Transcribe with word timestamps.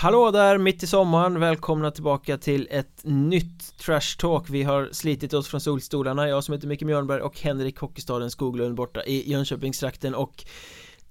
Hallå 0.00 0.30
där 0.30 0.58
mitt 0.58 0.82
i 0.82 0.86
sommaren, 0.86 1.40
välkomna 1.40 1.90
tillbaka 1.90 2.38
till 2.38 2.68
ett 2.70 3.00
nytt 3.04 3.78
Trash 3.78 4.16
Talk. 4.18 4.50
Vi 4.50 4.62
har 4.62 4.88
slitit 4.92 5.32
oss 5.32 5.48
från 5.48 5.60
solstolarna, 5.60 6.28
jag 6.28 6.44
som 6.44 6.54
heter 6.54 6.68
Micke 6.68 6.82
Mjörnberg 6.82 7.20
och 7.20 7.40
Henrik 7.40 7.78
Hockeystaden 7.78 8.30
Skoglund 8.30 8.74
borta 8.74 9.04
i 9.04 9.30
Jönköpingstrakten. 9.30 10.14
Och 10.14 10.44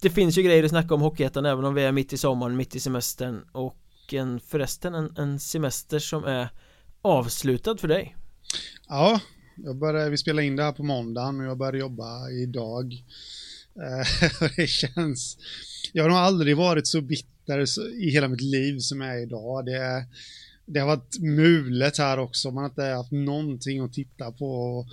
Det 0.01 0.09
finns 0.09 0.37
ju 0.37 0.43
grejer 0.43 0.63
att 0.63 0.69
snacka 0.69 0.93
om 0.93 1.01
Hockeyettan 1.01 1.45
även 1.45 1.65
om 1.65 1.73
vi 1.73 1.83
är 1.83 1.91
mitt 1.91 2.13
i 2.13 2.17
sommaren, 2.17 2.57
mitt 2.57 2.75
i 2.75 2.79
semestern. 2.79 3.41
Och 3.51 3.77
en, 4.11 4.39
förresten 4.39 4.95
en, 4.95 5.13
en 5.17 5.39
semester 5.39 5.99
som 5.99 6.23
är 6.23 6.49
avslutad 7.01 7.77
för 7.77 7.87
dig. 7.87 8.15
Ja, 8.87 9.19
jag 9.55 9.77
började, 9.77 10.09
vi 10.09 10.17
spelade 10.17 10.47
in 10.47 10.55
det 10.55 10.63
här 10.63 10.71
på 10.71 10.83
måndagen 10.83 11.39
och 11.39 11.45
jag 11.45 11.57
började 11.57 11.77
jobba 11.77 12.29
idag. 12.29 13.03
Eh, 13.75 14.49
det 14.55 14.67
känns 14.67 15.37
Jag 15.93 16.03
har 16.03 16.09
nog 16.09 16.17
aldrig 16.17 16.57
varit 16.57 16.87
så 16.87 17.01
bitter 17.01 17.79
i 18.01 18.09
hela 18.09 18.27
mitt 18.27 18.41
liv 18.41 18.79
som 18.79 19.01
jag 19.01 19.15
är 19.15 19.23
idag. 19.23 19.65
Det, 19.65 20.05
det 20.65 20.79
har 20.79 20.87
varit 20.87 21.19
mulet 21.19 21.97
här 21.97 22.19
också, 22.19 22.51
man 22.51 22.63
har 22.63 22.69
inte 22.69 22.83
haft 22.83 23.11
någonting 23.11 23.79
att 23.79 23.93
titta 23.93 24.31
på. 24.31 24.85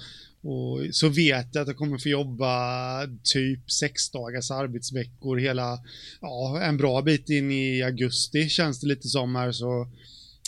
Och, 0.42 0.80
så 0.90 1.08
vet 1.08 1.54
jag 1.54 1.62
att 1.62 1.68
jag 1.68 1.76
kommer 1.76 1.98
få 1.98 2.08
jobba 2.08 3.06
typ 3.22 3.70
sex 3.70 4.10
dagars 4.10 4.50
arbetsveckor 4.50 5.36
hela, 5.36 5.78
ja, 6.20 6.60
en 6.62 6.76
bra 6.76 7.02
bit 7.02 7.30
in 7.30 7.52
i 7.52 7.82
augusti 7.82 8.48
känns 8.48 8.80
det 8.80 8.86
lite 8.86 9.08
som 9.08 9.34
här 9.36 9.52
så. 9.52 9.88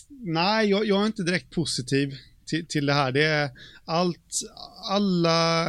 Nej, 0.08 0.70
jag, 0.70 0.86
jag 0.86 1.02
är 1.02 1.06
inte 1.06 1.22
direkt 1.22 1.50
positiv 1.50 2.14
till, 2.48 2.66
till 2.66 2.86
det 2.86 2.92
här. 2.92 3.12
Det 3.12 3.24
är 3.24 3.50
allt, 3.84 4.40
alla, 4.90 5.64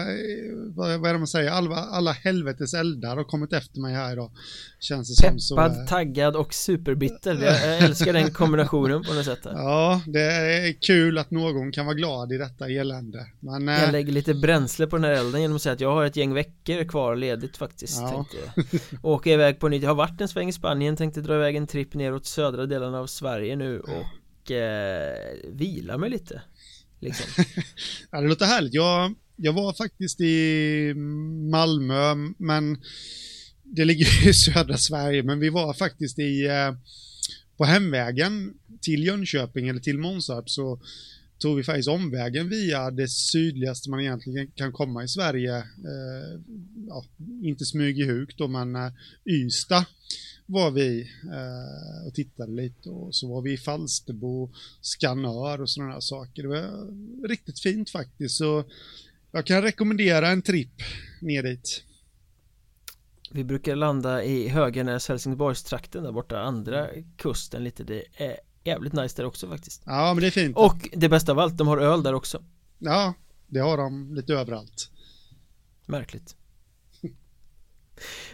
vad, 0.75 0.99
vad 0.99 1.09
är 1.09 1.13
det 1.13 1.19
man 1.19 1.27
säger, 1.27 1.51
alla, 1.51 1.75
alla 1.75 2.11
helvetes 2.11 2.73
eldar 2.73 3.15
har 3.15 3.23
kommit 3.23 3.53
efter 3.53 3.79
mig 3.79 3.93
här 3.93 4.13
idag. 4.13 4.31
Känns 4.79 5.17
det 5.17 5.23
Peppad, 5.23 5.41
som. 5.41 5.57
Peppad, 5.57 5.87
taggad 5.87 6.35
och 6.35 6.53
superbitter. 6.53 7.43
Jag 7.43 7.77
älskar 7.77 8.13
den 8.13 8.31
kombinationen 8.31 9.03
på 9.03 9.13
något 9.13 9.25
sätt. 9.25 9.39
Ja, 9.43 10.01
det 10.07 10.21
är 10.21 10.81
kul 10.81 11.17
att 11.17 11.31
någon 11.31 11.71
kan 11.71 11.85
vara 11.85 11.95
glad 11.95 12.31
i 12.31 12.37
detta 12.37 12.69
elände. 12.69 13.25
Men, 13.39 13.67
jag 13.67 13.83
äh, 13.83 13.91
lägger 13.91 14.13
lite 14.13 14.33
bränsle 14.33 14.87
på 14.87 14.95
den 14.95 15.03
här 15.03 15.11
elden 15.11 15.41
genom 15.41 15.55
att 15.55 15.61
säga 15.61 15.73
att 15.73 15.81
jag 15.81 15.93
har 15.93 16.05
ett 16.05 16.15
gäng 16.15 16.33
veckor 16.33 16.87
kvar 16.87 17.15
ledigt 17.15 17.57
faktiskt. 17.57 17.99
Ja. 17.99 18.25
Åka 19.03 19.29
iväg 19.29 19.59
på 19.59 19.67
nytt. 19.67 19.81
Jag 19.81 19.89
har 19.89 19.95
varit 19.95 20.21
en 20.21 20.27
sväng 20.27 20.49
i 20.49 20.53
Spanien, 20.53 20.95
tänkte 20.95 21.21
dra 21.21 21.35
iväg 21.35 21.55
en 21.55 21.67
tripp 21.67 21.93
neråt 21.93 22.25
södra 22.25 22.65
delen 22.65 22.95
av 22.95 23.07
Sverige 23.07 23.55
nu 23.55 23.79
och 23.79 24.05
eh, 24.51 25.51
vila 25.53 25.97
mig 25.97 26.09
lite 26.09 26.41
liksom. 26.99 27.43
ja, 28.11 28.21
det 28.21 28.27
låter 28.27 28.45
härligt. 28.45 28.73
Jag, 28.73 29.15
jag 29.35 29.53
var 29.53 29.73
faktiskt 29.73 30.21
i 30.21 30.93
Malmö, 31.51 32.15
men 32.37 32.77
det 33.63 33.85
ligger 33.85 34.29
i 34.29 34.33
södra 34.53 34.77
Sverige, 34.77 35.23
men 35.23 35.39
vi 35.39 35.49
var 35.49 35.73
faktiskt 35.73 36.19
i 36.19 36.45
eh, 36.45 36.73
på 37.57 37.65
hemvägen 37.65 38.53
till 38.81 39.05
Jönköping 39.05 39.67
eller 39.67 39.79
till 39.79 39.97
Månsarp 39.97 40.49
så 40.49 40.81
tog 41.39 41.57
vi 41.57 41.63
faktiskt 41.63 41.89
omvägen 41.89 42.49
via 42.49 42.91
det 42.91 43.07
sydligaste 43.07 43.89
man 43.89 43.99
egentligen 43.99 44.51
kan 44.55 44.71
komma 44.71 45.03
i 45.03 45.07
Sverige. 45.07 45.57
Eh, 45.57 46.39
ja, 46.87 47.05
inte 47.43 47.65
Smygehuk 47.65 48.37
då, 48.37 48.47
men 48.47 48.75
eh, 48.75 48.91
Ystad 49.25 49.85
var 50.49 50.71
vi 50.71 51.01
eh, 51.23 52.07
och 52.07 52.13
tittade 52.13 52.51
lite 52.51 52.89
och 52.89 53.15
så 53.15 53.27
var 53.27 53.41
vi 53.41 53.53
i 53.53 53.57
Falsterbo, 53.57 54.49
Skanör 54.81 55.61
och 55.61 55.69
sådana 55.69 56.01
saker. 56.01 56.43
Det 56.43 56.49
var 56.49 57.27
riktigt 57.27 57.59
fint 57.59 57.89
faktiskt 57.89 58.37
så 58.37 58.63
jag 59.31 59.45
kan 59.45 59.61
rekommendera 59.61 60.27
en 60.29 60.41
tripp 60.41 60.81
ner 61.21 61.43
dit. 61.43 61.83
Vi 63.31 63.43
brukar 63.43 63.75
landa 63.75 64.23
i 64.23 64.47
Höganäs, 64.47 65.07
Helsingborgstrakten 65.07 66.03
där 66.03 66.11
borta, 66.11 66.39
andra 66.39 66.87
kusten 67.17 67.63
lite. 67.63 67.83
Det 67.83 68.03
är 68.13 68.37
jävligt 68.63 68.93
nice 68.93 69.15
där 69.17 69.25
också 69.25 69.47
faktiskt. 69.47 69.81
Ja, 69.85 70.13
men 70.13 70.21
det 70.21 70.27
är 70.27 70.31
fint. 70.31 70.57
Och 70.57 70.89
det 70.93 71.09
bästa 71.09 71.31
av 71.31 71.39
allt, 71.39 71.57
de 71.57 71.67
har 71.67 71.77
öl 71.77 72.03
där 72.03 72.13
också. 72.13 72.43
Ja, 72.79 73.13
det 73.47 73.59
har 73.59 73.77
de 73.77 74.15
lite 74.15 74.33
överallt. 74.33 74.91
Märkligt. 75.85 76.35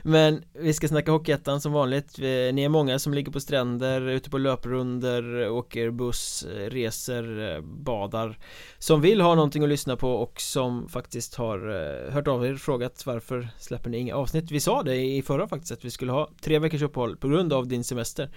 Men 0.04 0.44
vi 0.54 0.74
ska 0.74 0.88
snacka 0.88 1.12
Hockeyettan 1.12 1.62
som 1.62 1.72
vanligt 1.72 2.18
Ni 2.18 2.64
är 2.64 2.70
många 2.70 3.00
som 3.00 3.14
ligger 3.14 3.32
på 3.32 3.40
stränder, 3.40 4.02
ute 4.02 4.30
på 4.30 4.38
löprunder, 4.38 5.50
åker 5.50 5.92
buss, 5.92 6.46
reser, 6.68 7.62
badar 7.62 8.40
Som 8.78 9.02
vill 9.02 9.22
ha 9.22 9.36
någonting 9.36 9.64
att 9.64 9.70
lyssna 9.70 9.98
på 9.98 10.12
och 10.12 10.42
som 10.42 10.90
faktiskt 10.90 11.36
har 11.36 11.70
eh, 11.70 12.14
hört 12.14 12.28
av 12.28 12.46
er 12.46 12.54
och 12.54 12.60
frågat 12.60 13.06
varför 13.06 13.48
släpper 13.60 13.90
ni 13.90 13.98
inga 13.98 14.16
avsnitt? 14.16 14.52
Vi 14.52 14.60
sa 14.60 14.84
det 14.84 14.96
i 14.96 15.22
förra 15.22 15.48
faktiskt 15.48 15.72
att 15.72 15.86
vi 15.86 15.92
skulle 15.92 16.12
ha 16.12 16.30
tre 16.42 16.60
veckors 16.60 16.82
uppehåll 16.82 17.18
på 17.18 17.28
grund 17.28 17.54
av 17.54 17.68
din 17.68 17.84
semester 17.84 18.30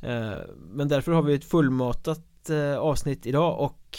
eh, 0.00 0.32
Men 0.70 0.88
därför 0.88 1.12
har 1.12 1.22
vi 1.22 1.34
ett 1.34 1.44
fullmatat 1.44 2.50
eh, 2.50 2.76
avsnitt 2.78 3.26
idag 3.26 3.60
och 3.60 3.98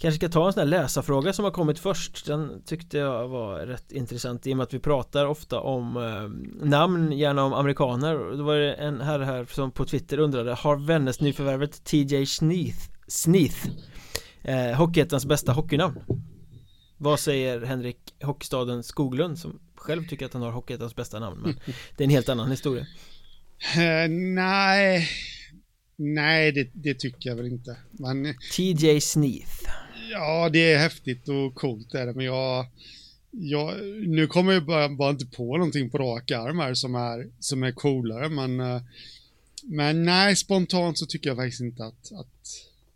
Kanske 0.00 0.16
ska 0.16 0.28
ta 0.28 0.46
en 0.46 0.52
sån 0.52 0.60
här 0.60 0.66
läsarfråga 0.66 1.32
som 1.32 1.44
har 1.44 1.52
kommit 1.52 1.78
först. 1.78 2.26
Den 2.26 2.62
tyckte 2.64 2.98
jag 2.98 3.28
var 3.28 3.58
rätt 3.58 3.92
intressant 3.92 4.46
i 4.46 4.52
och 4.52 4.56
med 4.56 4.64
att 4.64 4.74
vi 4.74 4.78
pratar 4.78 5.26
ofta 5.26 5.60
om 5.60 5.96
eh, 5.96 6.66
namn, 6.66 7.12
gärna 7.12 7.44
om 7.44 7.52
amerikaner. 7.52 8.36
Då 8.36 8.42
var 8.42 8.56
det 8.56 8.74
en 8.74 9.00
herre 9.00 9.24
här 9.24 9.44
som 9.44 9.70
på 9.70 9.84
Twitter 9.84 10.18
undrade 10.18 10.54
Har 10.54 10.76
Vännäs 10.76 11.20
nyförvärvet 11.20 11.84
TJ 11.84 12.26
Sneath, 12.26 12.78
Sneath 13.08 13.68
eh, 14.42 14.76
Hockeyettans 14.76 15.26
bästa 15.26 15.52
hockeynamn? 15.52 16.00
Vad 16.96 17.20
säger 17.20 17.60
Henrik 17.60 18.14
Hockeystaden 18.22 18.82
Skoglund 18.82 19.38
som 19.38 19.60
själv 19.74 20.08
tycker 20.08 20.26
att 20.26 20.32
han 20.32 20.42
har 20.42 20.50
Hockeyettans 20.50 20.96
bästa 20.96 21.20
namn 21.20 21.40
men 21.42 21.54
det 21.96 22.04
är 22.04 22.06
en 22.06 22.10
helt 22.10 22.28
annan 22.28 22.50
historia. 22.50 22.82
Uh, 22.82 24.10
Nej. 24.34 25.08
Nej, 25.96 26.52
det, 26.52 26.70
det, 26.74 26.94
tycker 26.94 27.30
jag 27.30 27.36
väl 27.36 27.46
inte. 27.46 27.76
Men, 27.90 28.34
TJ 28.56 29.00
Sneath 29.00 29.89
Ja, 30.10 30.48
det 30.48 30.72
är 30.72 30.78
häftigt 30.78 31.28
och 31.28 31.54
coolt 31.54 31.94
är 31.94 32.06
det, 32.06 32.14
men 32.14 32.24
jag, 32.24 32.66
jag 33.30 33.74
nu 34.06 34.26
kommer 34.26 34.52
jag 34.52 34.66
bara, 34.66 34.88
bara 34.88 35.10
inte 35.10 35.26
på 35.26 35.56
någonting 35.56 35.90
på 35.90 35.98
rak 35.98 36.30
arm 36.30 36.58
här 36.58 36.74
som 36.74 36.94
är, 36.94 37.28
som 37.40 37.62
är 37.62 37.72
coolare, 37.72 38.28
men, 38.28 38.60
eh, 38.60 38.82
men 39.62 40.04
nej, 40.04 40.36
spontant 40.36 40.98
så 40.98 41.06
tycker 41.06 41.30
jag 41.30 41.36
faktiskt 41.36 41.60
inte 41.60 41.84
att, 41.84 42.12
att, 42.12 42.48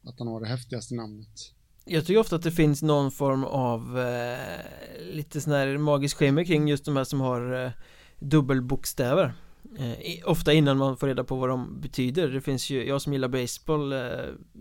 att 0.05 0.19
han 0.19 0.29
har 0.29 0.41
det 0.41 0.47
häftigaste 0.47 0.95
namnet. 0.95 1.53
Jag 1.85 2.07
tycker 2.07 2.21
ofta 2.21 2.37
att 2.37 2.43
det 2.43 2.53
finns 2.53 2.83
någon 2.83 3.13
form 3.13 3.45
av 3.45 3.99
eh, 3.99 5.13
lite 5.13 5.41
sån 5.41 5.53
här 5.53 5.79
magisk 5.79 6.17
skimmer 6.17 6.45
kring 6.45 6.69
just 6.69 6.85
de 6.85 6.97
här 6.97 7.05
som 7.05 7.21
har 7.21 7.65
eh, 7.65 7.71
dubbelbokstäver 8.19 9.35
Eh, 9.79 10.31
ofta 10.31 10.53
innan 10.53 10.79
man 10.79 10.97
får 10.97 11.07
reda 11.07 11.25
på 11.25 11.37
vad 11.37 11.49
de 11.49 11.81
betyder. 11.81 12.29
Det 12.29 12.41
finns 12.41 12.71
ju, 12.71 12.87
jag 12.87 13.03
som 13.03 13.13
gillar 13.13 13.29
baseball 13.29 13.93
eh, 13.93 13.99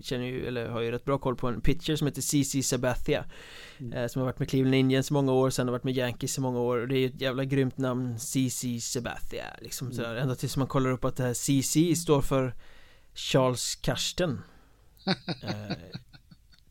Känner 0.02 0.26
ju, 0.26 0.48
eller 0.48 0.70
har 0.70 0.82
ju 0.82 0.92
rätt 0.92 1.06
bra 1.06 1.18
koll 1.18 1.36
på 1.36 1.48
en 1.48 1.62
pitcher 1.62 1.96
som 1.96 2.08
heter 2.08 2.22
CC 2.22 2.68
Sabathia 2.68 3.26
mm. 3.80 3.94
eh, 3.94 4.08
Som 4.08 4.20
har 4.20 4.26
varit 4.26 4.40
med 4.40 4.50
Cleveland 4.50 4.76
Indians 4.76 5.12
i 5.12 5.14
många 5.14 5.32
år, 5.32 5.50
sen 5.50 5.68
har 5.68 5.72
varit 5.72 5.84
med 5.84 5.98
Yankees 5.98 6.38
i 6.38 6.42
många 6.42 6.60
år. 6.60 6.78
Och 6.78 6.88
Det 6.88 6.96
är 6.96 7.00
ju 7.00 7.06
ett 7.06 7.22
jävla 7.22 7.46
grymt 7.46 7.78
namn 7.78 8.20
CC 8.20 8.66
Sabathia 8.82 9.46
liksom 9.62 9.88
mm. 9.88 9.98
sådär, 9.98 10.16
ända 10.16 10.36
tills 10.36 10.58
man 10.58 10.68
kollar 10.68 10.92
upp 10.92 11.06
att 11.06 11.16
det 11.16 11.24
här 11.24 11.34
CC 11.34 12.02
står 12.02 12.22
för 12.22 12.56
Charles 13.14 13.76
Karsten. 13.76 14.42
Eh, 15.44 15.78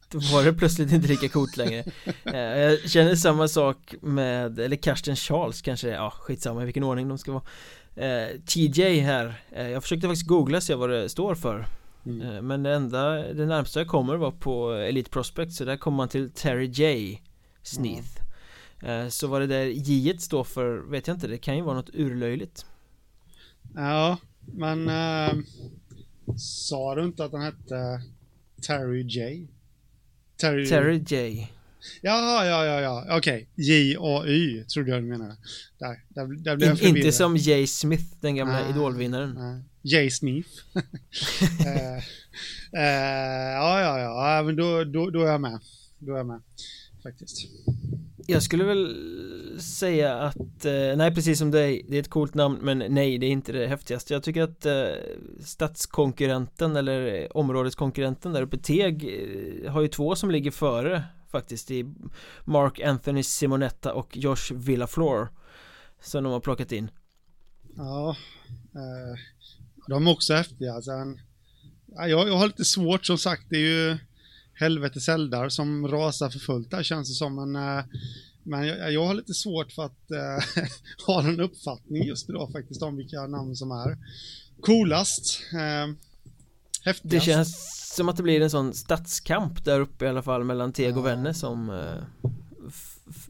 Då 0.09 0.19
var 0.19 0.45
det 0.45 0.53
plötsligt 0.53 0.93
inte 0.93 1.09
lika 1.09 1.29
coolt 1.29 1.57
längre. 1.57 1.85
Eh, 2.25 2.41
Jag 2.41 2.91
känner 2.91 3.15
samma 3.15 3.49
sak 3.49 3.95
med, 4.03 4.59
eller 4.59 4.77
Karsten 4.77 5.17
Charles 5.17 5.63
kanske, 5.63 5.89
ja 5.89 6.11
skitsamma 6.11 6.63
i 6.63 6.65
vilken 6.65 6.85
ordning 6.85 7.09
de 7.09 7.19
ska 7.19 7.33
vara 7.33 7.45
eh, 7.97 8.41
TJ 8.47 9.01
här. 9.01 9.43
Eh, 9.53 9.69
Jag 9.69 9.83
försökte 9.83 10.07
faktiskt 10.07 10.27
googla 10.27 10.57
och 10.57 10.63
se 10.63 10.75
vad 10.75 10.91
det 10.91 11.09
står 11.09 11.35
för. 11.35 11.67
Mm. 12.07 12.21
eh, 12.21 12.43
Men 12.43 12.63
det 12.63 12.75
enda, 12.75 13.11
det 13.33 13.47
närmsta 13.47 13.81
jag 13.81 13.89
kommer 13.89 14.17
var 14.17 14.31
på 14.31 14.71
Elite 14.73 15.11
Prospect 15.11 15.53
Så 15.53 15.65
där 15.65 15.77
kommer 15.77 15.97
man 15.97 16.09
till 16.09 16.31
Terry 16.31 16.67
J. 16.67 17.19
Sneath. 17.63 18.23
Mm. 18.83 19.11
Så 19.11 19.27
vad 19.27 19.41
det 19.41 19.47
där 19.47 19.65
J 19.65 20.19
står 20.19 20.45
för 20.45 20.91
vet 20.91 21.07
jag 21.07 21.17
inte. 21.17 21.27
Det 21.27 21.39
kan 21.39 21.57
ju 21.57 21.63
vara 21.63 21.77
något 21.77 21.91
urlöjligt. 21.95 22.67
Ja, 23.75 24.17
men 24.41 24.89
äh, 24.89 25.35
Sa 26.37 26.95
du 26.95 27.05
inte 27.05 27.25
att 27.25 27.33
han 27.33 27.43
hette 27.43 28.03
Terry 28.67 29.03
J? 29.03 29.47
Terry, 30.37 30.69
Terry 30.69 30.99
J 30.99 31.49
Ja, 32.03 32.45
ja, 32.47 32.65
ja, 32.65 32.81
ja, 32.81 33.17
okej. 33.17 33.17
Okay. 33.17 33.47
J-A-Y 33.55 34.65
trodde 34.65 34.91
jag 34.91 35.03
du 35.03 35.07
menade. 35.07 35.37
Där, 35.79 36.01
där, 36.09 36.27
där 36.45 36.57
blev 36.57 36.69
jag 36.69 36.83
In, 36.83 36.97
Inte 36.97 37.13
som 37.13 37.37
Jay 37.37 37.67
Smith, 37.67 38.05
den 38.21 38.37
gamla 38.37 38.67
ah, 38.67 38.71
idolvinnaren. 38.71 39.39
Ah. 39.39 39.61
Jay 39.83 40.11
Sneef. 40.11 40.47
uh, 40.77 40.83
uh, 42.73 42.83
ja, 43.55 43.81
ja, 43.81 43.99
ja, 43.99 44.43
men 44.43 44.57
då, 44.57 44.85
då, 44.85 45.11
då 45.11 45.23
är 45.23 45.31
jag 45.31 45.41
med. 45.41 45.61
Då 45.99 46.13
är 46.13 46.17
jag 46.17 46.27
med, 46.27 46.43
faktiskt. 47.03 47.49
Jag 48.27 48.43
skulle 48.43 48.65
väl 48.65 48.97
säga 49.59 50.19
att, 50.19 50.65
eh, 50.65 50.97
nej 50.97 51.15
precis 51.15 51.39
som 51.39 51.51
dig, 51.51 51.87
det 51.89 51.97
är 51.97 52.01
ett 52.01 52.11
coolt 52.11 52.35
namn 52.35 52.59
men 52.63 52.79
nej 52.79 53.19
det 53.19 53.27
är 53.27 53.31
inte 53.31 53.53
det 53.53 53.67
häftigaste 53.67 54.15
Jag 54.15 54.23
tycker 54.23 54.43
att 54.43 54.67
eh, 54.67 54.87
stadskonkurrenten 55.45 56.77
eller 56.77 57.29
områdeskonkurrenten 57.37 58.33
där 58.33 58.43
uppe 58.43 58.59
Teg 58.59 59.05
eh, 59.65 59.73
har 59.73 59.83
ju 59.83 59.89
två 59.89 60.17
som 60.17 60.31
ligger 60.31 60.51
före 60.51 61.03
faktiskt 61.33 61.71
i 61.71 61.95
Mark 62.45 62.81
Anthony 62.81 63.23
Simonetta 63.23 63.93
och 63.93 64.17
Josh 64.17 64.53
Villaflor 64.53 65.29
som 66.01 66.25
de 66.25 66.33
har 66.33 66.41
plockat 66.41 66.73
in 66.73 66.91
Ja 67.77 68.17
eh, 68.75 69.19
De 69.89 70.07
är 70.07 70.11
också 70.11 70.35
häftiga. 70.35 70.75
Alltså, 70.75 70.91
Sen, 70.91 71.21
ja, 71.87 72.09
jag, 72.09 72.29
jag 72.29 72.37
har 72.37 72.47
lite 72.47 72.65
svårt 72.65 73.07
som 73.07 73.19
sagt, 73.19 73.47
det 73.51 73.57
är 73.57 73.91
ju 73.91 73.99
helvetes 74.55 75.09
eldar 75.09 75.49
som 75.49 75.89
rasar 75.89 76.31
för 76.31 76.39
fullt 76.39 76.71
där 76.71 76.83
känns 76.83 77.09
det 77.09 77.15
som. 77.15 77.35
Men, 77.35 77.79
eh, 77.79 77.85
men 78.43 78.67
jag, 78.67 78.93
jag 78.93 79.07
har 79.07 79.15
lite 79.15 79.35
svårt 79.35 79.73
för 79.73 79.85
att 79.85 80.11
eh, 80.11 80.65
ha 81.07 81.23
en 81.23 81.41
uppfattning 81.41 82.05
just 82.05 82.29
idag 82.29 82.53
faktiskt 82.53 82.83
om 82.83 82.97
vilka 82.97 83.27
namn 83.27 83.57
som 83.57 83.71
är 83.71 83.99
coolast. 84.61 85.41
Eh, 85.53 85.95
häftigast. 86.85 87.27
Det 87.27 87.33
känns 87.33 87.79
som 87.95 88.09
att 88.09 88.17
det 88.17 88.23
blir 88.23 88.41
en 88.41 88.51
sån 88.51 88.75
stadskamp 88.75 89.65
där 89.65 89.81
uppe 89.81 90.05
i 90.05 90.09
alla 90.09 90.23
fall 90.23 90.45
mellan 90.45 90.73
Teg 90.73 90.97
och 90.97 91.03
ja. 91.03 91.15
Vänner 91.15 91.33
som 91.33 91.71
äh, 91.71 92.31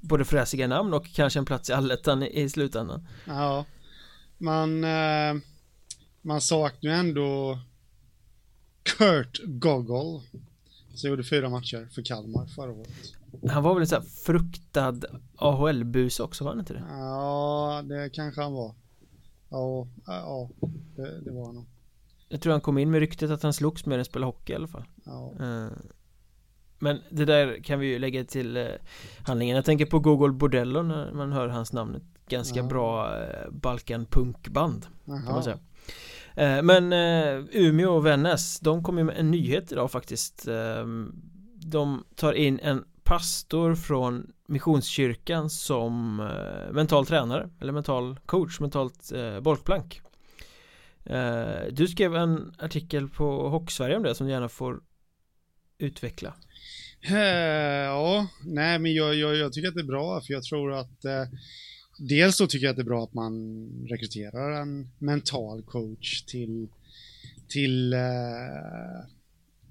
både 0.01 0.25
fräsiga 0.25 0.67
namn 0.67 0.95
och 0.95 1.07
kanske 1.07 1.39
en 1.39 1.45
plats 1.45 1.71
i 1.71 1.73
allettan 1.73 2.23
i, 2.23 2.41
i 2.41 2.49
slutändan. 2.49 3.07
Ja, 3.27 3.65
man, 4.39 4.85
äh, 4.85 5.35
man 6.23 6.41
saknar 6.41 6.91
ju 6.91 6.97
ändå 6.97 7.59
Kurt 8.83 9.41
Goggle 9.45 10.21
som 10.95 11.11
gjorde 11.11 11.25
fyra 11.25 11.49
matcher 11.49 11.89
för 11.95 12.03
Kalmar 12.03 12.47
förra 12.47 12.73
året. 12.73 12.89
Han 13.51 13.63
var 13.63 13.75
väl 13.75 13.81
en 13.81 13.87
sån 13.87 14.03
här 14.03 14.09
fruktad 14.09 15.01
AHL-bus 15.37 16.21
också, 16.21 16.45
var 16.45 16.51
han 16.51 16.61
inte 16.61 16.73
det? 16.73 16.85
Ja, 16.89 17.83
det 17.85 18.11
kanske 18.11 18.41
han 18.41 18.53
var. 18.53 18.75
Ja, 19.49 19.87
ja 20.07 20.51
det, 20.97 21.21
det 21.21 21.31
var 21.31 21.47
han 21.47 21.55
nog. 21.55 21.67
Jag 22.33 22.41
tror 22.41 22.53
han 22.53 22.61
kom 22.61 22.79
in 22.79 22.91
med 22.91 23.01
ryktet 23.01 23.31
att 23.31 23.43
han 23.43 23.53
slogs 23.53 23.87
med 23.87 24.01
att 24.01 24.07
spela 24.07 24.27
hockey 24.27 24.53
i 24.53 24.57
alla 24.57 24.69
fall. 24.69 24.85
Ja. 25.05 25.33
Eh, 25.41 25.73
men 26.79 27.01
det 27.11 27.25
där 27.25 27.63
kan 27.63 27.79
vi 27.79 27.87
ju 27.87 27.99
lägga 27.99 28.25
till 28.25 28.57
eh, 28.57 28.67
handlingen. 29.27 29.57
Jag 29.57 29.65
tänker 29.65 29.87
på 29.87 29.99
Google 29.99 30.33
Bordello 30.33 30.83
när 30.83 31.13
man 31.13 31.33
hör 31.33 31.49
hans 31.49 31.73
namn. 31.73 31.95
Ett 31.95 32.29
ganska 32.29 32.61
ja. 32.61 32.67
bra 32.67 33.21
eh, 33.23 33.51
Balkan 33.51 34.07
punkband. 34.07 34.87
Kan 35.07 35.25
man 35.25 35.43
säga. 35.43 35.59
Men 36.63 36.93
Umeå 37.53 37.91
och 37.91 38.07
Vännäs, 38.07 38.61
de 38.61 38.83
kom 38.83 38.99
ju 38.99 39.05
med 39.05 39.17
en 39.19 39.31
nyhet 39.31 39.73
idag 39.73 39.91
faktiskt. 39.91 40.49
De 41.55 42.05
tar 42.17 42.33
in 42.33 42.61
en 42.63 42.85
pastor 43.05 43.75
från 43.75 44.33
Missionskyrkan 44.47 45.51
som 45.51 46.17
mental 46.73 47.07
tränare 47.07 47.51
eller 47.61 47.73
mental 47.73 48.19
coach, 48.27 48.61
mentalt 48.61 49.13
bollplank. 49.43 50.01
Eh, 51.05 51.73
du 51.73 51.89
skrev 51.89 52.17
en 52.17 52.55
artikel 52.59 53.09
på 53.09 53.49
Hocksverige 53.49 53.97
om 53.97 54.03
det 54.03 54.15
som 54.15 54.27
du 54.27 54.33
gärna 54.33 54.49
får 54.49 54.81
utveckla. 55.79 56.35
Eh, 57.01 57.17
ja, 57.87 58.27
nej 58.45 58.79
men 58.79 58.95
jag, 58.95 59.15
jag, 59.15 59.37
jag, 59.37 59.53
tycker 59.53 59.69
att 59.69 59.75
det 59.75 59.81
är 59.81 59.85
bra 59.85 60.21
för 60.21 60.33
jag 60.33 60.43
tror 60.43 60.73
att 60.73 61.05
eh, 61.05 61.25
dels 61.99 62.37
så 62.37 62.47
tycker 62.47 62.67
jag 62.67 62.71
att 62.71 62.77
det 62.77 62.83
är 62.83 62.85
bra 62.85 63.05
att 63.05 63.15
man 63.15 63.69
rekryterar 63.89 64.63
en 64.63 64.91
mental 64.99 65.63
coach 65.63 66.23
till 66.23 66.69
till 67.49 67.93
eh, 67.93 68.01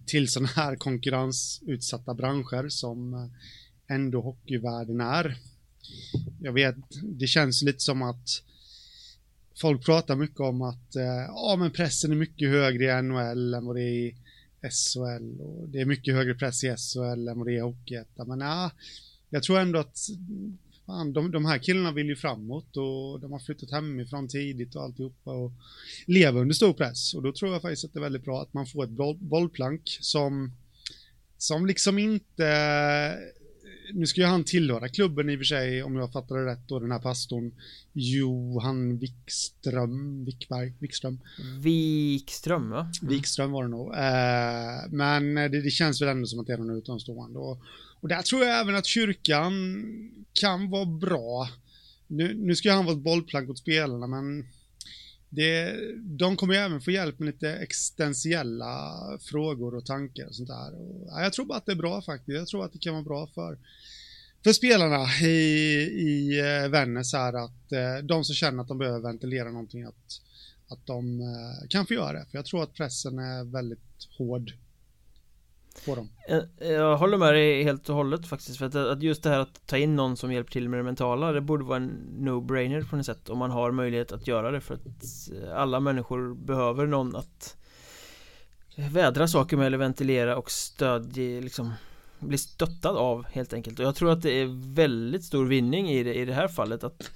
till 0.05 0.27
sådana 0.27 0.49
här 0.55 0.75
konkurrensutsatta 0.75 2.13
branscher 2.13 2.69
som 2.69 3.13
eh, 3.13 3.95
ändå 3.95 4.21
hockeyvärlden 4.21 5.01
är. 5.01 5.37
Jag 6.39 6.53
vet, 6.53 6.75
det 7.03 7.27
känns 7.27 7.61
lite 7.61 7.79
som 7.79 8.01
att 8.01 8.43
folk 9.61 9.85
pratar 9.85 10.15
mycket 10.15 10.39
om 10.39 10.61
att 10.61 10.95
eh, 10.95 11.25
ja, 11.27 11.55
men 11.59 11.71
pressen 11.71 12.11
är 12.11 12.15
mycket 12.15 12.49
högre 12.49 12.83
i 12.83 13.01
NHL 13.01 13.53
än 13.53 13.65
vad 13.65 13.75
det 13.75 13.81
är 13.81 14.07
i 14.07 14.15
SHL 14.69 15.41
och 15.41 15.69
det 15.69 15.81
är 15.81 15.85
mycket 15.85 16.13
högre 16.13 16.35
press 16.35 16.63
i 16.63 16.75
SHL 16.77 17.27
än 17.27 17.37
vad 17.37 17.47
det 17.47 17.53
är 17.53 17.57
i 17.57 17.59
Hockeyettan. 17.59 18.27
Men 18.27 18.39
ja, 18.39 18.71
jag 19.29 19.43
tror 19.43 19.59
ändå 19.59 19.79
att 19.79 19.97
fan, 20.85 21.13
de, 21.13 21.31
de 21.31 21.45
här 21.45 21.57
killarna 21.57 21.91
vill 21.91 22.07
ju 22.07 22.15
framåt 22.15 22.77
och 22.77 23.19
de 23.19 23.31
har 23.31 23.39
flyttat 23.39 23.71
hemifrån 23.71 24.27
tidigt 24.27 24.75
och 24.75 24.83
alltihopa 24.83 25.31
och 25.31 25.51
lever 26.07 26.41
under 26.41 26.55
stor 26.55 26.73
press. 26.73 27.13
Och 27.13 27.21
då 27.21 27.33
tror 27.33 27.51
jag 27.51 27.61
faktiskt 27.61 27.85
att 27.85 27.93
det 27.93 27.99
är 27.99 28.03
väldigt 28.03 28.25
bra 28.25 28.41
att 28.41 28.53
man 28.53 28.67
får 28.67 28.83
ett 28.83 28.89
boll, 28.89 29.17
bollplank 29.17 29.97
som 30.01 30.51
som 31.37 31.65
liksom 31.65 31.99
inte 31.99 32.47
nu 33.93 34.07
ska 34.07 34.21
ju 34.21 34.27
han 34.27 34.43
tillhöra 34.43 34.89
klubben 34.89 35.29
i 35.29 35.35
och 35.35 35.39
för 35.39 35.45
sig, 35.45 35.83
om 35.83 35.95
jag 35.95 36.11
fattar 36.11 36.35
det 36.35 36.45
rätt 36.45 36.67
då, 36.67 36.79
den 36.79 36.91
här 36.91 36.99
pastorn 36.99 37.51
Johan 37.93 38.97
Wikström, 38.97 40.25
Wikberg, 40.25 40.73
Wikström. 40.79 41.19
Wikström, 41.59 42.69
va? 42.69 42.91
Mm. 43.01 43.13
Wikström 43.13 43.51
var 43.51 43.63
det 43.63 43.69
nog. 43.69 43.93
Eh, 43.93 44.89
men 44.89 45.35
det, 45.35 45.61
det, 45.61 45.71
känns 45.71 46.01
väl 46.01 46.09
ändå 46.09 46.27
som 46.27 46.39
att 46.39 46.47
det 46.47 46.53
är 46.53 46.57
någon 46.57 46.77
utomstående. 46.77 47.39
Och, 47.39 47.61
och 48.01 48.07
där 48.07 48.21
tror 48.21 48.43
jag 48.43 48.59
även 48.59 48.75
att 48.75 48.85
kyrkan 48.85 49.53
kan 50.33 50.69
vara 50.69 50.85
bra. 50.85 51.49
Nu, 52.07 52.33
nu 52.33 52.55
ska 52.55 52.71
han 52.71 52.85
vara 52.85 52.95
ett 52.95 53.03
bollplank 53.03 53.49
åt 53.49 53.59
spelarna, 53.59 54.07
men 54.07 54.47
det, 55.33 55.79
de 55.97 56.37
kommer 56.37 56.53
ju 56.53 56.59
även 56.59 56.81
få 56.81 56.91
hjälp 56.91 57.19
med 57.19 57.25
lite 57.25 57.49
existentiella 57.55 58.93
frågor 59.21 59.75
och 59.75 59.85
tankar 59.85 60.27
och 60.27 60.35
sånt 60.35 60.49
där. 60.49 60.75
Och, 60.75 61.07
ja, 61.07 61.23
jag 61.23 61.33
tror 61.33 61.45
bara 61.45 61.57
att 61.57 61.65
det 61.65 61.71
är 61.71 61.75
bra 61.75 62.01
faktiskt. 62.01 62.37
Jag 62.37 62.47
tror 62.47 62.65
att 62.65 62.73
det 62.73 62.79
kan 62.79 62.93
vara 62.93 63.03
bra 63.03 63.27
för, 63.27 63.57
för 64.43 64.53
spelarna 64.53 65.05
i, 65.21 65.35
i 65.83 66.39
eh, 66.39 66.69
Vännäs 66.69 67.13
här 67.13 67.33
att 67.33 67.71
eh, 67.71 67.97
de 68.03 68.23
som 68.23 68.35
känner 68.35 68.61
att 68.61 68.67
de 68.67 68.77
behöver 68.77 68.99
ventilera 68.99 69.51
någonting 69.51 69.83
att, 69.83 70.21
att 70.67 70.85
de 70.85 71.21
eh, 71.21 71.67
kan 71.69 71.85
få 71.85 71.93
göra 71.93 72.19
det. 72.19 72.25
För 72.31 72.37
jag 72.37 72.45
tror 72.45 72.63
att 72.63 72.73
pressen 72.73 73.19
är 73.19 73.43
väldigt 73.43 74.07
hård 74.17 74.53
på 75.85 75.95
dem. 75.95 76.09
Jag 76.59 76.97
håller 76.97 77.17
med 77.17 77.33
dig 77.33 77.63
helt 77.63 77.89
och 77.89 77.95
hållet 77.95 78.27
faktiskt 78.27 78.57
för 78.57 78.91
att, 78.91 79.01
just 79.03 79.23
det 79.23 79.29
här 79.29 79.39
att 79.39 79.67
ta 79.67 79.77
in 79.77 79.95
någon 79.95 80.17
som 80.17 80.33
hjälper 80.33 80.51
till 80.51 80.69
med 80.69 80.79
det 80.79 80.83
mentala 80.83 81.31
det 81.31 81.41
borde 81.41 81.63
vara 81.63 81.77
en 81.77 81.91
no-brainer 82.19 82.89
på 82.89 82.95
något 82.95 83.05
sätt 83.05 83.29
om 83.29 83.37
man 83.37 83.51
har 83.51 83.71
möjlighet 83.71 84.11
att 84.11 84.27
göra 84.27 84.51
det 84.51 84.61
för 84.61 84.73
att 84.73 84.81
alla 85.55 85.79
människor 85.79 86.35
behöver 86.35 86.85
någon 86.85 87.15
att 87.15 87.57
vädra 88.75 89.27
saker 89.27 89.57
med 89.57 89.67
eller 89.67 89.77
ventilera 89.77 90.37
och 90.37 90.51
stödja 90.51 91.41
liksom 91.41 91.73
bli 92.19 92.37
stöttad 92.37 92.97
av 92.97 93.25
helt 93.25 93.53
enkelt. 93.53 93.79
Och 93.79 93.85
jag 93.85 93.95
tror 93.95 94.11
att 94.11 94.21
det 94.21 94.31
är 94.31 94.73
väldigt 94.73 95.23
stor 95.23 95.45
vinning 95.45 95.89
i 95.89 96.03
det, 96.03 96.13
i 96.13 96.25
det 96.25 96.33
här 96.33 96.47
fallet 96.47 96.83
att 96.83 97.11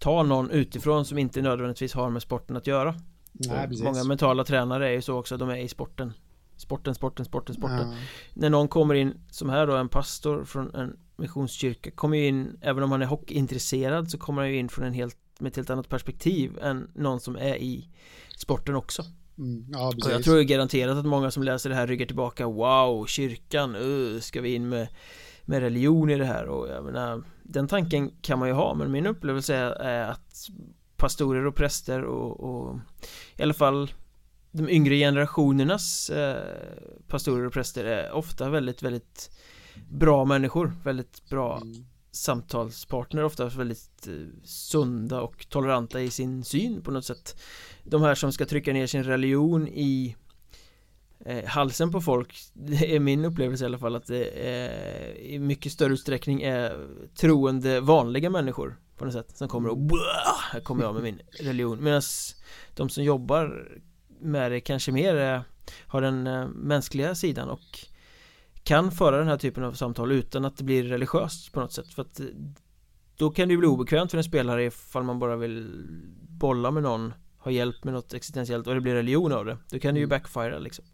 ta 0.00 0.22
någon 0.22 0.50
utifrån 0.50 1.04
som 1.04 1.18
inte 1.18 1.42
nödvändigtvis 1.42 1.92
har 1.94 2.10
med 2.10 2.22
sporten 2.22 2.56
att 2.56 2.66
göra. 2.66 2.94
Nej, 3.32 3.68
Många 3.82 4.04
mentala 4.04 4.44
tränare 4.44 4.88
är 4.88 4.92
ju 4.92 5.02
så 5.02 5.18
också, 5.18 5.36
de 5.36 5.50
är 5.50 5.56
i 5.56 5.68
sporten 5.68 6.12
Sporten, 6.56 6.94
sporten, 6.94 7.24
sporten, 7.24 7.54
sporten. 7.54 7.90
Ja. 7.90 7.96
När 8.34 8.50
någon 8.50 8.68
kommer 8.68 8.94
in 8.94 9.14
som 9.30 9.50
här 9.50 9.66
då, 9.66 9.76
en 9.76 9.88
pastor 9.88 10.44
från 10.44 10.74
en 10.74 10.96
missionskyrka 11.16 11.90
Kommer 11.90 12.16
ju 12.16 12.26
in, 12.26 12.58
även 12.60 12.82
om 12.82 12.92
han 12.92 13.02
är 13.02 13.06
hockeyintresserad 13.06 14.10
så 14.10 14.18
kommer 14.18 14.42
han 14.42 14.50
ju 14.50 14.58
in 14.58 14.68
från 14.68 14.84
en 14.84 14.92
helt 14.92 15.16
med 15.38 15.50
ett 15.50 15.56
helt 15.56 15.70
annat 15.70 15.88
perspektiv 15.88 16.58
än 16.62 16.90
någon 16.94 17.20
som 17.20 17.36
är 17.36 17.56
i 17.56 17.88
sporten 18.36 18.74
också. 18.74 19.02
Mm, 19.38 19.66
ja, 19.72 19.88
och 20.04 20.10
jag 20.10 20.24
tror 20.24 20.40
garanterat 20.40 20.98
att 20.98 21.06
många 21.06 21.30
som 21.30 21.42
läser 21.42 21.70
det 21.70 21.76
här 21.76 21.86
ryggar 21.86 22.06
tillbaka 22.06 22.46
Wow, 22.46 23.06
kyrkan, 23.06 23.76
uh, 23.76 24.20
ska 24.20 24.40
vi 24.40 24.54
in 24.54 24.68
med 24.68 24.88
med 25.44 25.60
religion 25.60 26.10
i 26.10 26.18
det 26.18 26.24
här? 26.24 26.46
Och 26.46 26.68
jag 26.68 26.84
menar 26.84 27.22
Den 27.42 27.68
tanken 27.68 28.10
kan 28.20 28.38
man 28.38 28.48
ju 28.48 28.54
ha 28.54 28.74
men 28.74 28.90
min 28.90 29.06
upplevelse 29.06 29.54
är 29.80 30.10
att 30.10 30.48
Pastorer 30.96 31.46
och 31.46 31.56
präster 31.56 32.02
och, 32.04 32.40
och 32.40 32.78
I 33.36 33.42
alla 33.42 33.54
fall 33.54 33.92
de 34.52 34.68
yngre 34.68 34.96
generationernas 34.96 36.10
eh, 36.10 36.42
pastorer 37.08 37.46
och 37.46 37.52
präster 37.52 37.84
är 37.84 38.12
ofta 38.12 38.50
väldigt, 38.50 38.82
väldigt 38.82 39.30
bra 39.90 40.24
människor, 40.24 40.72
väldigt 40.84 41.28
bra 41.28 41.56
mm. 41.56 41.86
samtalspartner, 42.10 43.24
ofta 43.24 43.48
väldigt 43.48 44.06
eh, 44.06 44.14
sunda 44.44 45.20
och 45.20 45.46
toleranta 45.48 46.00
i 46.00 46.10
sin 46.10 46.44
syn 46.44 46.82
på 46.82 46.90
något 46.90 47.04
sätt. 47.04 47.40
De 47.82 48.02
här 48.02 48.14
som 48.14 48.32
ska 48.32 48.46
trycka 48.46 48.72
ner 48.72 48.86
sin 48.86 49.04
religion 49.04 49.68
i 49.68 50.16
eh, 51.26 51.44
halsen 51.44 51.92
på 51.92 52.00
folk, 52.00 52.34
det 52.52 52.96
är 52.96 53.00
min 53.00 53.24
upplevelse 53.24 53.64
i 53.64 53.66
alla 53.66 53.78
fall 53.78 53.96
att 53.96 54.06
det 54.06 54.48
är, 54.48 55.18
i 55.18 55.38
mycket 55.38 55.72
större 55.72 55.92
utsträckning 55.92 56.42
är 56.42 56.86
troende 57.14 57.80
vanliga 57.80 58.30
människor 58.30 58.78
på 58.96 59.04
något 59.04 59.14
sätt 59.14 59.36
som 59.36 59.48
kommer 59.48 59.68
och 59.68 59.78
här 60.52 60.60
kommer 60.60 60.82
jag 60.82 60.94
med 60.94 61.02
min 61.02 61.20
religion. 61.40 61.84
Medan 61.84 62.02
de 62.76 62.88
som 62.88 63.04
jobbar 63.04 63.68
med 64.22 64.52
det 64.52 64.60
kanske 64.60 64.92
mer 64.92 65.16
eh, 65.16 65.40
har 65.86 66.00
den 66.00 66.26
eh, 66.26 66.48
mänskliga 66.48 67.14
sidan 67.14 67.48
och 67.48 67.78
kan 68.64 68.92
föra 68.92 69.18
den 69.18 69.28
här 69.28 69.36
typen 69.36 69.64
av 69.64 69.72
samtal 69.72 70.12
utan 70.12 70.44
att 70.44 70.56
det 70.56 70.64
blir 70.64 70.84
religiöst 70.84 71.52
på 71.52 71.60
något 71.60 71.72
sätt 71.72 71.88
för 71.88 72.02
att 72.02 72.20
eh, 72.20 72.26
då 73.16 73.30
kan 73.30 73.48
det 73.48 73.52
ju 73.52 73.58
bli 73.58 73.68
obekvämt 73.68 74.10
för 74.10 74.18
en 74.18 74.24
spelare 74.24 74.64
ifall 74.64 75.02
man 75.02 75.18
bara 75.18 75.36
vill 75.36 75.86
bolla 76.28 76.70
med 76.70 76.82
någon 76.82 77.14
ha 77.38 77.50
hjälp 77.50 77.84
med 77.84 77.94
något 77.94 78.14
existentiellt 78.14 78.66
och 78.66 78.74
det 78.74 78.80
blir 78.80 78.94
religion 78.94 79.32
av 79.32 79.44
det 79.44 79.58
Då 79.70 79.78
kan 79.78 79.94
det 79.94 80.00
ju 80.00 80.04
mm. 80.04 80.08
backfire 80.08 80.60
liksom 80.60 80.84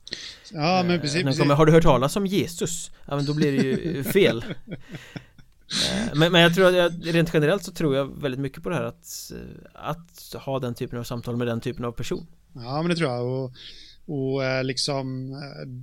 Ja 0.53 0.85
men 0.87 1.01
precis, 1.01 1.23
precis. 1.23 1.41
Kommer, 1.41 1.55
Har 1.55 1.67
du 1.67 1.73
hört 1.73 1.83
talas 1.83 2.17
om 2.17 2.27
Jesus? 2.27 2.91
Ja 3.07 3.17
men 3.17 3.27
då 3.27 3.35
blir 3.35 3.53
det 3.53 3.63
ju 3.63 4.05
fel 4.05 4.45
Eh, 5.71 6.15
men, 6.15 6.33
men 6.33 6.41
jag 6.41 6.55
tror 6.55 6.67
att 6.67 6.75
jag, 6.75 7.15
rent 7.15 7.31
generellt 7.35 7.65
så 7.65 7.73
tror 7.73 7.97
jag 7.97 8.21
väldigt 8.23 8.41
mycket 8.41 8.63
på 8.63 8.69
det 8.69 8.75
här 8.75 8.85
att 8.85 9.33
eh, 9.35 9.71
Att 9.75 10.35
ha 10.45 10.59
den 10.59 10.75
typen 10.75 10.99
av 10.99 11.05
samtal 11.05 11.37
med 11.37 11.47
den 11.47 11.61
typen 11.61 11.85
av 11.85 11.93
person 11.93 12.27
Ja, 12.55 12.83
men 12.83 12.89
det 12.91 12.97
tror 12.97 13.11
jag. 13.11 13.27
Och, 13.27 13.53
och 14.07 14.45
eh, 14.45 14.65
liksom 14.65 15.37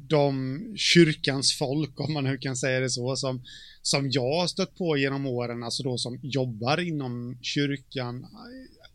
de 0.07 0.59
kyrkans 0.77 1.57
folk, 1.57 1.99
om 1.99 2.13
man 2.13 2.23
nu 2.23 2.37
kan 2.37 2.55
säga 2.55 2.79
det 2.79 2.89
så, 2.89 3.15
som, 3.15 3.43
som 3.81 4.09
jag 4.11 4.39
har 4.39 4.47
stött 4.47 4.77
på 4.77 4.97
genom 4.97 5.25
åren, 5.25 5.63
alltså 5.63 5.83
då 5.83 5.97
som 5.97 6.19
jobbar 6.21 6.79
inom 6.79 7.37
kyrkan, 7.41 8.25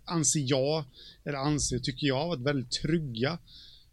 anser 0.05 0.41
jag, 0.45 0.85
eller 1.25 1.39
anser, 1.39 1.79
tycker 1.79 2.07
jag, 2.07 2.29
varit 2.29 2.41
väldigt 2.41 2.71
trygga 2.71 3.39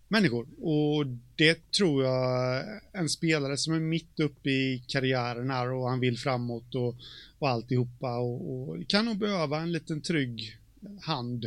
människor. 0.07 0.47
Och 0.61 1.05
det 1.35 1.71
tror 1.71 2.03
jag 2.03 2.63
en 2.93 3.09
spelare 3.09 3.57
som 3.57 3.73
är 3.73 3.79
mitt 3.79 4.19
uppe 4.19 4.49
i 4.49 4.83
karriären 4.87 5.49
här 5.49 5.71
och 5.71 5.89
han 5.89 5.99
vill 5.99 6.17
framåt 6.17 6.75
och, 6.75 6.95
och 7.39 7.49
alltihopa 7.49 8.17
och, 8.17 8.69
och 8.69 8.87
kan 8.87 9.05
nog 9.05 9.17
behöva 9.17 9.59
en 9.59 9.71
liten 9.71 10.01
trygg 10.01 10.57
hand 11.01 11.45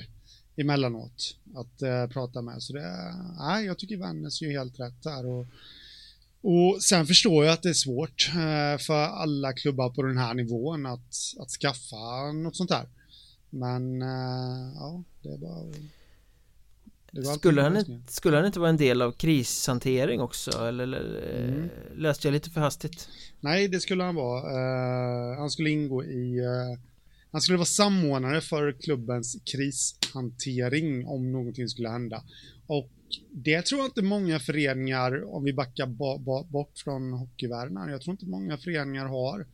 emellanåt 0.56 1.36
att 1.54 1.82
eh, 1.82 2.06
prata 2.06 2.42
med. 2.42 2.62
Så 2.62 2.72
det, 2.72 3.14
nej, 3.38 3.66
jag 3.66 3.78
tycker 3.78 3.96
Vännäs 3.96 4.42
gör 4.42 4.50
helt 4.50 4.80
rätt 4.80 5.04
här 5.04 5.26
och 5.26 5.46
och 6.42 6.82
sen 6.82 7.06
förstår 7.06 7.44
jag 7.44 7.52
att 7.52 7.62
det 7.62 7.68
är 7.68 7.74
svårt 7.74 8.30
eh, 8.34 8.78
för 8.78 9.04
alla 9.04 9.52
klubbar 9.52 9.90
på 9.90 10.02
den 10.02 10.18
här 10.18 10.34
nivån 10.34 10.86
att, 10.86 11.14
att 11.38 11.50
skaffa 11.50 12.32
något 12.32 12.56
sånt 12.56 12.70
här. 12.70 12.88
Men 13.50 14.02
eh, 14.02 14.72
ja, 14.74 15.02
det 15.22 15.28
är 15.28 15.38
bara 15.38 15.72
skulle 17.38 17.62
han, 17.62 17.76
inte, 17.76 18.12
skulle 18.12 18.36
han 18.36 18.46
inte 18.46 18.60
vara 18.60 18.70
en 18.70 18.76
del 18.76 19.02
av 19.02 19.12
krishantering 19.12 20.20
också? 20.20 20.50
Eller, 20.50 20.84
eller 20.84 21.48
mm. 21.48 21.68
läste 21.96 22.28
jag 22.28 22.32
lite 22.32 22.50
för 22.50 22.60
hastigt? 22.60 23.08
Nej, 23.40 23.68
det 23.68 23.80
skulle 23.80 24.04
han 24.04 24.14
vara. 24.14 24.42
Uh, 24.42 25.38
han 25.38 25.50
skulle 25.50 25.70
ingå 25.70 26.04
i... 26.04 26.40
Uh, 26.40 26.78
han 27.32 27.40
skulle 27.40 27.58
vara 27.58 27.66
samordnare 27.66 28.40
för 28.40 28.72
klubbens 28.72 29.36
krishantering 29.44 31.06
om 31.06 31.32
någonting 31.32 31.68
skulle 31.68 31.88
hända. 31.88 32.22
Och 32.66 32.90
det 33.30 33.62
tror 33.62 33.80
jag 33.80 33.88
inte 33.88 34.02
många 34.02 34.40
föreningar, 34.40 35.34
om 35.34 35.44
vi 35.44 35.52
backar 35.52 35.86
bort 36.44 36.78
från 36.78 37.12
hockeyvärlden, 37.12 37.88
jag 37.90 38.00
tror 38.00 38.12
inte 38.12 38.26
många 38.26 38.58
föreningar 38.58 39.06
har 39.06 39.46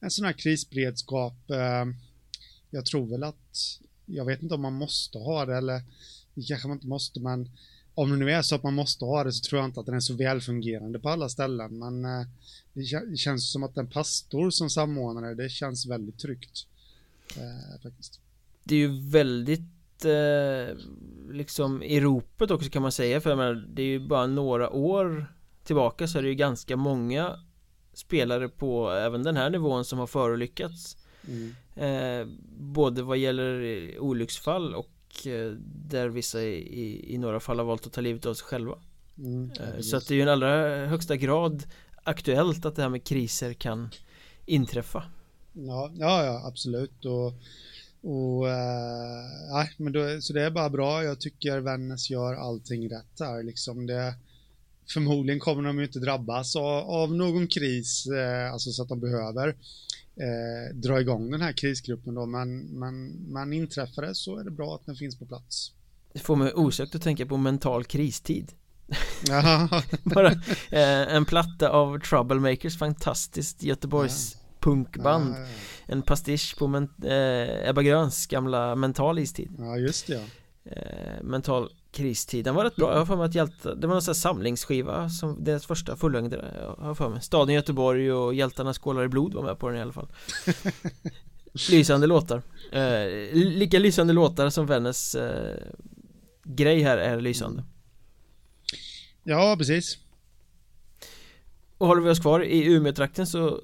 en 0.00 0.10
sån 0.10 0.24
här 0.24 0.32
krisberedskap. 0.32 1.36
Uh, 1.50 1.94
jag 2.70 2.86
tror 2.86 3.10
väl 3.10 3.24
att, 3.24 3.80
jag 4.06 4.24
vet 4.24 4.42
inte 4.42 4.54
om 4.54 4.62
man 4.62 4.72
måste 4.72 5.18
ha 5.18 5.46
det 5.46 5.56
eller 5.56 5.82
det 6.34 6.42
kanske 6.42 6.68
man 6.68 6.76
inte 6.76 6.86
måste, 6.86 7.20
men 7.20 7.50
om 7.94 8.10
det 8.10 8.16
nu 8.16 8.30
är 8.30 8.42
så 8.42 8.54
att 8.54 8.62
man 8.62 8.74
måste 8.74 9.04
ha 9.04 9.24
det 9.24 9.32
så 9.32 9.48
tror 9.48 9.60
jag 9.60 9.68
inte 9.68 9.80
att 9.80 9.86
den 9.86 9.94
är 9.94 10.00
så 10.00 10.14
välfungerande 10.14 10.98
på 10.98 11.08
alla 11.08 11.28
ställen. 11.28 11.78
Men 11.78 12.04
eh, 12.04 12.26
det 12.72 13.16
känns 13.16 13.52
som 13.52 13.62
att 13.62 13.76
en 13.76 13.90
pastor 13.90 14.50
som 14.50 14.70
samordnare, 14.70 15.34
det 15.34 15.48
känns 15.48 15.86
väldigt 15.86 16.18
tryggt. 16.18 16.66
Eh, 17.36 17.82
faktiskt. 17.82 18.20
Det 18.64 18.74
är 18.74 18.78
ju 18.78 19.10
väldigt 19.10 20.04
eh, 20.04 20.76
liksom 21.32 21.82
i 21.82 22.00
ropet 22.00 22.50
också 22.50 22.70
kan 22.70 22.82
man 22.82 22.92
säga 22.92 23.20
för 23.20 23.30
jag 23.30 23.36
menar, 23.36 23.68
det 23.74 23.82
är 23.82 23.86
ju 23.86 24.08
bara 24.08 24.26
några 24.26 24.70
år 24.70 25.34
tillbaka 25.64 26.08
så 26.08 26.18
är 26.18 26.22
det 26.22 26.28
ju 26.28 26.34
ganska 26.34 26.76
många 26.76 27.40
spelare 27.92 28.48
på 28.48 28.90
även 28.90 29.22
den 29.22 29.36
här 29.36 29.50
nivån 29.50 29.84
som 29.84 29.98
har 29.98 30.06
förolyckats 30.06 30.96
mm. 31.28 31.54
eh, 31.74 32.34
både 32.58 33.02
vad 33.02 33.18
gäller 33.18 33.98
olycksfall 33.98 34.74
och 34.74 34.93
där 35.64 36.08
vissa 36.08 36.42
i, 36.42 37.14
i 37.14 37.18
några 37.18 37.40
fall 37.40 37.58
har 37.58 37.64
valt 37.64 37.86
att 37.86 37.92
ta 37.92 38.00
livet 38.00 38.26
av 38.26 38.34
sig 38.34 38.44
själva. 38.44 38.78
Mm, 39.18 39.50
eh, 39.50 39.80
Så 39.80 39.96
att 39.96 40.08
det 40.08 40.14
är 40.14 40.16
ju 40.16 40.22
en 40.22 40.28
allra 40.28 40.86
högsta 40.86 41.16
grad 41.16 41.64
aktuellt 42.02 42.64
att 42.64 42.76
det 42.76 42.82
här 42.82 42.88
med 42.88 43.04
kriser 43.04 43.52
kan 43.52 43.88
inträffa. 44.46 45.04
Ja, 45.52 45.92
ja, 45.94 46.24
ja 46.24 46.42
absolut. 46.46 47.04
Och, 47.04 47.26
och 48.10 48.48
äh, 48.48 49.66
men 49.76 49.92
då, 49.92 50.20
så 50.20 50.32
det 50.32 50.42
är 50.42 50.50
bara 50.50 50.70
bra. 50.70 51.04
Jag 51.04 51.20
tycker 51.20 51.58
Vännäs 51.60 52.10
gör 52.10 52.34
allting 52.34 52.90
rätt 52.90 53.20
här 53.20 53.42
liksom. 53.42 53.86
Det, 53.86 54.14
förmodligen 54.92 55.40
kommer 55.40 55.62
de 55.62 55.78
ju 55.78 55.84
inte 55.84 55.98
drabbas 55.98 56.56
av, 56.56 56.90
av 56.90 57.14
någon 57.14 57.46
kris, 57.46 58.06
eh, 58.06 58.52
alltså 58.52 58.70
så 58.70 58.82
att 58.82 58.88
de 58.88 59.00
behöver 59.00 59.56
eh, 60.16 60.76
dra 60.76 61.00
igång 61.00 61.30
den 61.30 61.40
här 61.40 61.52
krisgruppen 61.52 62.14
då, 62.14 62.26
men, 62.26 62.60
men, 62.60 63.08
men 63.32 63.52
inträffar 63.52 64.02
det 64.02 64.14
så 64.14 64.38
är 64.38 64.44
det 64.44 64.50
bra 64.50 64.74
att 64.74 64.86
den 64.86 64.96
finns 64.96 65.18
på 65.18 65.26
plats. 65.26 65.72
Det 66.12 66.18
får 66.18 66.36
mig 66.36 66.52
osökt 66.52 66.94
att 66.94 67.02
tänka 67.02 67.26
på 67.26 67.36
mental 67.36 67.84
kristid. 67.84 68.52
Bara 70.04 70.30
eh, 70.70 71.14
en 71.14 71.24
platta 71.24 71.68
av 71.68 71.98
Troublemakers, 71.98 72.78
fantastiskt 72.78 73.62
Göteborgs 73.62 74.34
ja. 74.34 74.40
punkband. 74.60 75.34
Ja, 75.34 75.40
ja, 75.40 75.46
en 75.86 76.02
pastisch 76.02 76.58
på 76.58 76.66
men, 76.66 76.82
eh, 77.02 77.68
Ebba 77.68 77.82
Gröns 77.82 78.26
gamla 78.26 78.76
Mental 78.76 79.18
istid. 79.18 79.50
Ja, 79.58 79.76
just 79.76 80.06
det 80.06 80.14
ja. 80.14 80.20
Eh, 80.70 81.22
mental 81.22 81.70
kristid, 81.94 82.44
den 82.44 82.54
var 82.54 82.64
rätt 82.64 82.76
bra, 82.76 82.92
jag 82.92 82.98
har 82.98 83.06
för 83.06 83.16
mig 83.16 83.26
att 83.26 83.34
hjälta, 83.34 83.74
det 83.74 83.86
var 83.86 83.94
någon 83.94 84.02
sån 84.02 84.12
här 84.12 84.14
samlingsskiva 84.14 85.08
som 85.08 85.44
deras 85.44 85.66
första 85.66 85.96
fullängdare, 85.96 86.76
jag 86.78 86.84
har 86.84 86.94
för 86.94 87.08
mig. 87.08 87.22
Staden 87.22 87.54
Göteborg 87.54 88.12
och 88.12 88.34
Hjältarna 88.34 88.74
skålar 88.74 89.04
i 89.04 89.08
blod 89.08 89.34
var 89.34 89.42
med 89.42 89.58
på 89.58 89.68
den 89.68 89.78
i 89.78 89.82
alla 89.82 89.92
fall. 89.92 90.08
Lysande 91.70 92.06
låtar. 92.06 92.42
Eh, 92.72 93.34
Lika 93.34 93.78
lysande 93.78 94.12
låtar 94.12 94.50
som 94.50 94.66
Vännäs 94.66 95.14
eh, 95.14 95.56
grej 96.44 96.82
här 96.82 96.98
är 96.98 97.20
lysande. 97.20 97.64
Ja, 99.22 99.54
precis. 99.58 99.98
Och 101.78 101.86
håller 101.86 102.02
vi 102.02 102.10
oss 102.10 102.20
kvar 102.20 102.44
i 102.44 102.64
Umeå-trakten 102.64 103.26
så 103.26 103.60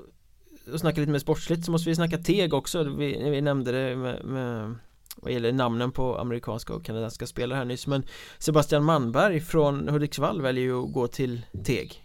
och 0.73 0.81
snackar 0.81 1.01
lite 1.01 1.13
mer 1.13 1.19
sportsligt 1.19 1.65
så 1.65 1.73
måste 1.73 1.89
vi 1.89 1.95
snacka 1.95 2.19
teg 2.19 2.55
också, 2.55 2.83
vi, 2.83 3.31
vi 3.31 3.41
nämnde 3.41 3.73
det 3.73 3.97
med, 3.97 4.25
med 4.25 4.75
vad 5.17 5.33
gäller 5.33 5.53
namnen 5.53 5.93
på 5.93 6.19
amerikanska 6.19 6.75
och 6.75 6.85
kanadensiska 6.85 7.27
spelare 7.27 7.57
här 7.57 7.65
nyss 7.65 7.87
men 7.87 8.03
Sebastian 8.39 8.85
Manberg 8.85 9.41
från 9.41 9.89
Hudiksvall 9.89 10.43
väljer 10.43 10.65
ju 10.65 10.85
att 10.85 10.93
gå 10.93 11.07
till 11.09 11.43
Teg. 11.65 12.05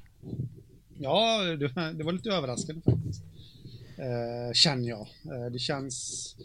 Ja, 0.97 1.43
det, 1.93 2.03
var 2.03 2.11
lite 2.11 2.29
överraskande 2.29 2.81
faktiskt. 2.81 3.23
Eh, 3.97 4.53
Känner 4.53 4.89
jag. 4.89 4.99
Eh, 5.25 5.51
Det 5.51 5.59
känns 5.59 6.35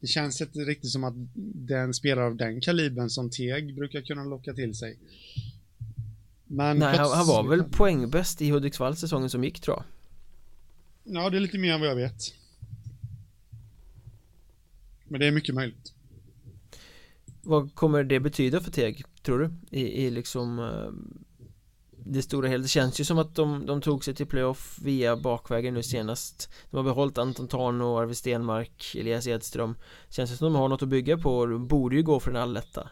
Det 0.00 0.06
känns 0.06 0.40
inte 0.40 0.58
riktigt 0.58 0.90
som 0.90 1.04
att 1.04 1.14
den 1.66 1.94
spelare 1.94 2.26
av 2.26 2.36
den 2.36 2.60
kalibern 2.60 3.10
som 3.10 3.30
Teg 3.30 3.74
brukar 3.74 4.00
kunna 4.00 4.24
locka 4.24 4.54
till 4.54 4.74
sig. 4.74 4.98
Men 6.46 6.78
Nej, 6.78 6.98
han, 6.98 7.10
han 7.10 7.26
var 7.26 7.48
väl 7.48 7.64
poängbäst 7.64 8.42
i 8.42 8.50
Hudiksvall 8.50 8.96
säsongen 8.96 9.30
som 9.30 9.44
gick 9.44 9.60
tror 9.60 9.76
jag. 9.76 9.84
Ja, 11.04 11.30
det 11.30 11.36
är 11.36 11.40
lite 11.40 11.58
mer 11.58 11.72
än 11.72 11.80
vad 11.80 11.88
jag 11.88 11.96
vet. 11.96 12.34
Men 15.08 15.20
det 15.20 15.26
är 15.26 15.30
mycket 15.32 15.54
möjligt 15.54 15.92
vad 17.42 17.74
kommer 17.74 18.04
det 18.04 18.20
betyda 18.20 18.60
för 18.60 18.70
Teg, 18.70 19.04
tror 19.22 19.38
du? 19.38 19.50
I, 19.70 20.06
i 20.06 20.10
liksom 20.10 20.58
eh, 20.58 21.22
det 22.04 22.22
stora 22.22 22.48
hela, 22.48 22.62
det 22.62 22.68
känns 22.68 23.00
ju 23.00 23.04
som 23.04 23.18
att 23.18 23.34
de, 23.34 23.66
de 23.66 23.80
tog 23.80 24.04
sig 24.04 24.14
till 24.14 24.26
playoff 24.26 24.78
via 24.82 25.16
bakvägen 25.16 25.74
nu 25.74 25.82
senast. 25.82 26.50
De 26.70 26.76
har 26.76 26.84
behållit 26.84 27.18
Anton 27.18 27.48
Tarno, 27.48 27.98
Arvid 27.98 28.16
Stenmark, 28.16 28.94
Elias 28.98 29.26
Edström. 29.26 29.74
Känns 30.10 30.30
det 30.30 30.36
som 30.36 30.46
att 30.46 30.52
de 30.52 30.60
har 30.60 30.68
något 30.68 30.82
att 30.82 30.88
bygga 30.88 31.18
på 31.18 31.36
och 31.36 31.60
borde 31.60 31.96
ju 31.96 32.02
gå 32.02 32.20
för 32.20 32.32
den 32.32 32.42
alletta? 32.42 32.90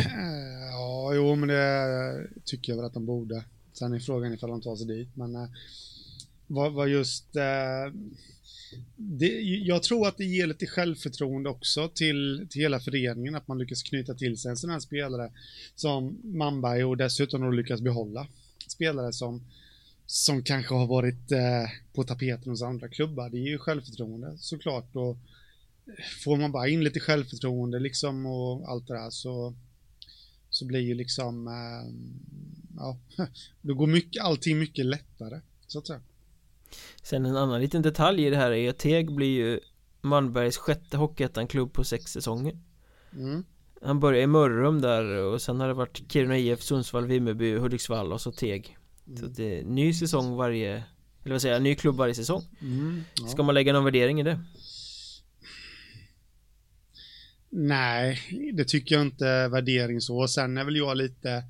Eh, 0.00 0.70
ja, 0.70 1.14
jo 1.14 1.34
men 1.34 1.48
det 1.48 2.26
tycker 2.44 2.72
jag 2.72 2.76
väl 2.76 2.86
att 2.86 2.94
de 2.94 3.06
borde. 3.06 3.44
Sen 3.72 3.92
är 3.92 3.98
frågan 3.98 4.34
ifall 4.34 4.50
de 4.50 4.60
tar 4.60 4.76
sig 4.76 4.86
dit 4.86 5.16
men 5.16 5.34
eh, 5.36 5.48
var, 6.48 6.70
vad, 6.70 6.88
just 6.88 7.36
Eh, 7.36 7.92
det, 8.96 9.40
jag 9.42 9.82
tror 9.82 10.08
att 10.08 10.16
det 10.16 10.24
ger 10.24 10.46
lite 10.46 10.66
självförtroende 10.66 11.50
också 11.50 11.88
till, 11.88 12.46
till 12.50 12.62
hela 12.62 12.80
föreningen, 12.80 13.34
att 13.34 13.48
man 13.48 13.58
lyckas 13.58 13.82
knyta 13.82 14.14
till 14.14 14.38
sig 14.38 14.50
en 14.50 14.56
sån 14.56 14.70
här 14.70 14.80
spelare 14.80 15.32
som 15.74 16.18
Mambai 16.24 16.82
och 16.82 16.96
dessutom 16.96 17.42
har 17.42 17.52
lyckats 17.52 17.82
behålla 17.82 18.26
spelare 18.68 19.12
som, 19.12 19.42
som 20.06 20.42
kanske 20.42 20.74
har 20.74 20.86
varit 20.86 21.32
eh, 21.32 21.70
på 21.92 22.04
tapeten 22.04 22.50
hos 22.50 22.62
andra 22.62 22.88
klubbar. 22.88 23.30
Det 23.30 23.38
ger 23.38 23.50
ju 23.50 23.58
självförtroende 23.58 24.36
såklart 24.38 24.96
och 24.96 25.16
får 26.24 26.36
man 26.36 26.52
bara 26.52 26.68
in 26.68 26.84
lite 26.84 27.00
självförtroende 27.00 27.78
liksom 27.78 28.26
och 28.26 28.70
allt 28.70 28.86
det 28.86 28.94
där 28.94 29.10
så, 29.10 29.54
så 30.50 30.64
blir 30.64 30.80
ju 30.80 30.94
liksom, 30.94 31.46
eh, 31.48 31.92
ja, 32.76 32.98
då 33.62 33.74
går 33.74 33.86
mycket, 33.86 34.22
allting 34.22 34.58
mycket 34.58 34.86
lättare 34.86 35.40
så 35.66 35.78
att 35.78 35.86
säga. 35.86 36.00
Sen 37.02 37.26
en 37.26 37.36
annan 37.36 37.60
liten 37.60 37.82
detalj 37.82 38.26
i 38.26 38.30
det 38.30 38.36
här 38.36 38.50
är 38.50 38.70
att 38.70 38.78
Teg 38.78 39.14
blir 39.14 39.36
ju 39.36 39.60
Malmbergs 40.00 40.56
sjätte 40.56 40.96
Hockeyettan-klubb 40.96 41.72
på 41.72 41.84
sex 41.84 42.12
säsonger 42.12 42.58
mm. 43.12 43.44
Han 43.82 44.00
började 44.00 44.22
i 44.22 44.26
Mörrum 44.26 44.80
där 44.80 45.04
och 45.04 45.42
sen 45.42 45.60
har 45.60 45.68
det 45.68 45.74
varit 45.74 46.12
Kiruna 46.12 46.38
IF, 46.38 46.62
Sundsvall, 46.62 47.06
Vimmerby, 47.06 47.56
Hudiksvall 47.56 48.12
och 48.12 48.20
så 48.20 48.32
Teg 48.32 48.76
mm. 49.06 49.18
Så 49.18 49.26
det 49.26 49.58
är 49.58 49.64
ny 49.64 49.94
säsong 49.94 50.36
varje 50.36 50.84
Eller 51.24 51.34
vad 51.34 51.42
säger 51.42 51.54
jag, 51.54 51.62
ny 51.62 51.74
klubb 51.74 51.96
varje 51.96 52.14
säsong 52.14 52.42
mm, 52.60 53.02
ja. 53.20 53.26
Ska 53.26 53.42
man 53.42 53.54
lägga 53.54 53.72
någon 53.72 53.84
värdering 53.84 54.20
i 54.20 54.22
det? 54.22 54.40
Nej, 57.50 58.20
det 58.52 58.64
tycker 58.64 58.94
jag 58.94 59.02
inte 59.02 59.48
värdering 59.48 60.00
så. 60.00 60.28
Sen 60.28 60.58
är 60.58 60.64
väl 60.64 60.76
jag 60.76 60.96
lite 60.96 61.44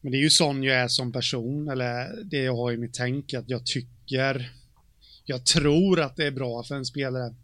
Men 0.00 0.12
det 0.12 0.18
är 0.18 0.22
ju 0.22 0.30
sån 0.30 0.62
jag 0.62 0.76
är 0.76 0.88
som 0.88 1.12
person, 1.12 1.68
eller 1.68 2.24
det 2.24 2.36
jag 2.36 2.56
har 2.56 2.72
i 2.72 2.76
mitt 2.76 2.94
tänk, 2.94 3.34
att 3.34 3.50
jag 3.50 3.66
tycker 3.66 3.99
tycker, 4.10 4.52
jag 5.24 5.46
tror 5.46 6.00
att 6.00 6.16
det 6.16 6.26
är 6.26 6.30
bra 6.30 6.62
för 6.62 6.74
en 6.74 6.84
spelare 6.84 7.34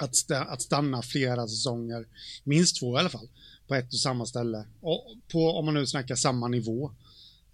att, 0.00 0.14
st 0.14 0.34
att 0.34 0.62
stanna 0.62 1.02
flera 1.02 1.48
säsonger, 1.48 2.06
minst 2.44 2.80
två 2.80 2.96
i 2.96 3.00
alla 3.00 3.08
fall, 3.08 3.28
på 3.68 3.74
ett 3.74 3.92
och 3.92 4.00
samma 4.00 4.26
ställe. 4.26 4.64
Och 4.80 5.16
på, 5.32 5.50
om 5.50 5.64
man 5.64 5.74
nu 5.74 5.86
snackar 5.86 6.14
samma 6.14 6.48
nivå 6.48 6.90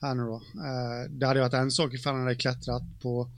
här 0.00 0.14
nu 0.14 0.22
då. 0.22 0.34
Eh, 0.36 1.10
det 1.10 1.26
hade 1.26 1.40
varit 1.40 1.54
en 1.54 1.70
sak 1.70 1.94
ifall 1.94 2.14
han 2.14 2.22
hade 2.22 2.34
klättrat 2.34 2.82
på, 3.02 3.30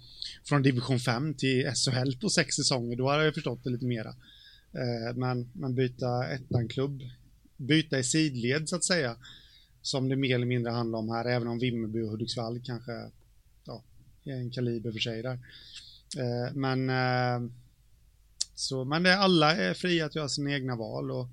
från 0.44 0.62
division 0.62 1.00
5 1.00 1.34
till 1.34 1.70
SHL 1.75 2.20
på 2.20 2.28
sex 2.28 2.56
säsonger, 2.56 2.96
då 2.96 3.11
hade 3.11 3.25
jag 3.25 3.34
förstått 3.34 3.64
det 3.64 3.70
lite 3.70 3.87
mera. 3.87 4.08
Eh, 4.72 5.16
men, 5.16 5.50
men 5.54 5.75
byta 5.75 6.28
ettan-klubb, 6.28 7.02
byta 7.56 7.99
i 7.99 8.04
sidled 8.04 8.68
så 8.68 8.76
att 8.76 8.84
säga, 8.84 9.16
som 9.82 10.08
det 10.08 10.16
mer 10.16 10.34
eller 10.34 10.46
mindre 10.46 10.72
handlar 10.72 10.99
om 10.99 11.08
här, 11.08 11.25
även 11.25 11.49
om 11.49 11.58
Vimmerby 11.58 12.02
och 12.02 12.11
Hudiksvall 12.11 12.61
kanske 12.64 12.92
en 14.25 14.50
kaliber 14.50 14.93
för 14.93 14.99
sig 14.99 15.23
där. 15.23 15.38
Eh, 16.19 16.55
men, 16.55 16.91
eh, 16.91 17.50
så, 18.55 18.85
men 18.85 19.02
det, 19.02 19.19
alla 19.19 19.57
är 19.57 19.75
fria 19.75 20.07
att 20.07 20.14
göra 20.14 20.29
sina 20.29 20.52
egna 20.52 20.76
val 20.76 21.11
och 21.11 21.29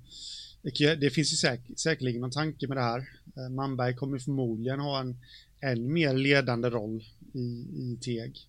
det, 0.62 0.94
det 0.94 1.10
finns 1.10 1.32
ju 1.32 1.36
säk, 1.36 1.60
säkerligen 1.76 2.20
någon 2.20 2.30
tanke 2.30 2.68
med 2.68 2.76
det 2.76 2.82
här. 2.82 3.08
Eh, 3.36 3.48
Manberg 3.50 3.94
kommer 3.94 4.18
förmodligen 4.18 4.80
ha 4.80 5.00
en 5.00 5.16
än 5.60 5.92
mer 5.92 6.14
ledande 6.14 6.70
roll 6.70 7.04
i, 7.34 7.66
i 7.72 7.98
Teg 8.00 8.48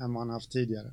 än 0.00 0.12
vad 0.12 0.20
han 0.20 0.30
haft 0.30 0.50
tidigare. 0.50 0.92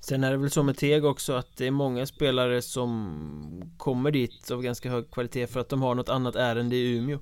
Sen 0.00 0.24
är 0.24 0.30
det 0.30 0.36
väl 0.36 0.50
så 0.50 0.62
med 0.62 0.76
Teg 0.76 1.04
också 1.04 1.32
att 1.32 1.56
det 1.56 1.66
är 1.66 1.70
många 1.70 2.06
spelare 2.06 2.62
som 2.62 3.72
kommer 3.76 4.10
dit 4.10 4.50
av 4.50 4.62
ganska 4.62 4.90
hög 4.90 5.10
kvalitet 5.10 5.46
för 5.46 5.60
att 5.60 5.68
de 5.68 5.82
har 5.82 5.94
något 5.94 6.08
annat 6.08 6.36
ärende 6.36 6.76
i 6.76 6.96
Umeå 6.96 7.18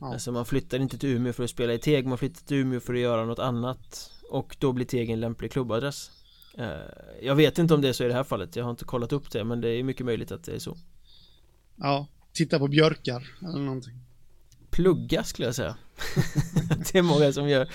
ja. 0.00 0.12
Alltså 0.12 0.32
man 0.32 0.46
flyttar 0.46 0.78
inte 0.78 0.98
till 0.98 1.08
Umeå 1.08 1.32
för 1.32 1.44
att 1.44 1.50
spela 1.50 1.72
i 1.74 1.78
Teg, 1.78 2.06
man 2.06 2.18
flyttar 2.18 2.46
till 2.46 2.56
Umeå 2.56 2.80
för 2.80 2.94
att 2.94 3.00
göra 3.00 3.24
något 3.24 3.38
annat. 3.38 4.10
Och 4.30 4.56
då 4.58 4.72
blir 4.72 4.86
Teg 4.86 5.10
en 5.10 5.20
lämplig 5.20 5.52
klubbadress. 5.52 6.10
Eh, 6.58 6.66
Jag 7.22 7.34
vet 7.34 7.58
inte 7.58 7.74
om 7.74 7.80
det 7.80 7.88
är 7.88 7.92
så 7.92 8.04
i 8.04 8.08
det 8.08 8.14
här 8.14 8.24
fallet, 8.24 8.56
jag 8.56 8.64
har 8.64 8.70
inte 8.70 8.84
kollat 8.84 9.12
upp 9.12 9.30
det 9.30 9.44
men 9.44 9.60
det 9.60 9.68
är 9.68 9.82
mycket 9.82 10.06
möjligt 10.06 10.32
att 10.32 10.44
det 10.44 10.52
är 10.54 10.58
så. 10.58 10.76
Ja, 11.76 12.06
titta 12.32 12.58
på 12.58 12.68
björkar 12.68 13.28
eller 13.42 13.58
någonting. 13.64 13.94
Plugga 14.70 15.24
skulle 15.24 15.48
jag 15.48 15.54
säga. 15.54 15.76
Det 16.92 16.98
är 16.98 17.02
många 17.02 17.32
som 17.32 17.48
gör. 17.48 17.68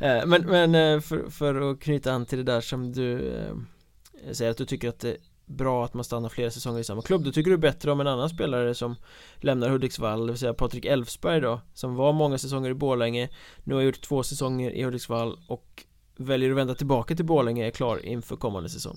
Eh, 0.00 0.26
Men, 0.26 0.46
men 0.46 0.74
eh, 0.74 1.00
för, 1.00 1.30
för 1.30 1.70
att 1.70 1.80
knyta 1.80 2.12
an 2.12 2.26
till 2.26 2.38
det 2.38 2.44
där 2.44 2.60
som 2.60 2.92
du 2.92 3.34
säger 4.32 4.50
att 4.50 4.56
du 4.56 4.66
tycker 4.66 4.88
att 4.88 4.98
det 5.00 5.16
bra 5.52 5.84
att 5.84 5.94
man 5.94 6.04
stannar 6.04 6.28
flera 6.28 6.50
säsonger 6.50 6.80
i 6.80 6.84
samma 6.84 7.02
klubb. 7.02 7.24
Då 7.24 7.32
tycker 7.32 7.50
du 7.50 7.56
bättre 7.56 7.92
om 7.92 8.00
en 8.00 8.06
annan 8.06 8.28
spelare 8.28 8.74
som 8.74 8.96
lämnar 9.36 9.68
Hudiksvall, 9.68 10.26
det 10.26 10.32
vill 10.32 10.38
säga 10.38 10.54
Patrik 10.54 10.84
Elfsberg 10.84 11.40
då 11.40 11.60
Som 11.74 11.94
var 11.94 12.12
många 12.12 12.38
säsonger 12.38 12.70
i 12.70 12.74
Borlänge 12.74 13.28
Nu 13.64 13.74
har 13.74 13.82
gjort 13.82 14.00
två 14.00 14.22
säsonger 14.22 14.70
i 14.70 14.82
Hudiksvall 14.82 15.38
och 15.48 15.84
väljer 16.16 16.50
att 16.50 16.56
vända 16.56 16.74
tillbaka 16.74 17.16
till 17.16 17.24
Borlänge 17.24 17.66
är 17.66 17.70
klar 17.70 18.06
inför 18.06 18.36
kommande 18.36 18.68
säsong 18.68 18.96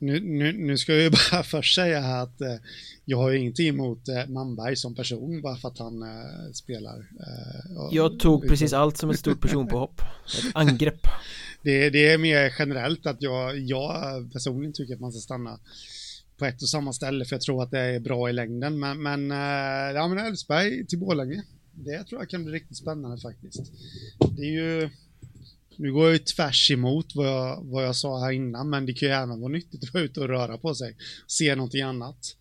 nu, 0.00 0.20
nu, 0.20 0.52
nu 0.52 0.76
ska 0.76 0.92
jag 0.92 1.02
ju 1.02 1.10
bara 1.32 1.42
först 1.42 1.74
säga 1.74 2.00
här 2.00 2.22
att 2.22 2.40
eh, 2.40 2.56
jag 3.04 3.18
har 3.18 3.30
ju 3.30 3.38
ingenting 3.38 3.68
emot 3.68 4.08
eh, 4.08 4.26
Manberg 4.26 4.76
som 4.76 4.94
person 4.94 5.42
bara 5.42 5.56
för 5.56 5.68
att 5.68 5.78
han 5.78 6.02
eh, 6.02 6.52
spelar. 6.52 6.98
Eh, 6.98 7.88
jag 7.90 8.18
tog 8.18 8.48
precis 8.48 8.72
allt 8.72 8.96
som 8.96 9.10
ett 9.10 9.18
stort 9.18 9.40
personpåhopp. 9.40 10.00
Ett 10.00 10.50
angrepp. 10.54 11.00
Det, 11.62 11.90
det 11.90 12.08
är 12.08 12.18
mer 12.18 12.54
generellt 12.58 13.06
att 13.06 13.22
jag, 13.22 13.58
jag 13.58 13.92
personligen 14.32 14.72
tycker 14.72 14.94
att 14.94 15.00
man 15.00 15.12
ska 15.12 15.20
stanna 15.20 15.60
på 16.38 16.44
ett 16.44 16.62
och 16.62 16.68
samma 16.68 16.92
ställe 16.92 17.24
för 17.24 17.34
jag 17.34 17.40
tror 17.40 17.62
att 17.62 17.70
det 17.70 17.80
är 17.80 18.00
bra 18.00 18.30
i 18.30 18.32
längden. 18.32 18.78
Men, 18.78 19.02
men, 19.02 19.30
eh, 19.30 19.94
ja, 19.94 20.08
men 20.08 20.26
Elfsberg 20.26 20.86
till 20.86 20.98
Borlänge, 20.98 21.42
det 21.72 22.04
tror 22.04 22.20
jag 22.20 22.30
kan 22.30 22.44
bli 22.44 22.54
riktigt 22.54 22.76
spännande 22.76 23.20
faktiskt. 23.20 23.72
Det 24.36 24.42
är 24.42 24.52
ju 24.52 24.90
nu 25.80 25.92
går 25.92 26.04
jag 26.04 26.12
ju 26.12 26.18
tvärs 26.18 26.70
emot 26.70 27.14
vad 27.14 27.26
jag, 27.26 27.64
vad 27.64 27.84
jag 27.84 27.96
sa 27.96 28.20
här 28.24 28.32
innan, 28.32 28.70
men 28.70 28.86
det 28.86 28.92
kan 28.92 29.08
ju 29.08 29.14
även 29.14 29.40
vara 29.40 29.52
nyttigt 29.52 29.84
att 29.84 29.94
vara 29.94 30.04
ute 30.04 30.20
och 30.20 30.28
röra 30.28 30.58
på 30.58 30.74
sig, 30.74 30.96
se 31.26 31.54
någonting 31.54 31.82
annat 31.82 32.36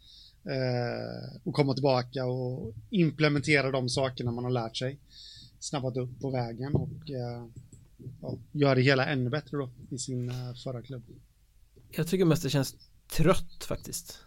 eh, 0.45 1.39
och 1.43 1.53
komma 1.53 1.73
tillbaka 1.73 2.25
och 2.25 2.73
implementera 2.89 3.71
de 3.71 3.89
sakerna 3.89 4.31
man 4.31 4.43
har 4.43 4.51
lärt 4.51 4.77
sig, 4.77 4.99
snabbat 5.59 5.97
upp 5.97 6.19
på 6.21 6.31
vägen 6.31 6.75
och 6.75 7.09
eh, 7.09 7.45
ja, 8.21 8.37
göra 8.51 8.75
det 8.75 8.81
hela 8.81 9.05
ännu 9.05 9.29
bättre 9.29 9.57
då 9.57 9.69
i 9.91 9.97
sin 9.97 10.29
eh, 10.29 10.53
förra 10.63 10.81
klubb. 10.81 11.03
Jag 11.91 12.07
tycker 12.07 12.25
mest 12.25 12.43
det 12.43 12.49
känns 12.49 12.75
trött 13.11 13.63
faktiskt. 13.63 14.19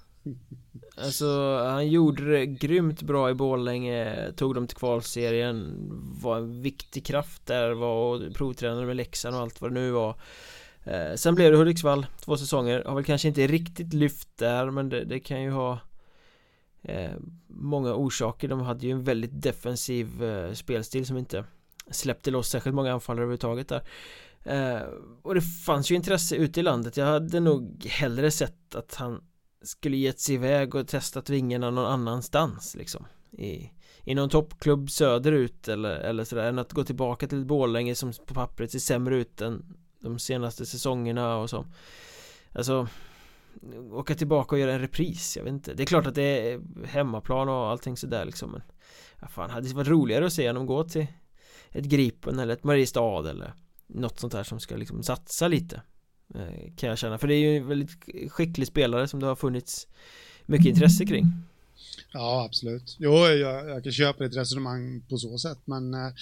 Alltså 0.96 1.56
han 1.64 1.88
gjorde 1.88 2.30
det 2.30 2.46
grymt 2.46 3.02
bra 3.02 3.30
i 3.30 3.34
Borlänge 3.34 4.32
Tog 4.36 4.54
dem 4.54 4.66
till 4.66 4.76
kvalserien 4.76 5.88
Var 6.22 6.36
en 6.36 6.62
viktig 6.62 7.06
kraft 7.06 7.46
där 7.46 7.70
Var 7.72 8.30
provtränare 8.34 8.86
med 8.86 8.96
Leksand 8.96 9.36
och 9.36 9.42
allt 9.42 9.60
vad 9.60 9.70
det 9.70 9.74
nu 9.74 9.90
var. 9.90 10.16
Eh, 10.84 11.14
Sen 11.14 11.34
blev 11.34 11.52
det 11.52 11.58
Hudiksvall 11.58 12.06
Två 12.24 12.36
säsonger. 12.36 12.84
Har 12.84 12.94
väl 12.94 13.04
kanske 13.04 13.28
inte 13.28 13.46
riktigt 13.46 13.92
lyft 13.92 14.28
där 14.36 14.70
Men 14.70 14.88
det, 14.88 15.04
det 15.04 15.20
kan 15.20 15.42
ju 15.42 15.50
ha 15.50 15.78
eh, 16.82 17.12
Många 17.46 17.94
orsaker. 17.94 18.48
De 18.48 18.60
hade 18.60 18.86
ju 18.86 18.92
en 18.92 19.04
väldigt 19.04 19.42
defensiv 19.42 20.24
eh, 20.24 20.52
spelstil 20.52 21.06
som 21.06 21.18
inte 21.18 21.44
Släppte 21.90 22.30
loss 22.30 22.48
särskilt 22.48 22.74
många 22.76 22.92
anfallare 22.92 23.22
överhuvudtaget 23.22 23.68
där. 23.68 23.82
Eh, 24.44 24.82
Och 25.22 25.34
det 25.34 25.40
fanns 25.40 25.90
ju 25.90 25.94
intresse 25.94 26.36
ute 26.36 26.60
i 26.60 26.62
landet. 26.62 26.96
Jag 26.96 27.06
hade 27.06 27.40
nog 27.40 27.86
hellre 27.86 28.30
sett 28.30 28.74
att 28.74 28.94
han 28.94 29.22
skulle 29.62 29.96
gett 29.96 30.20
sig 30.20 30.34
iväg 30.34 30.74
och 30.74 30.88
testat 30.88 31.30
vingarna 31.30 31.70
någon 31.70 31.86
annanstans 31.86 32.74
liksom. 32.74 33.06
I, 33.30 33.70
i 34.04 34.14
någon 34.14 34.28
toppklubb 34.28 34.90
söderut 34.90 35.68
eller, 35.68 35.94
eller 35.94 36.24
sådär 36.24 36.48
än 36.48 36.58
att 36.58 36.72
gå 36.72 36.84
tillbaka 36.84 37.28
till 37.28 37.46
Borlänge 37.46 37.94
som 37.94 38.12
på 38.26 38.34
pappret 38.34 38.70
ser 38.70 38.78
sämre 38.78 39.16
ut 39.16 39.40
än 39.40 39.76
de 40.00 40.18
senaste 40.18 40.66
säsongerna 40.66 41.36
och 41.36 41.50
så. 41.50 41.66
Alltså 42.52 42.88
Åka 43.90 44.14
tillbaka 44.14 44.56
och 44.56 44.60
göra 44.60 44.72
en 44.72 44.80
repris, 44.80 45.36
jag 45.36 45.44
vet 45.44 45.52
inte. 45.52 45.74
Det 45.74 45.82
är 45.82 45.86
klart 45.86 46.06
att 46.06 46.14
det 46.14 46.52
är 46.52 46.60
hemmaplan 46.86 47.48
och 47.48 47.70
allting 47.70 47.96
sådär 47.96 48.24
liksom 48.24 48.50
men 48.50 48.62
ja, 49.20 49.28
fan, 49.28 49.50
hade 49.50 49.68
det 49.68 49.74
varit 49.74 49.88
roligare 49.88 50.26
att 50.26 50.32
se 50.32 50.46
honom 50.46 50.66
gå 50.66 50.84
till 50.84 51.06
ett 51.70 51.84
Gripen 51.84 52.38
eller 52.38 52.52
ett 52.52 52.64
Mariestad 52.64 53.30
eller 53.30 53.54
något 53.86 54.20
sånt 54.20 54.34
här 54.34 54.42
som 54.42 54.60
ska 54.60 54.76
liksom 54.76 55.02
satsa 55.02 55.48
lite. 55.48 55.82
Eh, 56.34 56.72
kan 56.76 56.88
jag 56.88 56.98
känna, 56.98 57.18
för 57.18 57.28
det 57.28 57.34
är 57.34 57.38
ju 57.38 57.56
en 57.56 57.68
väldigt 57.68 57.90
skicklig 58.30 58.66
spelare 58.66 59.08
som 59.08 59.20
det 59.20 59.26
har 59.26 59.36
funnits 59.36 59.86
mycket 60.46 60.66
intresse 60.66 61.04
kring 61.04 61.24
Ja, 62.12 62.44
absolut. 62.44 62.96
Jo, 62.98 63.12
jag, 63.12 63.68
jag 63.68 63.82
kan 63.82 63.92
köpa 63.92 64.24
ett 64.24 64.36
resonemang 64.36 65.02
på 65.08 65.18
så 65.18 65.38
sätt, 65.38 65.58
men 65.64 65.94
eh, 65.94 66.12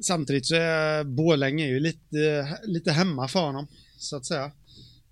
samtidigt 0.00 0.46
så 0.46 0.54
är 0.54 1.04
Borlänge 1.04 1.66
ju 1.66 1.80
lite, 1.80 2.58
lite 2.64 2.92
hemma 2.92 3.28
för 3.28 3.40
honom, 3.40 3.66
så 3.96 4.16
att 4.16 4.26
säga. 4.26 4.52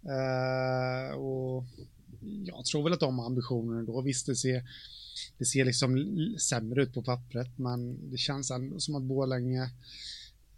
Eh, 0.03 1.17
och 1.17 1.65
jag 2.45 2.65
tror 2.65 2.85
väl 2.85 2.93
att 2.93 3.01
de 3.01 3.19
har 3.19 3.27
ambitioner 3.27 3.83
då. 3.83 4.01
Visst, 4.01 4.27
det 4.27 4.37
ser, 4.37 4.63
det 5.39 5.45
ser 5.45 5.65
liksom 5.65 6.09
sämre 6.39 6.83
ut 6.83 6.95
på 6.95 7.03
pappret, 7.03 7.59
men 7.59 8.11
det 8.11 8.19
känns 8.19 8.51
ändå 8.51 8.81
som 8.81 8.95
att 8.95 9.03
Borlänge, 9.03 9.63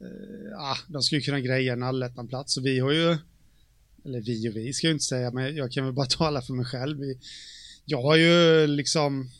eh, 0.00 0.58
ah, 0.58 0.76
de 0.88 1.02
skulle 1.02 1.20
kunna 1.20 1.40
greja 1.40 1.72
en 1.72 1.82
allettan-plats. 1.82 2.56
Och 2.56 2.66
vi 2.66 2.78
har 2.78 2.92
ju 2.92 3.16
eller 4.04 4.20
vi 4.20 4.48
och 4.48 4.56
vi 4.56 4.72
ska 4.72 4.86
jag 4.86 4.94
inte 4.94 5.04
säga, 5.04 5.30
men 5.30 5.56
jag 5.56 5.72
kan 5.72 5.84
väl 5.84 5.92
bara 5.92 6.06
tala 6.10 6.42
för 6.42 6.52
mig 6.52 6.66
själv. 6.66 6.98
Jag 7.84 8.02
har 8.02 8.16
ju 8.16 8.66
liksom 8.66 9.30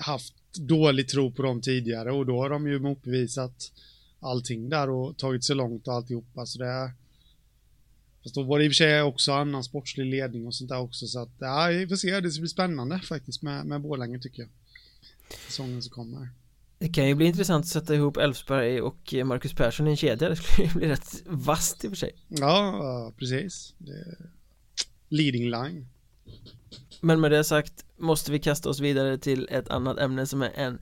haft 0.00 0.34
dålig 0.54 1.08
tro 1.08 1.32
på 1.32 1.42
dem 1.42 1.60
tidigare 1.60 2.12
och 2.12 2.26
då 2.26 2.38
har 2.42 2.50
de 2.50 2.66
ju 2.66 2.78
motbevisat 2.78 3.72
allting 4.20 4.68
där 4.68 4.90
och 4.90 5.16
tagit 5.18 5.44
sig 5.44 5.56
långt 5.56 5.88
och 5.88 5.94
alltihopa 5.94 6.46
så 6.46 6.58
det 6.58 6.66
är 6.66 6.90
Fast 8.22 8.34
då 8.34 8.42
var 8.42 8.58
det 8.58 8.64
i 8.64 8.68
och 8.68 8.70
för 8.70 8.74
sig 8.74 9.02
också 9.02 9.32
annan 9.32 9.64
sportslig 9.64 10.06
ledning 10.06 10.46
och 10.46 10.54
sånt 10.54 10.70
där 10.70 10.78
också 10.78 11.06
så 11.06 11.22
att 11.22 11.30
ja, 11.38 11.66
vi 11.66 11.88
får 11.88 11.96
se, 11.96 12.20
det 12.20 12.30
ska 12.30 12.40
bli 12.40 12.48
spännande 12.48 13.00
faktiskt 13.00 13.42
med, 13.42 13.66
med 13.66 13.80
Borlänge 13.80 14.18
tycker 14.18 14.42
jag. 14.42 14.50
Säsongen 15.46 15.82
som 15.82 15.90
kommer 15.90 16.28
det 16.80 16.88
kan 16.88 17.08
ju 17.08 17.14
bli 17.14 17.26
intressant 17.26 17.64
att 17.64 17.68
sätta 17.68 17.94
ihop 17.94 18.16
Elfsberg 18.16 18.80
och 18.80 19.14
Marcus 19.24 19.54
Persson 19.54 19.86
i 19.86 19.90
en 19.90 19.96
kedja. 19.96 20.28
Det 20.28 20.36
skulle 20.36 20.68
ju 20.72 20.74
bli 20.74 20.88
rätt 20.88 21.22
vasst 21.26 21.84
i 21.84 21.88
och 21.88 21.90
för 21.90 21.96
sig. 21.96 22.12
Ja, 22.28 23.12
precis. 23.18 23.74
Leading 25.08 25.44
line. 25.50 25.86
Men 27.00 27.20
med 27.20 27.30
det 27.30 27.44
sagt 27.44 27.84
måste 27.96 28.32
vi 28.32 28.38
kasta 28.38 28.68
oss 28.68 28.80
vidare 28.80 29.18
till 29.18 29.48
ett 29.50 29.68
annat 29.68 29.98
ämne 29.98 30.26
som 30.26 30.42
är 30.42 30.50
en 30.54 30.74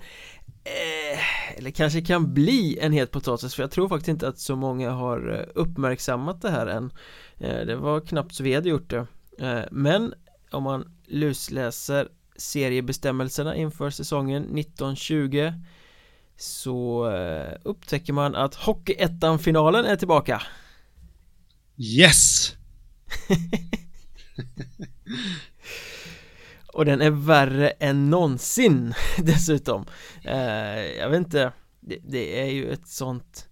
eh, 0.64 1.56
Eller 1.58 1.70
kanske 1.70 2.00
kan 2.00 2.34
bli 2.34 2.78
en 2.80 2.92
het 2.92 3.10
potatis 3.10 3.54
för 3.54 3.62
jag 3.62 3.70
tror 3.70 3.88
faktiskt 3.88 4.08
inte 4.08 4.28
att 4.28 4.38
så 4.38 4.56
många 4.56 4.90
har 4.90 5.34
eh, 5.40 5.46
uppmärksammat 5.54 6.42
det 6.42 6.50
här 6.50 6.66
än. 6.66 6.90
Eh, 7.38 7.66
Det 7.66 7.76
var 7.76 8.00
knappt 8.00 8.34
så 8.34 8.42
vi 8.42 8.54
hade 8.54 8.68
gjort 8.68 8.90
det. 8.90 9.06
Eh, 9.38 9.62
Men 9.70 10.14
om 10.50 10.62
man 10.62 10.96
lusläser 11.06 12.08
seriebestämmelserna 12.36 13.56
inför 13.56 13.90
säsongen 13.90 14.42
1920 14.42 15.52
så 16.40 17.10
eh, 17.10 17.52
upptäcker 17.62 18.12
man 18.12 18.34
att 18.34 18.54
Hockeyettan-finalen 18.54 19.84
är 19.84 19.96
tillbaka. 19.96 20.42
Yes! 21.76 22.52
Och 26.72 26.84
den 26.84 27.00
är 27.00 27.10
värre 27.10 27.70
än 27.70 28.10
någonsin 28.10 28.94
dessutom. 29.18 29.84
Eh, 30.24 30.80
Jag 30.98 31.10
vet 31.10 31.18
inte 31.18 31.52
det, 31.80 31.98
det, 32.08 32.40
är 32.40 32.50
ju 32.50 32.72
ett 32.72 32.88
sånt 32.88 33.48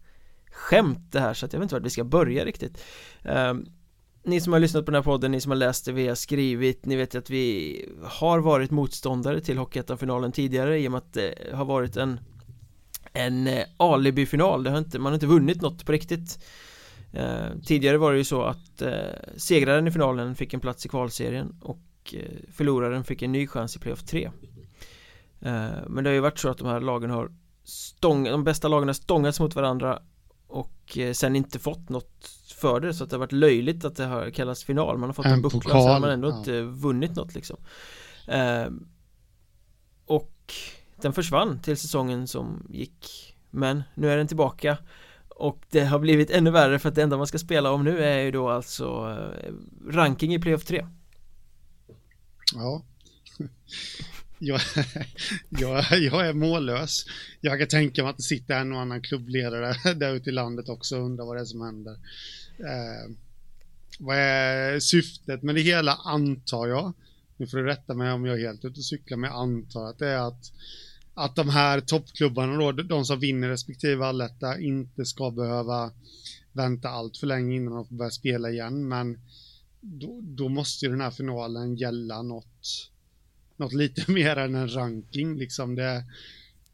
skämt 0.50 1.12
det 1.12 1.20
här 1.20 1.34
så 1.34 1.46
att 1.46 1.52
jag 1.52 1.60
vet 1.60 1.64
inte 1.64 1.74
vart 1.74 1.84
vi 1.84 1.90
ska 1.90 2.04
börja 2.04 2.44
riktigt. 2.44 2.84
Eh, 3.22 3.54
Ni 4.24 4.40
som 4.40 4.52
har 4.52 4.60
lyssnat 4.60 4.84
på 4.84 4.90
den 4.90 4.98
här 4.98 5.04
podden, 5.04 5.30
ni 5.30 5.40
som 5.40 5.50
har 5.50 5.56
läst 5.56 5.84
det 5.84 5.92
vi 5.92 6.08
har 6.08 6.14
skrivit 6.14 6.86
Ni 6.86 6.96
vet 6.96 7.14
att 7.14 7.30
vi 7.30 7.84
har 8.04 8.38
varit 8.38 8.70
motståndare 8.70 9.40
till 9.40 9.58
Hockeyettan-finalen 9.58 10.32
tidigare 10.32 10.78
i 10.78 10.88
och 10.88 10.92
med 10.92 10.98
att 10.98 11.12
det 11.12 11.34
har 11.52 11.64
varit 11.64 11.96
en 11.96 12.20
en 13.16 13.46
eh, 13.46 13.64
alibi-final, 13.76 14.62
det 14.62 14.70
har 14.70 14.78
inte, 14.78 14.98
man 14.98 15.12
har 15.12 15.14
inte 15.14 15.26
vunnit 15.26 15.62
något 15.62 15.86
på 15.86 15.92
riktigt. 15.92 16.44
Eh, 17.12 17.46
Tidigare 17.64 17.98
var 17.98 18.12
det 18.12 18.18
ju 18.18 18.24
så 18.24 18.42
att 18.42 18.82
eh, 18.82 18.92
segraren 19.36 19.86
i 19.86 19.90
finalen 19.90 20.34
fick 20.34 20.54
en 20.54 20.60
plats 20.60 20.86
i 20.86 20.88
kvalserien 20.88 21.60
och 21.62 21.82
förloraren 22.52 23.04
fick 23.04 23.22
en 23.22 23.32
ny 23.32 23.46
chans 23.46 23.76
i 23.76 23.78
playoff 23.78 24.02
3 24.02 24.30
Men 25.86 26.04
det 26.04 26.10
har 26.10 26.14
ju 26.14 26.20
varit 26.20 26.38
så 26.38 26.48
att 26.48 26.58
de 26.58 26.66
här 26.66 26.80
lagen 26.80 27.10
har 27.10 27.32
stångat, 27.64 28.32
de 28.32 28.44
bästa 28.44 28.68
lagen 28.68 28.88
har 28.88 28.94
stångats 28.94 29.40
mot 29.40 29.54
varandra 29.54 30.02
och 30.46 30.98
sen 31.12 31.36
inte 31.36 31.58
fått 31.58 31.88
något 31.88 32.30
för 32.56 32.80
det. 32.80 32.94
Så 32.94 33.04
att 33.04 33.10
det 33.10 33.16
har 33.16 33.20
varit 33.20 33.32
löjligt 33.32 33.84
att 33.84 33.96
det 33.96 34.04
har 34.04 34.30
kallats 34.30 34.64
final. 34.64 34.98
Man 34.98 35.08
har 35.08 35.14
fått 35.14 35.26
en, 35.26 35.32
en 35.32 35.42
buckla 35.42 35.70
så 35.70 35.88
har 35.88 36.00
man 36.00 36.10
ändå 36.10 36.28
ja. 36.28 36.38
inte 36.38 36.62
vunnit 36.62 37.16
något 37.16 37.34
liksom. 37.34 37.56
Och 40.06 40.54
den 41.02 41.12
försvann 41.12 41.60
till 41.62 41.76
säsongen 41.76 42.28
som 42.28 42.66
gick. 42.70 43.34
Men 43.50 43.82
nu 43.94 44.10
är 44.10 44.16
den 44.16 44.28
tillbaka. 44.28 44.78
Och 45.28 45.62
det 45.70 45.80
har 45.84 45.98
blivit 45.98 46.30
ännu 46.30 46.50
värre 46.50 46.78
för 46.78 46.88
att 46.88 46.94
det 46.94 47.02
enda 47.02 47.16
man 47.16 47.26
ska 47.26 47.38
spela 47.38 47.70
om 47.70 47.84
nu 47.84 48.04
är 48.04 48.18
ju 48.18 48.30
då 48.30 48.48
alltså 48.48 48.84
eh, 49.44 49.52
ranking 49.92 50.34
i 50.34 50.38
playoff 50.38 50.64
3 50.64 50.86
Ja. 52.54 52.82
Jag, 54.38 54.60
jag, 55.48 55.84
jag 55.98 56.26
är 56.28 56.32
mållös. 56.32 57.04
Jag 57.40 57.58
kan 57.58 57.68
tänka 57.68 58.02
mig 58.02 58.10
att 58.10 58.16
det 58.16 58.22
sitter 58.22 58.54
en 58.60 58.72
och 58.72 58.80
annan 58.80 59.02
klubbledare 59.02 59.94
där 59.94 60.14
ute 60.14 60.30
i 60.30 60.32
landet 60.32 60.68
också 60.68 60.96
och 60.98 61.04
undrar 61.04 61.24
vad 61.24 61.36
det 61.36 61.40
är 61.40 61.44
som 61.44 61.60
händer. 61.60 61.92
Eh, 62.58 63.14
Vad 63.98 64.16
är 64.16 64.80
syftet 64.80 65.42
med 65.42 65.54
det 65.54 65.60
hela 65.60 65.94
antar 65.94 66.66
jag? 66.66 66.92
Nu 67.36 67.46
får 67.46 67.58
du 67.58 67.64
rätta 67.64 67.94
mig 67.94 68.12
om 68.12 68.26
jag 68.26 68.40
är 68.40 68.46
helt 68.46 68.64
ute 68.64 68.80
och 68.80 68.84
cyklar 68.84 69.18
men 69.18 69.30
jag 69.30 69.40
antar 69.40 69.90
att 69.90 69.98
det 69.98 70.08
är 70.08 70.28
att 70.28 70.52
att 71.18 71.36
de 71.36 71.48
här 71.48 71.80
toppklubbarna 71.80 72.56
då, 72.56 72.72
de 72.72 73.04
som 73.04 73.20
vinner 73.20 73.48
respektive 73.48 74.06
alletta, 74.06 74.60
inte 74.60 75.04
ska 75.04 75.30
behöva 75.30 75.92
vänta 76.52 76.88
allt 76.88 77.16
för 77.16 77.26
länge 77.26 77.56
innan 77.56 77.74
de 77.74 77.86
får 77.86 77.94
börja 77.94 78.10
spela 78.10 78.50
igen, 78.50 78.88
men 78.88 79.18
då, 79.80 80.20
då 80.22 80.48
måste 80.48 80.84
ju 80.84 80.90
den 80.90 81.00
här 81.00 81.10
finalen 81.10 81.76
gälla 81.76 82.22
något, 82.22 82.90
något 83.56 83.72
lite 83.72 84.10
mer 84.10 84.36
än 84.36 84.54
en 84.54 84.74
ranking, 84.74 85.36
liksom. 85.36 85.74
Det, 85.74 86.04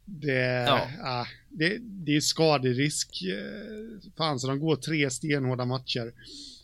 det, 0.05 0.63
ja. 0.67 1.21
äh, 1.21 1.27
det, 1.49 1.77
det 1.81 2.15
är 2.15 2.21
skaderisk, 2.21 3.23
eh, 3.23 4.11
fan 4.17 4.39
så 4.39 4.47
de 4.47 4.59
går 4.59 4.75
tre 4.75 5.09
stenhårda 5.09 5.65
matcher, 5.65 6.13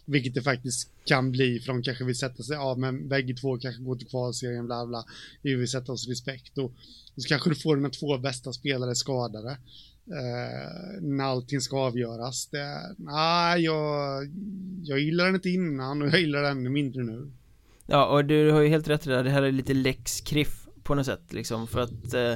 vilket 0.09 0.33
det 0.33 0.41
faktiskt 0.41 0.89
kan 1.05 1.31
bli 1.31 1.59
för 1.59 1.73
de 1.73 1.83
kanske 1.83 2.03
vill 2.03 2.17
sätta 2.17 2.43
sig, 2.43 2.55
ja 2.55 2.75
men 2.75 3.07
bägge 3.07 3.33
två 3.33 3.57
kanske 3.57 3.83
går 3.83 3.95
till 3.95 4.07
kvalserien, 4.07 4.65
bla 4.65 4.85
bla, 4.85 5.05
vi 5.41 5.55
vill 5.55 5.67
sätta 5.67 5.91
oss 5.91 6.07
respekt 6.07 6.57
och 6.57 6.71
så 7.17 7.27
kanske 7.27 7.49
du 7.49 7.55
får 7.55 7.75
dina 7.75 7.89
två 7.89 8.17
bästa 8.17 8.53
spelare 8.53 8.95
skadade. 8.95 9.57
Eh, 10.11 11.01
när 11.01 11.23
allting 11.23 11.61
ska 11.61 11.77
avgöras. 11.77 12.47
Det, 12.47 12.95
nej, 12.97 13.61
jag, 13.61 14.27
jag 14.83 14.99
gillar 14.99 15.25
den 15.25 15.35
inte 15.35 15.49
innan 15.49 16.01
och 16.01 16.07
jag 16.07 16.19
gillar 16.19 16.41
den 16.41 16.57
ännu 16.57 16.69
mindre 16.69 17.03
nu. 17.03 17.31
Ja, 17.85 18.05
och 18.05 18.25
du 18.25 18.51
har 18.51 18.61
ju 18.61 18.67
helt 18.67 18.87
rätt 18.87 19.07
i 19.07 19.09
det, 19.09 19.23
det 19.23 19.29
här 19.29 19.41
är 19.41 19.51
lite 19.51 19.73
lex 19.73 20.21
kriff 20.21 20.67
på 20.89 20.95
något 20.95 21.05
sätt 21.05 21.33
liksom 21.33 21.67
för 21.67 21.79
att 21.79 22.13
eh, 22.13 22.33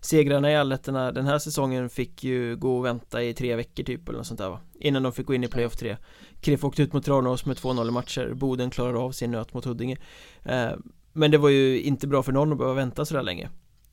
segrarna 0.00 0.52
i 0.52 0.56
allettorna 0.56 1.12
den 1.12 1.26
här 1.26 1.38
säsongen 1.38 1.90
fick 1.90 2.24
ju 2.24 2.56
gå 2.56 2.78
och 2.78 2.84
vänta 2.84 3.22
i 3.22 3.34
tre 3.34 3.56
veckor 3.56 3.84
typ 3.84 4.08
eller 4.08 4.18
något 4.18 4.26
sånt 4.26 4.40
där 4.40 4.48
va? 4.48 4.60
Innan 4.74 5.02
de 5.02 5.12
fick 5.12 5.26
gå 5.26 5.34
in 5.34 5.44
i 5.44 5.48
playoff 5.48 5.76
3 5.76 5.96
Kref 6.40 6.64
åkte 6.64 6.82
ut 6.82 6.92
mot 6.92 7.04
Tranås 7.04 7.46
med 7.46 7.56
2-0 7.56 7.90
matcher. 7.90 8.32
Boden 8.34 8.70
klarade 8.70 8.98
av 8.98 9.12
sin 9.12 9.30
nöt 9.30 9.54
mot 9.54 9.64
Huddinge. 9.64 9.96
Eh, 10.44 10.70
Men 11.12 11.30
det 11.30 11.38
var 11.38 11.48
ju 11.48 11.80
inte 11.80 12.06
bra 12.06 12.22
för 12.22 12.32
någon 12.32 12.52
att 12.52 12.58
behöva 12.58 12.74
vänta 12.74 13.04
sådär 13.04 13.22
länge. 13.22 13.50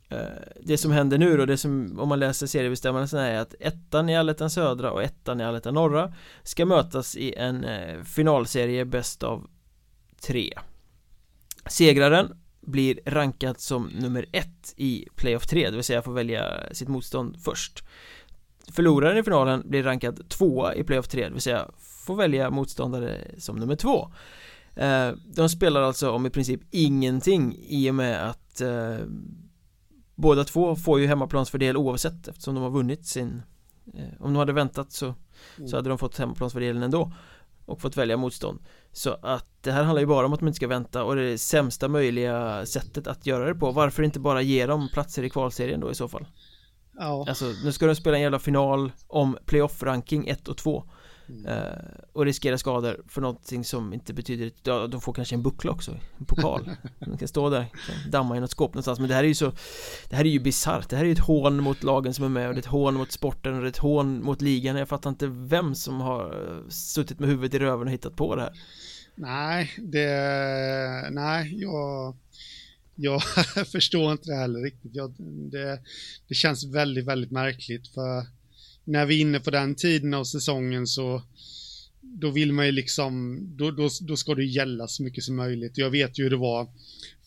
Eh, 0.09 0.17
det 0.61 0.77
som 0.77 0.91
händer 0.91 1.17
nu 1.17 1.37
då, 1.37 1.45
det 1.45 1.57
som 1.57 1.99
om 1.99 2.09
man 2.09 2.19
läser 2.19 2.47
seriebestämmelserna 2.47 3.27
är 3.27 3.39
att 3.39 3.55
ettan 3.59 4.09
i 4.09 4.17
Allettan 4.17 4.49
Södra 4.49 4.91
och 4.91 5.03
ettan 5.03 5.41
i 5.41 5.43
Allettan 5.43 5.73
Norra 5.73 6.13
ska 6.43 6.65
mötas 6.65 7.15
i 7.15 7.33
en 7.33 7.63
eh, 7.63 8.03
finalserie 8.03 8.85
bäst 8.85 9.23
av 9.23 9.47
tre. 10.21 10.53
Segraren 11.67 12.42
blir 12.65 12.99
rankad 13.05 13.59
som 13.59 13.87
nummer 13.87 14.25
ett 14.31 14.73
i 14.77 15.07
Playoff 15.15 15.47
3, 15.47 15.69
det 15.69 15.75
vill 15.75 15.83
säga 15.83 16.01
får 16.01 16.13
välja 16.13 16.73
sitt 16.73 16.87
motstånd 16.87 17.37
först. 17.43 17.83
Förloraren 18.71 19.17
i 19.17 19.23
finalen 19.23 19.69
blir 19.69 19.83
rankad 19.83 20.29
tvåa 20.29 20.75
i 20.75 20.83
Playoff 20.83 21.07
3, 21.07 21.23
det 21.23 21.33
vill 21.33 21.41
säga 21.41 21.69
får 21.79 22.15
välja 22.15 22.49
motståndare 22.49 23.17
som 23.37 23.55
nummer 23.55 23.75
två. 23.75 24.11
Eh, 24.75 25.11
De 25.25 25.49
spelar 25.49 25.81
alltså 25.81 26.11
om 26.11 26.25
i 26.25 26.29
princip 26.29 26.61
ingenting 26.71 27.55
i 27.59 27.89
och 27.89 27.95
med 27.95 28.29
att 28.29 28.61
Båda 30.15 30.43
två 30.43 30.75
får 30.75 30.99
ju 30.99 31.07
hemmaplansfördel 31.07 31.77
oavsett. 31.77 32.27
Eftersom 32.27 32.55
de 32.55 32.63
har 32.63 32.69
vunnit 32.71 33.05
sin 33.05 33.41
eh, 33.93 34.03
Om 34.19 34.33
de 34.33 34.35
hade 34.35 34.53
väntat 34.53 34.91
så, 34.91 35.05
mm. 35.05 35.69
så 35.69 35.75
hade 35.75 35.89
de 35.89 35.97
fått 35.97 36.17
hemmaplansfördelen 36.17 36.83
ändå 36.83 37.11
Och 37.65 37.81
fått 37.81 37.97
välja 37.97 38.17
motstånd. 38.17 38.59
Så 38.91 39.17
att 39.21 39.45
det 39.61 39.71
här 39.71 39.83
handlar 39.83 40.01
ju 40.01 40.07
bara 40.07 40.25
om 40.25 40.33
att 40.33 40.41
man 40.41 40.47
inte 40.47 40.55
ska 40.55 40.67
vänta 40.67 41.03
och 41.03 41.15
det 41.15 41.21
är 41.21 41.25
det 41.25 41.37
sämsta 41.37 41.87
möjliga 41.87 42.65
sättet 42.65 43.07
att 43.07 43.25
göra 43.25 43.45
det 43.45 43.55
på. 43.55 43.71
Varför 43.71 44.03
inte 44.03 44.19
bara 44.19 44.41
ge 44.41 44.65
dem 44.65 44.89
platser 44.93 45.23
i 45.23 45.29
kvalserien 45.29 45.79
då 45.79 45.91
i 45.91 45.95
så 45.95 46.07
fall? 46.07 46.25
Ja. 46.97 47.25
Alltså 47.27 47.45
nu 47.63 47.71
ska 47.71 47.85
de 47.85 47.95
spela 47.95 48.17
en 48.17 48.23
jävla 48.23 48.39
final 48.39 48.91
om 49.07 49.37
playoff-ranking 49.45 50.27
1 50.27 50.47
och 50.47 50.57
2 50.57 50.83
Mm. 51.29 51.45
Uh, 51.45 51.73
och 52.13 52.25
riskera 52.25 52.57
skador 52.57 53.03
för 53.07 53.21
någonting 53.21 53.63
som 53.63 53.93
inte 53.93 54.13
betyder 54.13 54.51
ja, 54.63 54.87
de 54.87 55.01
får 55.01 55.13
kanske 55.13 55.35
en 55.35 55.43
buckla 55.43 55.71
också, 55.71 55.99
en 56.19 56.25
pokal. 56.25 56.69
De 56.99 57.17
kan 57.17 57.27
stå 57.27 57.49
där, 57.49 57.65
kan 57.87 58.11
damma 58.11 58.37
i 58.37 58.39
något 58.39 58.51
skåp 58.51 58.73
någonstans. 58.73 58.99
Men 58.99 59.09
det 59.09 59.15
här 59.15 59.23
är 59.23 59.27
ju 59.27 59.35
så 59.35 59.51
Det 60.09 60.15
här 60.15 60.25
är 60.25 60.29
ju 60.29 60.39
bisarrt, 60.39 60.89
det 60.89 60.95
här 60.95 61.03
är 61.03 61.07
ju 61.07 61.13
ett 61.13 61.19
hån 61.19 61.63
mot 61.63 61.83
lagen 61.83 62.13
som 62.13 62.25
är 62.25 62.29
med 62.29 62.47
och 62.47 62.53
det 62.53 62.57
är 62.57 62.61
ett 62.61 62.65
hån 62.65 62.93
mot 62.93 63.11
sporten 63.11 63.53
och 63.53 63.61
det 63.61 63.67
är 63.67 63.69
ett 63.69 63.77
hån 63.77 64.23
mot 64.23 64.41
ligan. 64.41 64.75
Jag 64.75 64.89
fattar 64.89 65.09
inte 65.09 65.27
vem 65.27 65.75
som 65.75 66.01
har 66.01 66.63
suttit 66.69 67.19
med 67.19 67.29
huvudet 67.29 67.53
i 67.53 67.59
röven 67.59 67.87
och 67.87 67.93
hittat 67.93 68.15
på 68.15 68.35
det 68.35 68.41
här. 68.41 68.53
Nej, 69.15 69.71
det, 69.77 71.09
nej, 71.11 71.61
jag 71.61 72.15
jag 72.95 73.23
förstår 73.71 74.11
inte 74.11 74.29
det 74.29 74.35
heller 74.35 74.59
riktigt. 74.59 74.95
Jag, 74.95 75.13
det, 75.51 75.79
det 76.27 76.33
känns 76.33 76.65
väldigt, 76.65 77.05
väldigt 77.05 77.31
märkligt 77.31 77.87
för 77.87 78.25
när 78.83 79.05
vi 79.05 79.15
är 79.15 79.21
inne 79.21 79.39
på 79.39 79.51
den 79.51 79.75
tiden 79.75 80.13
av 80.13 80.23
säsongen 80.23 80.87
så 80.87 81.21
då 82.01 82.29
vill 82.29 82.53
man 82.53 82.65
ju 82.65 82.71
liksom, 82.71 83.39
då, 83.57 83.71
då, 83.71 83.89
då 84.01 84.17
ska 84.17 84.35
det 84.35 84.45
gälla 84.45 84.87
så 84.87 85.03
mycket 85.03 85.23
som 85.23 85.35
möjligt. 85.35 85.77
Jag 85.77 85.89
vet 85.89 86.19
ju 86.19 86.23
hur 86.23 86.29
det 86.29 86.37
var 86.37 86.67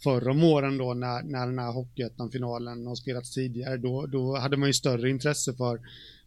förra 0.03 0.31
om 0.31 0.45
åren 0.45 0.79
då 0.79 0.95
när, 0.95 1.23
när 1.23 1.47
den 1.47 1.59
här 1.59 1.73
Hockeyettan-finalen 1.73 2.87
har 2.87 2.95
spelats 2.95 3.35
tidigare. 3.35 3.77
Då, 3.77 4.07
då 4.07 4.37
hade 4.37 4.57
man 4.57 4.69
ju 4.69 4.73
större 4.73 5.11
intresse 5.11 5.55
för 5.55 5.81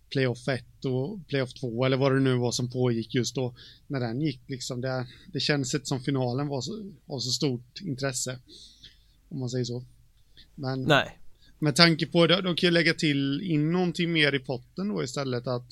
playoff 0.09 0.47
1 0.47 0.85
och 0.85 1.27
playoff 1.27 1.53
2 1.53 1.85
eller 1.85 1.97
vad 1.97 2.13
det 2.13 2.19
nu 2.19 2.35
var 2.35 2.51
som 2.51 2.71
pågick 2.71 3.15
just 3.15 3.35
då 3.35 3.55
när 3.87 3.99
den 3.99 4.21
gick 4.21 4.41
liksom. 4.47 4.81
Det, 4.81 5.07
det 5.33 5.39
känns 5.39 5.73
inte 5.73 5.85
som 5.85 6.01
finalen 6.01 6.47
var 6.47 6.61
så, 6.61 6.91
var 7.05 7.19
så 7.19 7.31
stort 7.31 7.81
intresse. 7.81 8.39
Om 9.29 9.39
man 9.39 9.49
säger 9.49 9.65
så. 9.65 9.83
Men, 10.55 10.83
Nej 10.83 11.18
med 11.59 11.75
tanke 11.75 12.05
på 12.05 12.27
det, 12.27 12.41
de 12.41 12.55
kan 12.55 12.67
ju 12.67 12.71
lägga 12.71 12.93
till 12.93 13.41
in 13.41 13.71
någonting 13.71 14.11
mer 14.11 14.35
i 14.35 14.39
potten 14.39 14.89
då 14.89 15.03
istället 15.03 15.47
att 15.47 15.67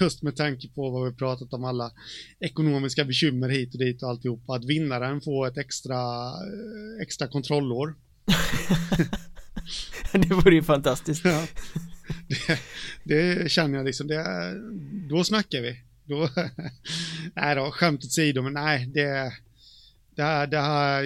just 0.00 0.22
med 0.22 0.36
tanke 0.36 0.68
på 0.68 0.90
vad 0.90 1.10
vi 1.10 1.16
pratat 1.16 1.52
om 1.52 1.64
alla 1.64 1.92
ekonomiska 2.40 3.04
bekymmer 3.04 3.48
hit 3.48 3.74
och 3.74 3.80
dit 3.80 4.02
och 4.02 4.08
alltihopa 4.08 4.54
att 4.54 4.64
vinnaren 4.64 5.20
får 5.20 5.46
ett 5.46 5.58
extra 5.58 5.96
eh, 6.28 7.02
extra 7.02 7.28
kontrollår. 7.28 7.94
det 10.12 10.34
vore 10.34 10.54
ju 10.54 10.62
fantastiskt. 10.62 11.24
Ja, 11.24 11.46
det, 12.28 12.58
det, 13.04 13.50
känner 13.50 13.78
jag 13.78 13.86
liksom, 13.86 14.06
det, 14.06 14.54
då 15.08 15.24
snackar 15.24 15.60
vi. 15.62 15.80
Då, 16.04 16.28
nej 17.34 17.54
då, 17.54 17.70
skämt 17.70 18.04
åsido, 18.04 18.42
men 18.42 18.52
nej, 18.52 18.86
det 18.94 19.32
det 20.18 20.24
här, 20.24 20.46
det 20.46 20.58
här, 20.58 21.04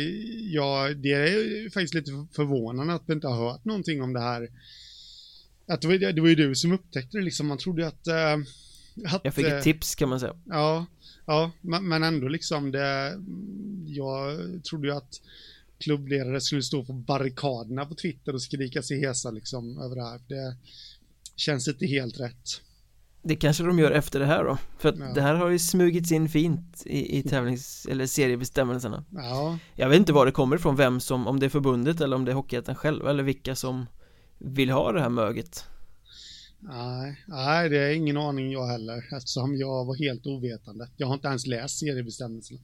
ja, 0.55 0.89
det 0.95 1.13
är 1.13 1.71
faktiskt 1.71 1.95
lite 1.95 2.11
förvånande 2.33 2.95
att 2.95 3.03
vi 3.07 3.13
inte 3.13 3.27
har 3.27 3.51
hört 3.51 3.65
någonting 3.65 4.03
om 4.03 4.13
det 4.13 4.21
här. 4.21 4.49
Att 5.69 5.81
det, 5.81 5.89
var, 5.89 6.13
det 6.13 6.21
var 6.21 6.29
ju 6.29 6.35
du 6.35 6.55
som 6.55 6.73
upptäckte 6.73 7.19
det 7.19 7.25
liksom, 7.25 7.47
man 7.47 7.59
trodde 7.59 7.87
att... 7.87 8.07
Äh, 8.07 8.37
att 9.07 9.21
jag 9.25 9.35
fick 9.35 9.47
ett 9.47 9.53
äh, 9.53 9.61
tips 9.61 9.95
kan 9.95 10.09
man 10.09 10.21
säga. 10.21 10.37
Ja, 10.45 10.87
ja, 11.27 11.53
men 11.61 12.03
ändå 12.03 12.29
liksom 12.29 12.71
det, 12.71 13.19
jag 13.87 14.39
trodde 14.65 14.87
ju 14.89 14.95
att 14.95 15.21
klubbledare 15.79 16.41
skulle 16.41 16.63
stå 16.63 16.85
på 16.85 16.93
barrikaderna 16.93 17.87
på 17.87 17.95
Twitter 17.95 18.35
och 18.35 18.43
skrika 18.43 18.83
sig 18.83 19.01
hesa 19.01 19.31
liksom 19.31 19.79
över 19.79 19.97
det 19.97 20.05
här. 20.05 20.21
Det 20.29 20.57
känns 21.37 21.69
inte 21.69 21.87
helt 21.87 22.21
rätt. 22.21 22.61
Det 23.25 23.37
kanske 23.37 23.63
de 23.63 23.79
gör 23.79 23.91
efter 23.91 24.21
det 24.21 24.27
här 24.27 24.45
då. 24.45 24.59
För 24.79 24.89
att 24.89 24.99
ja. 24.99 25.13
det 25.15 25.21
här 25.21 25.35
har 25.35 25.49
ju 25.49 25.59
smugits 25.59 26.13
in 26.13 26.29
fint 26.29 26.83
i, 26.87 27.19
i 27.19 27.23
tävlings 27.23 27.87
eller 27.91 28.07
seriebestämmelserna. 28.07 29.05
Ja. 29.11 29.59
Jag 29.75 29.89
vet 29.89 29.99
inte 29.99 30.13
var 30.13 30.27
det 30.27 30.33
kommer 30.33 30.57
ifrån, 30.57 30.77
vem 30.77 31.01
som, 31.01 31.27
om 31.27 31.41
det 31.41 31.47
är 31.47 31.51
förbundet 31.51 32.01
eller 32.01 32.17
om 32.17 32.25
det 32.25 32.33
är 32.33 32.35
Hockeyettan 32.35 32.75
själv 32.75 33.07
eller 33.07 33.23
vilka 33.23 33.57
som 33.57 33.87
vill 34.39 34.71
ha 34.71 34.93
det 34.93 35.01
här 35.01 35.09
möget. 35.09 35.65
Nej, 36.59 37.25
nej 37.27 37.69
det 37.69 37.79
är 37.79 37.91
ingen 37.91 38.17
aning 38.17 38.53
jag 38.53 38.67
heller 38.67 39.17
eftersom 39.17 39.57
jag 39.57 39.85
var 39.85 39.97
helt 39.97 40.27
ovetande. 40.27 40.89
Jag 40.97 41.07
har 41.07 41.15
inte 41.15 41.29
ens 41.29 41.47
läst 41.47 41.79
seriebestämmelserna 41.79 42.61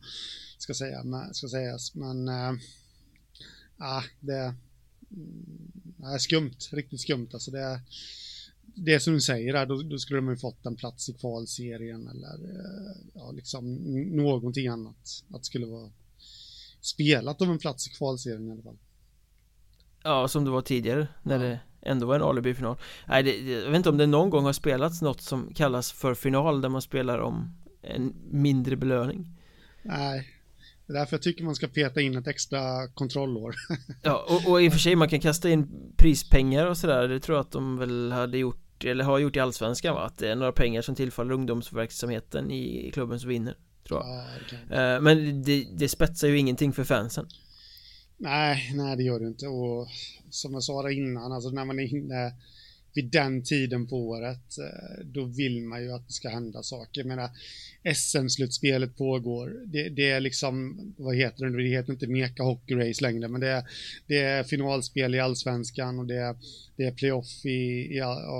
Ska, 0.59 0.75
säga, 0.75 1.05
men, 1.05 1.35
ska 1.35 1.49
sägas. 1.49 1.95
Men 1.95 2.29
äh, 2.29 2.53
det 4.21 4.55
är 6.03 6.19
skumt, 6.19 6.57
riktigt 6.73 7.01
skumt. 7.01 7.29
Alltså 7.33 7.51
det 7.51 7.61
är 7.61 7.81
det 8.75 9.01
som 9.01 9.15
du 9.15 9.21
säger 9.21 9.53
där, 9.53 9.67
då, 9.67 9.83
då, 9.83 9.99
skulle 9.99 10.19
de 10.19 10.29
ju 10.29 10.37
fått 10.37 10.67
en 10.67 10.77
plats 10.77 11.09
i 11.09 11.13
kvalserien 11.13 12.09
eller 12.09 12.51
eh, 12.51 12.97
ja, 13.15 13.31
liksom 13.31 13.75
någonting 14.17 14.69
annat. 14.69 15.25
Att 15.31 15.41
det 15.41 15.45
skulle 15.45 15.67
vara 15.67 15.91
spelat 16.81 17.43
om 17.43 17.51
en 17.51 17.59
plats 17.59 17.87
i 17.89 17.91
kvalserien 17.91 18.49
i 18.49 18.53
alla 18.53 18.63
fall. 18.63 18.79
Ja, 20.03 20.29
som 20.29 20.45
det 20.45 20.51
var 20.51 20.63
tidigare 20.63 21.09
när 21.23 21.39
det 21.39 21.61
ändå 21.83 22.07
var 22.07 22.15
en 22.15 22.23
alibi-final 22.23 22.77
Nej, 23.09 23.23
det, 23.23 23.39
jag 23.39 23.71
vet 23.71 23.77
inte 23.77 23.89
om 23.89 23.97
det 23.97 24.07
någon 24.07 24.31
gång 24.31 24.45
har 24.45 24.53
spelats 24.53 25.03
något 25.03 25.21
som 25.21 25.55
kallas 25.55 25.93
för 25.93 26.15
final 26.15 26.61
där 26.61 26.69
man 26.69 26.83
spelar 26.83 27.19
om 27.19 27.55
en 27.83 28.15
mindre 28.31 28.77
belöning 28.77 29.39
Nej, 29.83 30.29
det 30.89 30.95
är 30.95 30.99
därför 30.99 31.17
jag 31.17 31.23
tycker 31.23 31.45
man 31.45 31.55
ska 31.55 31.69
peta 31.69 32.01
in 32.01 32.17
ett 32.17 32.27
extra 32.27 32.89
kontrollår. 32.89 33.55
Ja, 34.03 34.27
och, 34.29 34.53
och 34.53 34.63
i 34.63 34.69
och 34.69 34.73
för 34.73 34.81
sig 34.81 34.97
man 34.97 35.09
kan 35.09 35.21
kasta 35.21 35.51
in 35.51 35.69
prispengar 35.97 36.67
och 36.67 36.77
sådär. 36.77 37.09
Det 37.09 37.21
tror 37.21 37.37
jag 37.39 37.45
att 37.45 37.53
de 37.53 37.79
väl 37.79 38.13
hade 38.13 38.39
gjort 38.39 38.85
Eller 38.85 39.05
har 39.05 39.19
gjort 39.19 39.37
i 39.37 39.41
Allsvenskan 39.41 39.95
va? 39.95 40.07
Att 40.07 40.19
det 40.19 40.31
är 40.31 40.37
några 40.37 40.53
pengar 40.53 40.83
som 40.83 40.95
tillfaller 40.95 41.35
ungdomsverksamheten 41.35 42.51
i 42.51 42.91
klubben 42.95 43.21
som 43.21 43.29
vinner 43.29 43.57
Tror 43.89 44.01
jag. 44.01 44.09
Ja, 44.09 44.25
det 44.69 45.01
Men 45.01 45.43
det, 45.43 45.67
det 45.79 45.89
spetsar 45.89 46.29
ju 46.29 46.39
ingenting 46.39 46.73
för 46.73 46.85
fansen. 46.85 47.27
Nej, 48.17 48.73
nej 48.75 48.97
det 48.97 49.03
gör 49.03 49.21
det 49.21 49.27
inte. 49.27 49.47
Och 49.47 49.89
som 50.31 50.53
jag 50.53 50.63
sa 50.63 50.91
innan, 50.91 51.33
alltså 51.33 51.51
när 51.51 51.65
man 51.65 51.79
är 51.79 51.95
inne 51.95 52.33
vid 52.95 53.11
den 53.11 53.43
tiden 53.43 53.87
på 53.87 54.09
året, 54.09 54.59
eh, 54.59 55.05
då 55.05 55.25
vill 55.25 55.63
man 55.63 55.83
ju 55.83 55.93
att 55.93 56.07
det 56.07 56.13
ska 56.13 56.29
hända 56.29 56.63
saker. 56.63 57.01
Jag 57.01 57.07
menar, 57.07 57.31
SM-slutspelet 57.95 58.97
pågår. 58.97 59.63
Det, 59.67 59.89
det, 59.89 60.11
är 60.11 60.21
liksom, 60.21 60.79
vad 60.97 61.17
heter 61.17 61.47
det, 61.47 61.63
det 61.63 61.69
heter 61.69 61.93
inte 61.93 62.07
Meka 62.07 62.43
Hockey 62.43 62.75
Race 62.75 63.03
längre, 63.03 63.29
men 63.29 63.41
det 63.41 63.49
är, 63.49 63.65
det 64.07 64.19
är 64.19 64.45
finalspel 64.45 65.15
i 65.15 65.21
allsvenskan 65.21 65.99
och 65.99 66.07
det 66.07 66.17
är, 66.17 66.37
det 66.77 66.85
är 66.85 66.93
playoff 66.93 67.45
i, 67.45 67.49
i, 67.49 67.99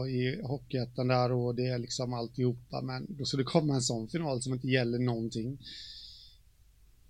i 0.09 0.41
Hockeyettan 0.43 1.09
där 1.09 1.33
och 1.33 1.55
det 1.55 1.67
är 1.67 1.79
liksom 1.79 2.13
alltihopa. 2.13 2.83
Men 2.83 3.07
då 3.09 3.25
ska 3.25 3.37
det 3.37 3.45
komma 3.45 3.75
en 3.75 3.83
sån 3.83 4.09
final 4.09 4.43
som 4.43 4.53
inte 4.53 4.69
gäller 4.69 4.99
någonting. 4.99 5.59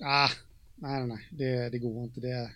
Ah, 0.00 0.30
nej, 0.74 1.06
nej, 1.06 1.28
det, 1.30 1.68
det 1.68 1.78
går 1.78 2.04
inte. 2.04 2.20
Det 2.20 2.50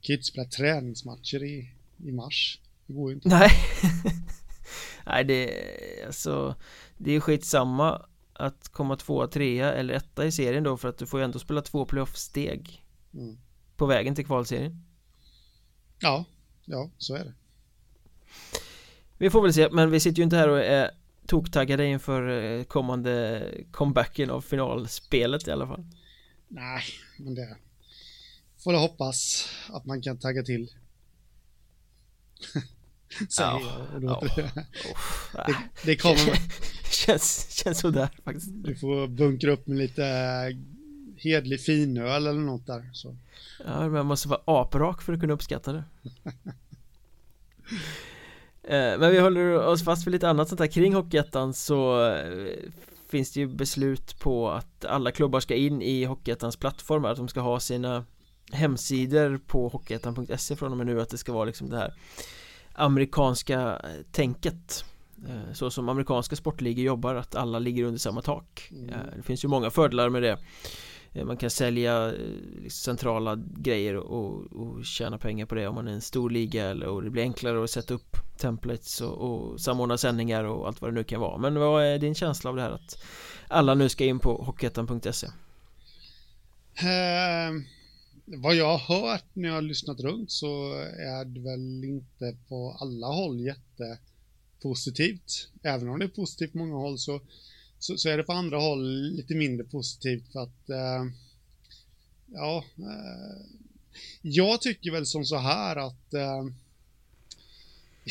kan 0.00 0.12
ju 0.12 0.14
inte 0.14 0.26
spela 0.26 0.48
träningsmatcher 0.48 1.44
i, 1.44 1.70
i 2.04 2.12
mars. 2.12 2.60
Det 2.86 2.92
går 2.92 3.10
ju 3.10 3.14
inte. 3.14 3.28
Nej. 3.28 3.50
Nej, 5.06 5.24
det 5.24 5.60
är 6.02 6.06
alltså 6.06 6.54
Det 6.98 7.12
är 7.12 7.20
skitsamma 7.20 8.06
att 8.32 8.68
komma 8.68 8.96
tvåa, 8.96 9.26
trea 9.26 9.72
eller 9.72 9.94
etta 9.94 10.24
i 10.24 10.32
serien 10.32 10.64
då 10.64 10.76
för 10.76 10.88
att 10.88 10.98
du 10.98 11.06
får 11.06 11.20
ju 11.20 11.24
ändå 11.24 11.38
spela 11.38 11.62
två 11.62 11.84
playoff-steg 11.84 12.84
mm. 13.14 13.38
på 13.76 13.86
vägen 13.86 14.14
till 14.14 14.26
kvalserien. 14.26 14.84
Ja, 15.98 16.24
ja, 16.64 16.90
så 16.98 17.14
är 17.14 17.24
det. 17.24 17.34
Vi 19.18 19.30
får 19.30 19.42
väl 19.42 19.52
se, 19.52 19.68
men 19.72 19.90
vi 19.90 20.00
sitter 20.00 20.16
ju 20.16 20.24
inte 20.24 20.36
här 20.36 20.48
och 20.48 20.64
är 20.64 20.90
toktaggade 21.26 21.86
inför 21.86 22.28
eh, 22.28 22.64
kommande 22.64 23.44
comebacken 23.70 24.30
av 24.30 24.40
finalspelet 24.40 25.48
i 25.48 25.50
alla 25.50 25.66
fall. 25.66 25.84
Nej, 26.48 26.82
men 27.18 27.34
det 27.34 27.56
får 28.58 28.72
jag 28.72 28.80
hoppas 28.80 29.48
att 29.68 29.84
man 29.84 30.02
kan 30.02 30.18
tagga 30.18 30.42
till. 30.42 30.70
Säger 33.28 33.50
ja, 33.50 33.88
jag. 34.02 34.50
Ja. 35.34 35.44
det, 35.46 35.56
det 35.84 35.96
kommer. 35.96 36.38
känns, 36.90 37.50
känns 37.50 37.78
sådär 37.78 38.08
faktiskt. 38.24 38.48
Du 38.52 38.76
får 38.76 39.08
bunkra 39.08 39.52
upp 39.52 39.66
med 39.66 39.78
lite 39.78 40.06
eh, 40.06 40.56
hedlig 41.16 41.60
finöl 41.60 42.26
eller 42.26 42.40
något 42.40 42.66
där. 42.66 42.90
Så. 42.92 43.16
Ja, 43.64 43.80
men 43.80 43.92
man 43.92 44.06
måste 44.06 44.28
vara 44.28 44.40
aprak 44.44 45.02
för 45.02 45.12
att 45.12 45.20
kunna 45.20 45.32
uppskatta 45.32 45.72
det. 45.72 45.84
Eh, 48.68 48.98
men 48.98 49.10
vi 49.10 49.18
håller 49.18 49.54
oss 49.54 49.84
fast 49.84 50.06
vid 50.06 50.12
lite 50.12 50.28
annat 50.28 50.48
sånt 50.48 50.60
här 50.60 50.66
kring 50.66 50.94
Hockeyettan 50.94 51.54
så 51.54 52.08
eh, 52.10 52.56
finns 53.08 53.32
det 53.32 53.40
ju 53.40 53.46
beslut 53.46 54.18
på 54.18 54.50
att 54.50 54.84
alla 54.84 55.10
klubbar 55.10 55.40
ska 55.40 55.54
in 55.54 55.82
i 55.82 56.04
Hockeyettans 56.04 56.56
plattformar, 56.56 57.10
att 57.10 57.16
de 57.16 57.28
ska 57.28 57.40
ha 57.40 57.60
sina 57.60 58.04
hemsidor 58.52 59.40
på 59.46 59.68
hockeyettan.se 59.68 60.56
från 60.56 60.72
och 60.72 60.78
med 60.78 60.86
nu 60.86 61.00
att 61.00 61.08
det 61.08 61.18
ska 61.18 61.32
vara 61.32 61.44
liksom 61.44 61.70
det 61.70 61.76
här 61.76 61.94
amerikanska 62.76 63.80
tänket 64.12 64.84
eh, 65.28 65.52
så 65.52 65.70
som 65.70 65.88
amerikanska 65.88 66.36
sportligor 66.36 66.84
jobbar 66.84 67.14
att 67.14 67.34
alla 67.34 67.58
ligger 67.58 67.84
under 67.84 67.98
samma 67.98 68.22
tak 68.22 68.68
mm. 68.70 68.88
Eh, 68.88 69.16
det 69.16 69.22
finns 69.22 69.44
ju 69.44 69.48
många 69.48 69.70
fördelar 69.70 70.08
med 70.08 70.22
det 70.22 70.38
eh, 71.12 71.24
man 71.24 71.36
kan 71.36 71.50
sälja 71.50 72.06
liksom 72.62 72.70
centrala 72.70 73.36
grejer 73.56 73.96
och, 73.96 74.52
och 74.52 74.84
tjäna 74.84 75.18
pengar 75.18 75.46
på 75.46 75.54
det 75.54 75.68
om 75.68 75.74
man 75.74 75.88
är 75.88 75.92
en 75.92 76.00
stor 76.00 76.30
liga 76.30 76.66
eller, 76.66 76.88
och 76.88 77.02
det 77.02 77.10
blir 77.10 77.22
enklare 77.22 77.64
att 77.64 77.70
sätta 77.70 77.94
upp 77.94 78.16
templates 78.38 79.00
och, 79.00 79.12
och 79.12 79.60
samordna 79.60 79.98
sändningar 79.98 80.44
och 80.44 80.66
allt 80.66 80.80
vad 80.80 80.90
det 80.90 80.94
nu 80.94 81.04
kan 81.04 81.20
vara 81.20 81.38
men 81.38 81.54
vad 81.54 81.84
är 81.84 81.98
din 81.98 82.14
känsla 82.14 82.50
av 82.50 82.56
det 82.56 82.62
här 82.62 82.70
att 82.70 83.02
alla 83.48 83.74
nu 83.74 83.88
ska 83.88 84.04
in 84.04 84.18
på 84.18 84.42
hockeyettan.se? 84.42 85.26
Vad 88.26 88.54
jag 88.54 88.78
har 88.78 89.00
hört 89.00 89.24
när 89.32 89.48
jag 89.48 89.54
har 89.54 89.62
lyssnat 89.62 90.00
runt 90.00 90.30
så 90.30 90.72
är 90.98 91.24
det 91.24 91.40
väl 91.40 91.84
inte 91.84 92.36
på 92.48 92.76
alla 92.80 93.06
håll 93.06 93.40
jättepositivt. 93.40 95.48
Även 95.62 95.88
om 95.88 95.98
det 95.98 96.04
är 96.04 96.08
positivt 96.08 96.52
på 96.52 96.58
många 96.58 96.74
håll 96.74 96.98
så, 96.98 97.20
så, 97.78 97.96
så 97.96 98.08
är 98.08 98.16
det 98.16 98.22
på 98.22 98.32
andra 98.32 98.58
håll 98.58 99.12
lite 99.12 99.34
mindre 99.34 99.66
positivt 99.66 100.32
för 100.32 100.40
att 100.40 100.70
eh, 100.70 101.04
ja, 102.26 102.64
eh, 102.78 103.46
jag 104.22 104.60
tycker 104.60 104.90
väl 104.90 105.06
som 105.06 105.24
så 105.24 105.36
här 105.36 105.76
att 105.76 106.14
eh, 106.14 106.46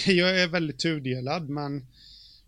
jag 0.14 0.42
är 0.42 0.48
väldigt 0.48 0.80
tudelad 0.80 1.50
men 1.50 1.86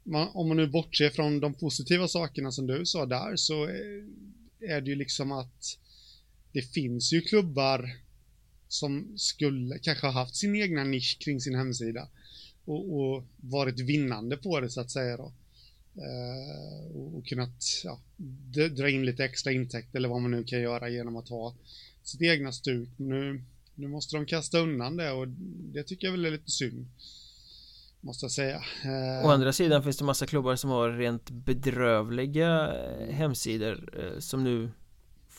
man, 0.03 0.29
om 0.33 0.47
man 0.47 0.57
nu 0.57 0.67
bortser 0.67 1.09
från 1.09 1.39
de 1.39 1.53
positiva 1.53 2.07
sakerna 2.07 2.51
som 2.51 2.67
du 2.67 2.85
sa 2.85 3.05
där 3.05 3.35
så 3.35 3.65
är 4.59 4.81
det 4.81 4.89
ju 4.89 4.95
liksom 4.95 5.31
att 5.31 5.77
det 6.57 6.63
finns 6.63 7.13
ju 7.13 7.21
klubbar 7.21 7.89
som 8.67 9.13
skulle 9.17 9.79
kanske 9.79 10.07
ha 10.07 10.13
haft 10.13 10.35
sin 10.35 10.55
egna 10.55 10.83
nisch 10.83 11.17
kring 11.19 11.41
sin 11.41 11.55
hemsida 11.55 12.07
och, 12.65 12.99
och 12.99 13.23
varit 13.37 13.79
vinnande 13.79 14.37
på 14.37 14.59
det 14.59 14.69
så 14.69 14.81
att 14.81 14.91
säga 14.91 15.17
då. 15.17 15.33
Eh, 15.95 16.97
och, 16.97 17.25
kunnat 17.27 17.63
ja, 17.83 17.99
dra 18.69 18.89
in 18.89 19.05
lite 19.05 19.25
extra 19.25 19.51
intäkt 19.51 19.95
eller 19.95 20.09
vad 20.09 20.21
man 20.21 20.31
nu 20.31 20.43
kan 20.43 20.61
göra 20.61 20.89
genom 20.89 21.15
att 21.15 21.29
ha 21.29 21.55
sitt 22.03 22.21
egna 22.21 22.51
stuk. 22.51 22.89
Nu, 22.97 23.43
nu 23.75 23.87
måste 23.87 24.15
de 24.15 24.25
kasta 24.25 24.59
undan 24.59 24.97
det 24.97 25.11
och 25.11 25.27
det 25.73 25.83
tycker 25.83 26.07
jag 26.07 26.11
väl 26.11 26.25
är 26.25 26.31
lite 26.31 26.51
synd. 26.51 26.87
Måste 28.01 28.23
jag 28.23 28.31
säga. 28.31 28.63
Eh, 28.83 29.25
Å 29.25 29.29
andra 29.29 29.53
sidan 29.53 29.83
finns 29.83 29.97
det 29.97 30.05
massa 30.05 30.25
klubbar 30.25 30.55
som 30.55 30.69
har 30.69 30.91
rent 30.91 31.29
bedrövliga 31.29 32.73
eh, 32.73 33.13
hemsidor 33.13 33.99
eh, 33.99 34.19
som 34.19 34.43
nu 34.43 34.71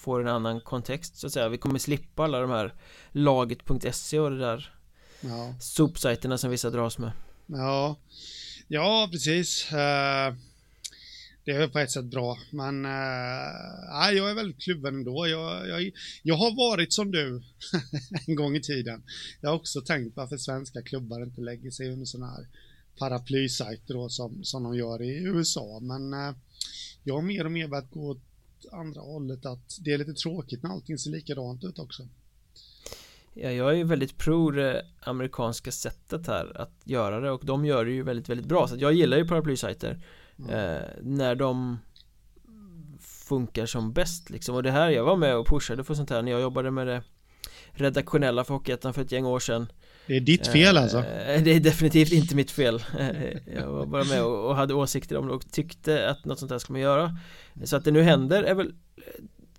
får 0.08 0.20
en 0.20 0.28
annan 0.28 0.60
kontext 0.60 1.16
så 1.16 1.26
att 1.26 1.32
säga. 1.32 1.48
Vi 1.48 1.58
kommer 1.58 1.78
slippa 1.78 2.24
alla 2.24 2.40
de 2.40 2.50
här 2.50 2.74
laget.se 3.12 4.18
och 4.18 4.30
det 4.30 4.38
där 4.38 4.74
ja. 5.20 5.54
sopsajterna 5.60 6.38
som 6.38 6.50
vissa 6.50 6.70
dras 6.70 6.98
med. 6.98 7.12
Ja. 7.46 7.96
Ja 8.68 9.08
precis. 9.12 9.68
Uh, 9.72 10.36
Det 11.44 11.52
är 11.52 11.68
på 11.68 11.78
ett 11.78 11.90
sätt 11.90 12.04
bra 12.04 12.38
men 12.50 12.86
uh, 12.86 14.16
jag 14.16 14.30
är 14.30 14.34
väldigt 14.34 14.62
kluven 14.62 14.94
ändå. 14.94 15.26
Jag, 15.26 15.68
jag, 15.68 15.90
jag 16.22 16.34
har 16.34 16.56
varit 16.56 16.92
som 16.92 17.10
du 17.10 17.42
en 18.26 18.34
gång 18.34 18.56
i 18.56 18.60
tiden. 18.60 19.02
Jag 19.40 19.50
har 19.50 19.56
också 19.56 19.80
tänkt 19.80 20.16
varför 20.16 20.36
svenska 20.36 20.82
klubbar 20.82 21.22
inte 21.22 21.40
lägger 21.40 21.70
sig 21.70 21.92
under 21.92 22.06
sådana 22.06 22.32
här 22.32 22.46
paraplysajter 22.98 23.94
då 23.94 24.08
som, 24.08 24.44
som 24.44 24.62
de 24.62 24.74
gör 24.74 25.02
i 25.02 25.22
USA 25.24 25.78
men 25.82 26.14
uh, 26.14 26.36
jag 27.04 27.14
har 27.14 27.22
mer 27.22 27.44
och 27.44 27.52
mer 27.52 27.68
börjat 27.68 27.90
gå 27.90 28.16
andra 28.72 29.00
hållet 29.00 29.46
att 29.46 29.78
det 29.80 29.92
är 29.92 29.98
lite 29.98 30.12
tråkigt 30.12 30.62
när 30.62 30.70
allting 30.70 30.98
ser 30.98 31.10
likadant 31.10 31.64
ut 31.64 31.78
också. 31.78 32.02
Ja, 33.34 33.50
jag 33.50 33.70
är 33.70 33.74
ju 33.74 33.84
väldigt 33.84 34.18
pro 34.18 34.50
det 34.50 34.86
amerikanska 35.00 35.72
sättet 35.72 36.26
här 36.26 36.60
att 36.60 36.72
göra 36.84 37.20
det 37.20 37.30
och 37.30 37.44
de 37.44 37.64
gör 37.64 37.84
det 37.84 37.90
ju 37.90 38.02
väldigt, 38.02 38.28
väldigt 38.28 38.46
bra 38.46 38.68
så 38.68 38.76
jag 38.76 38.92
gillar 38.92 39.16
ju 39.16 39.26
paraplysajter 39.26 40.02
mm. 40.38 40.50
eh, 40.50 40.82
när 41.02 41.34
de 41.34 41.78
funkar 43.00 43.66
som 43.66 43.92
bäst 43.92 44.30
liksom 44.30 44.54
och 44.54 44.62
det 44.62 44.70
här, 44.70 44.90
jag 44.90 45.04
var 45.04 45.16
med 45.16 45.36
och 45.36 45.46
pushade 45.46 45.84
för 45.84 45.94
sånt 45.94 46.10
här 46.10 46.22
när 46.22 46.32
jag 46.32 46.40
jobbade 46.40 46.70
med 46.70 46.86
det 46.86 47.02
redaktionella 47.70 48.44
för 48.44 48.54
Hockeyettan 48.54 48.94
för 48.94 49.02
ett 49.02 49.12
gäng 49.12 49.26
år 49.26 49.40
sedan 49.40 49.66
Det 50.08 50.16
är 50.16 50.20
ditt 50.20 50.46
fel 50.46 50.76
eh, 50.76 50.82
alltså? 50.82 51.00
Det 51.44 51.52
är 51.52 51.60
definitivt 51.60 52.12
inte 52.12 52.36
mitt 52.36 52.50
fel. 52.50 52.82
Eh, 52.98 53.54
Jag 53.54 53.66
var 53.66 53.86
bara 53.86 54.04
med 54.04 54.22
och 54.24 54.56
hade 54.56 54.74
åsikter 54.74 55.16
om 55.16 55.26
det 55.26 55.34
och 55.34 55.50
tyckte 55.52 56.10
att 56.10 56.24
något 56.24 56.38
sånt 56.38 56.50
här 56.50 56.58
ska 56.58 56.72
man 56.72 56.82
göra. 56.82 57.16
Så 57.64 57.76
att 57.76 57.84
det 57.84 57.90
nu 57.90 58.02
händer 58.02 58.42
är 58.42 58.54
väl 58.54 58.72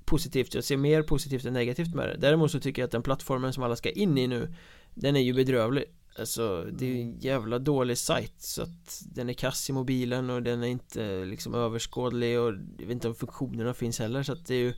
positivt, 0.06 0.54
jag 0.54 0.64
ser 0.64 0.78
mer 0.78 1.04
positivt 1.04 1.46
än 1.46 1.54
negativt 1.54 1.96
med 1.96 2.10
det. 2.10 2.18
Däremot 2.18 2.52
så 2.52 2.60
tycker 2.60 2.82
jag 2.82 2.88
att 2.88 2.92
den 2.92 3.04
plattformen 3.04 3.54
som 3.54 3.64
alla 3.64 3.76
ska 3.76 3.90
in 3.90 4.18
i 4.18 4.28
nu 4.28 4.54
Den 4.94 5.16
är 5.16 5.20
ju 5.20 5.34
bedrövlig. 5.34 5.84
Alltså 6.20 6.66
det 6.72 6.86
är 6.86 7.02
en 7.02 7.20
jävla 7.20 7.60
dålig 7.60 7.98
sajt 7.98 8.34
så 8.38 8.62
att 8.62 9.02
den 9.06 9.30
är 9.30 9.34
kass 9.34 9.70
i 9.70 9.74
mobilen 9.74 10.30
och 10.30 10.44
den 10.44 10.64
är 10.64 10.68
inte 10.68 11.26
liksom 11.26 11.54
överskådlig 11.54 12.40
och 12.40 12.54
jag 12.78 12.86
vet 12.86 12.90
inte 12.90 13.08
om 13.08 13.16
funktionerna 13.16 13.74
finns 13.74 14.00
heller. 14.00 14.24
Så 14.24 14.34
att 14.34 14.46
det 14.46 14.56
är 14.56 14.60
ju 14.60 14.74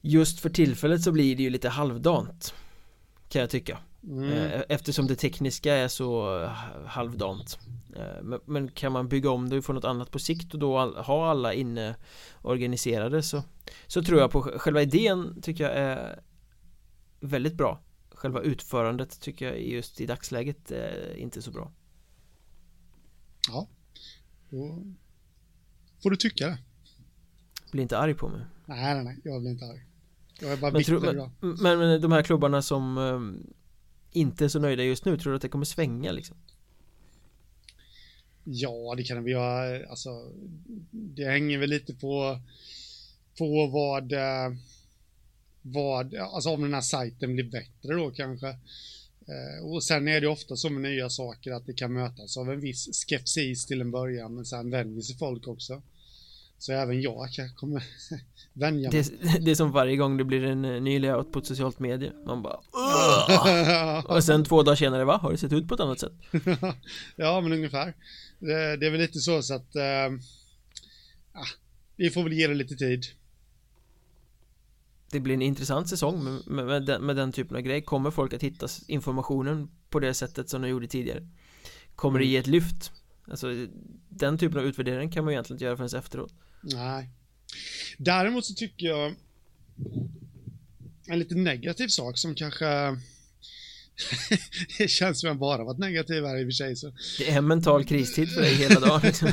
Just 0.00 0.40
för 0.40 0.50
tillfället 0.50 1.02
så 1.02 1.12
blir 1.12 1.36
det 1.36 1.42
ju 1.42 1.50
lite 1.50 1.68
halvdant 1.68 2.54
Kan 3.28 3.40
jag 3.40 3.50
tycka 3.50 3.78
mm. 4.06 4.62
Eftersom 4.68 5.06
det 5.06 5.16
tekniska 5.16 5.74
är 5.74 5.88
så 5.88 6.44
halvdant. 6.86 7.58
Men 8.44 8.68
kan 8.68 8.92
man 8.92 9.08
bygga 9.08 9.30
om 9.30 9.48
det 9.48 9.58
och 9.58 9.64
få 9.64 9.72
något 9.72 9.84
annat 9.84 10.10
på 10.10 10.18
sikt 10.18 10.54
och 10.54 10.60
då 10.60 10.78
ha 10.90 11.30
alla 11.30 11.54
inne 11.54 11.96
organiserade 12.42 13.22
så 13.22 13.42
Så 13.86 14.02
tror 14.02 14.20
jag 14.20 14.30
på 14.30 14.42
själva 14.42 14.82
idén 14.82 15.42
tycker 15.42 15.64
jag 15.64 15.72
är 15.76 16.20
Väldigt 17.20 17.54
bra. 17.54 17.80
Själva 18.10 18.40
utförandet 18.40 19.20
tycker 19.20 19.46
jag 19.46 19.62
just 19.62 20.00
i 20.00 20.06
dagsläget 20.06 20.70
är 20.70 21.16
inte 21.16 21.42
så 21.42 21.50
bra. 21.50 21.72
Ja. 23.48 23.68
Då 24.50 24.82
får 26.02 26.10
du 26.10 26.16
tycka 26.16 26.46
det. 26.46 26.58
Bli 27.72 27.82
inte 27.82 27.98
arg 27.98 28.14
på 28.14 28.28
mig. 28.28 28.40
Nej 28.66 28.94
nej 28.94 29.04
nej, 29.04 29.20
jag 29.24 29.40
blir 29.40 29.50
inte 29.50 29.64
arg. 29.64 29.86
Jag 30.40 30.52
är 30.52 30.56
bara 30.56 30.70
men, 30.70 30.78
bitter 30.78 31.30
men, 31.40 31.56
men, 31.62 31.78
men 31.78 32.00
de 32.00 32.12
här 32.12 32.22
klubbarna 32.22 32.62
som 32.62 32.98
inte 34.16 34.44
är 34.44 34.48
så 34.48 34.58
nöjda 34.58 34.82
just 34.82 35.04
nu, 35.04 35.18
tror 35.18 35.32
du 35.32 35.36
att 35.36 35.42
det 35.42 35.48
kommer 35.48 35.64
svänga 35.64 36.12
liksom? 36.12 36.36
Ja, 38.44 38.94
det 38.96 39.02
kan 39.02 39.24
vi 39.24 39.30
göra. 39.30 39.86
Alltså, 39.88 40.32
det 40.90 41.24
hänger 41.24 41.58
väl 41.58 41.70
lite 41.70 41.94
på, 41.94 42.40
på 43.38 43.66
vad, 43.66 44.12
eh, 44.12 44.52
vad, 45.62 46.14
alltså 46.14 46.50
om 46.50 46.62
den 46.62 46.74
här 46.74 46.80
sajten 46.80 47.34
blir 47.34 47.50
bättre 47.50 47.94
då 47.94 48.10
kanske. 48.10 48.48
Eh, 48.48 49.64
och 49.64 49.84
sen 49.84 50.08
är 50.08 50.20
det 50.20 50.28
ofta 50.28 50.56
så 50.56 50.70
med 50.70 50.82
nya 50.82 51.10
saker 51.10 51.52
att 51.52 51.66
det 51.66 51.74
kan 51.74 51.92
mötas 51.92 52.36
av 52.36 52.50
en 52.50 52.60
viss 52.60 53.06
skepsis 53.06 53.66
till 53.66 53.80
en 53.80 53.90
början, 53.90 54.34
men 54.34 54.44
sen 54.44 54.70
vänjer 54.70 55.02
sig 55.02 55.16
folk 55.16 55.48
också. 55.48 55.82
Så 56.58 56.72
även 56.72 57.02
jag 57.02 57.28
kanske 57.32 57.56
kommer 57.56 57.82
vänja 58.52 58.90
mig. 58.90 59.02
Det, 59.02 59.38
det, 59.44 59.50
är 59.50 59.54
som 59.54 59.72
varje 59.72 59.96
gång 59.96 60.16
det 60.16 60.24
blir 60.24 60.44
en 60.44 60.64
eh, 60.64 60.82
ny 60.82 60.98
layout 60.98 61.32
på 61.32 61.38
ett 61.38 61.46
socialt 61.46 61.78
medie. 61.78 62.12
Man 62.26 62.42
bara 62.42 64.02
Och 64.16 64.24
sen 64.24 64.44
två 64.44 64.62
dagar 64.62 64.76
senare, 64.76 65.04
va? 65.04 65.16
Har 65.16 65.32
det 65.32 65.38
sett 65.38 65.52
ut 65.52 65.68
på 65.68 65.74
ett 65.74 65.80
annat 65.80 66.00
sätt? 66.00 66.12
ja, 67.16 67.40
men 67.40 67.52
ungefär. 67.52 67.94
Det, 68.38 68.76
det 68.76 68.86
är 68.86 68.90
väl 68.90 69.00
lite 69.00 69.18
så, 69.18 69.42
så 69.42 69.54
att... 69.54 69.76
Äh, 69.76 70.10
vi 71.96 72.10
får 72.10 72.22
väl 72.22 72.32
ge 72.32 72.46
det 72.46 72.54
lite 72.54 72.76
tid. 72.76 73.04
Det 75.10 75.20
blir 75.20 75.34
en 75.34 75.42
intressant 75.42 75.88
säsong 75.88 76.24
med, 76.24 76.46
med, 76.46 76.66
med, 76.66 76.86
den, 76.86 77.06
med 77.06 77.16
den 77.16 77.32
typen 77.32 77.56
av 77.56 77.62
grej. 77.62 77.82
Kommer 77.82 78.10
folk 78.10 78.34
att 78.34 78.42
hitta 78.42 78.68
informationen 78.86 79.70
på 79.90 80.00
det 80.00 80.14
sättet 80.14 80.48
som 80.48 80.62
de 80.62 80.68
gjorde 80.68 80.86
tidigare? 80.86 81.28
Kommer 81.94 82.18
mm. 82.18 82.26
det 82.26 82.32
ge 82.32 82.38
ett 82.38 82.46
lyft? 82.46 82.92
Alltså, 83.30 83.66
den 84.08 84.38
typen 84.38 84.58
av 84.58 84.64
utvärdering 84.64 85.10
kan 85.10 85.24
man 85.24 85.32
egentligen 85.32 85.56
inte 85.56 85.64
göra 85.64 85.76
förrän 85.76 85.98
efteråt. 85.98 86.34
Nej. 86.60 87.10
Däremot 87.98 88.44
så 88.44 88.54
tycker 88.54 88.86
jag 88.86 89.14
en 91.06 91.18
lite 91.18 91.34
negativ 91.34 91.88
sak 91.88 92.18
som 92.18 92.34
kanske 92.34 92.96
det 94.78 94.88
känns 94.88 95.20
som 95.20 95.28
jag 95.28 95.38
bara 95.38 95.64
varit 95.64 95.78
negativ 95.78 96.24
här 96.24 96.38
i 96.38 96.42
och 96.42 96.46
för 96.46 96.50
sig 96.50 96.76
så. 96.76 96.92
Det 97.18 97.30
är 97.30 97.40
mental 97.40 97.84
kristid 97.84 98.28
för 98.30 98.40
dig 98.40 98.54
hela 98.54 98.80
dagen 98.80 99.00
liksom. 99.04 99.32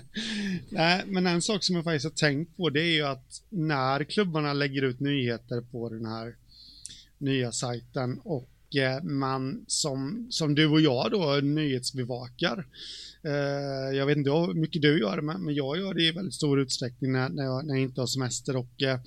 Nej, 0.68 1.02
men 1.06 1.26
en 1.26 1.42
sak 1.42 1.64
som 1.64 1.76
jag 1.76 1.84
faktiskt 1.84 2.04
har 2.04 2.28
tänkt 2.28 2.56
på 2.56 2.70
det 2.70 2.80
är 2.80 2.94
ju 2.94 3.02
att 3.02 3.42
när 3.48 4.04
klubbarna 4.04 4.52
lägger 4.52 4.82
ut 4.82 5.00
nyheter 5.00 5.60
på 5.60 5.88
den 5.88 6.06
här 6.06 6.36
nya 7.18 7.52
sajten 7.52 8.20
och 8.24 8.48
Eh, 8.76 9.02
man 9.02 9.64
som, 9.66 10.26
som 10.30 10.54
du 10.54 10.66
och 10.66 10.80
jag 10.80 11.10
då 11.10 11.40
nyhetsbevakar 11.42 12.66
Eh, 13.24 13.96
jag 13.96 14.06
vet 14.06 14.16
inte 14.16 14.30
hur 14.30 14.54
mycket 14.54 14.82
du 14.82 15.00
gör 15.00 15.16
det, 15.16 15.22
men 15.22 15.54
jag 15.54 15.78
gör 15.78 15.94
det 15.94 16.02
i 16.02 16.12
väldigt 16.12 16.34
stor 16.34 16.60
utsträckning 16.60 17.12
när, 17.12 17.28
när, 17.28 17.44
jag, 17.44 17.66
när 17.66 17.74
jag 17.74 17.82
inte 17.82 18.00
har 18.00 18.06
semester 18.06 18.56
och 18.56 18.82
eh, 18.82 19.00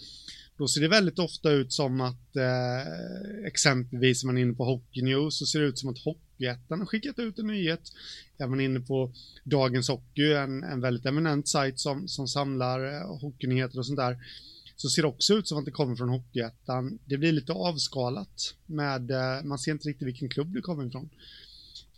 då 0.57 0.67
ser 0.67 0.81
det 0.81 0.87
väldigt 0.87 1.19
ofta 1.19 1.51
ut 1.51 1.73
som 1.73 2.01
att 2.01 2.35
eh, 2.35 3.45
exempelvis 3.45 4.23
om 4.23 4.27
man 4.27 4.37
är 4.37 4.41
inne 4.41 4.53
på 4.53 4.65
Hockey 4.65 5.01
News 5.01 5.37
så 5.37 5.45
ser 5.45 5.59
det 5.59 5.65
ut 5.65 5.79
som 5.79 5.89
att 5.89 5.99
Hockeyettan 5.99 6.79
har 6.79 6.85
skickat 6.85 7.19
ut 7.19 7.39
en 7.39 7.47
nyhet. 7.47 7.81
Är 8.37 8.47
man 8.47 8.59
inne 8.59 8.79
på 8.79 9.11
Dagens 9.43 9.89
Hockey, 9.89 10.33
en, 10.33 10.63
en 10.63 10.81
väldigt 10.81 11.05
eminent 11.05 11.47
sajt 11.47 11.79
som, 11.79 12.07
som 12.07 12.27
samlar 12.27 12.93
eh, 12.93 13.19
hockeynyheter 13.21 13.79
och 13.79 13.85
sånt 13.85 13.99
där, 13.99 14.17
så 14.81 14.89
ser 14.89 15.01
det 15.01 15.07
också 15.07 15.33
ut 15.33 15.47
som 15.47 15.57
att 15.57 15.65
det 15.65 15.71
kommer 15.71 15.95
från 15.95 16.09
Hockeyettan. 16.09 16.99
Det 17.05 17.17
blir 17.17 17.31
lite 17.31 17.53
avskalat 17.53 18.55
med, 18.65 19.11
eh, 19.11 19.43
man 19.43 19.59
ser 19.59 19.71
inte 19.71 19.89
riktigt 19.89 20.07
vilken 20.07 20.29
klubb 20.29 20.53
det 20.53 20.61
kommer 20.61 20.85
ifrån. 20.85 21.09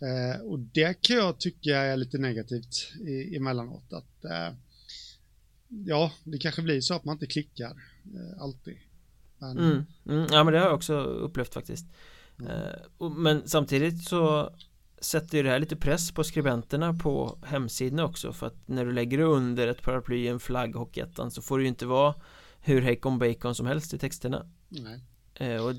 Eh, 0.00 0.40
och 0.40 0.58
det 0.58 1.02
kan 1.02 1.16
jag 1.16 1.38
tycka 1.38 1.76
är 1.76 1.96
lite 1.96 2.18
negativt 2.18 2.92
i, 3.00 3.36
emellanåt. 3.36 3.92
Att, 3.92 4.24
eh, 4.24 4.56
ja, 5.68 6.12
det 6.24 6.38
kanske 6.38 6.62
blir 6.62 6.80
så 6.80 6.94
att 6.94 7.04
man 7.04 7.12
inte 7.12 7.26
klickar 7.26 7.70
eh, 8.14 8.42
alltid. 8.42 8.76
Men... 9.38 9.58
Mm, 9.58 9.84
mm, 10.08 10.26
ja, 10.30 10.44
men 10.44 10.52
det 10.52 10.58
har 10.58 10.66
jag 10.66 10.74
också 10.74 10.94
upplevt 11.02 11.54
faktiskt. 11.54 11.86
Mm. 12.38 12.52
Eh, 12.52 13.10
men 13.10 13.48
samtidigt 13.48 14.04
så 14.04 14.54
sätter 15.00 15.36
ju 15.36 15.42
det 15.42 15.50
här 15.50 15.58
lite 15.58 15.76
press 15.76 16.12
på 16.12 16.24
skribenterna 16.24 16.94
på 16.94 17.38
hemsidorna 17.46 18.04
också 18.04 18.32
för 18.32 18.46
att 18.46 18.68
när 18.68 18.84
du 18.84 18.92
lägger 18.92 19.18
under 19.18 19.68
ett 19.68 19.82
paraply, 19.82 20.16
i 20.16 20.28
en 20.28 20.40
flagg, 20.40 20.74
Hockeyettan 20.74 21.30
så 21.30 21.42
får 21.42 21.58
det 21.58 21.62
ju 21.62 21.68
inte 21.68 21.86
vara 21.86 22.14
hur 22.64 22.82
hejkon 22.82 23.18
bacon 23.18 23.54
som 23.54 23.66
helst 23.66 23.94
i 23.94 23.98
texterna. 23.98 24.46
Eh, 25.34 25.64
och 25.64 25.74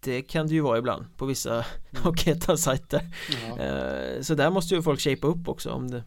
det 0.00 0.22
kan 0.22 0.46
det 0.46 0.54
ju 0.54 0.60
vara 0.60 0.78
ibland 0.78 1.16
på 1.16 1.26
vissa 1.26 1.52
mm. 1.54 1.64
Hockeyettan-sajter. 2.02 3.10
Eh, 3.58 4.22
så 4.22 4.34
där 4.34 4.50
måste 4.50 4.74
ju 4.74 4.82
folk 4.82 5.00
shapea 5.00 5.30
upp 5.30 5.48
också 5.48 5.70
om 5.70 5.90
det 5.90 6.04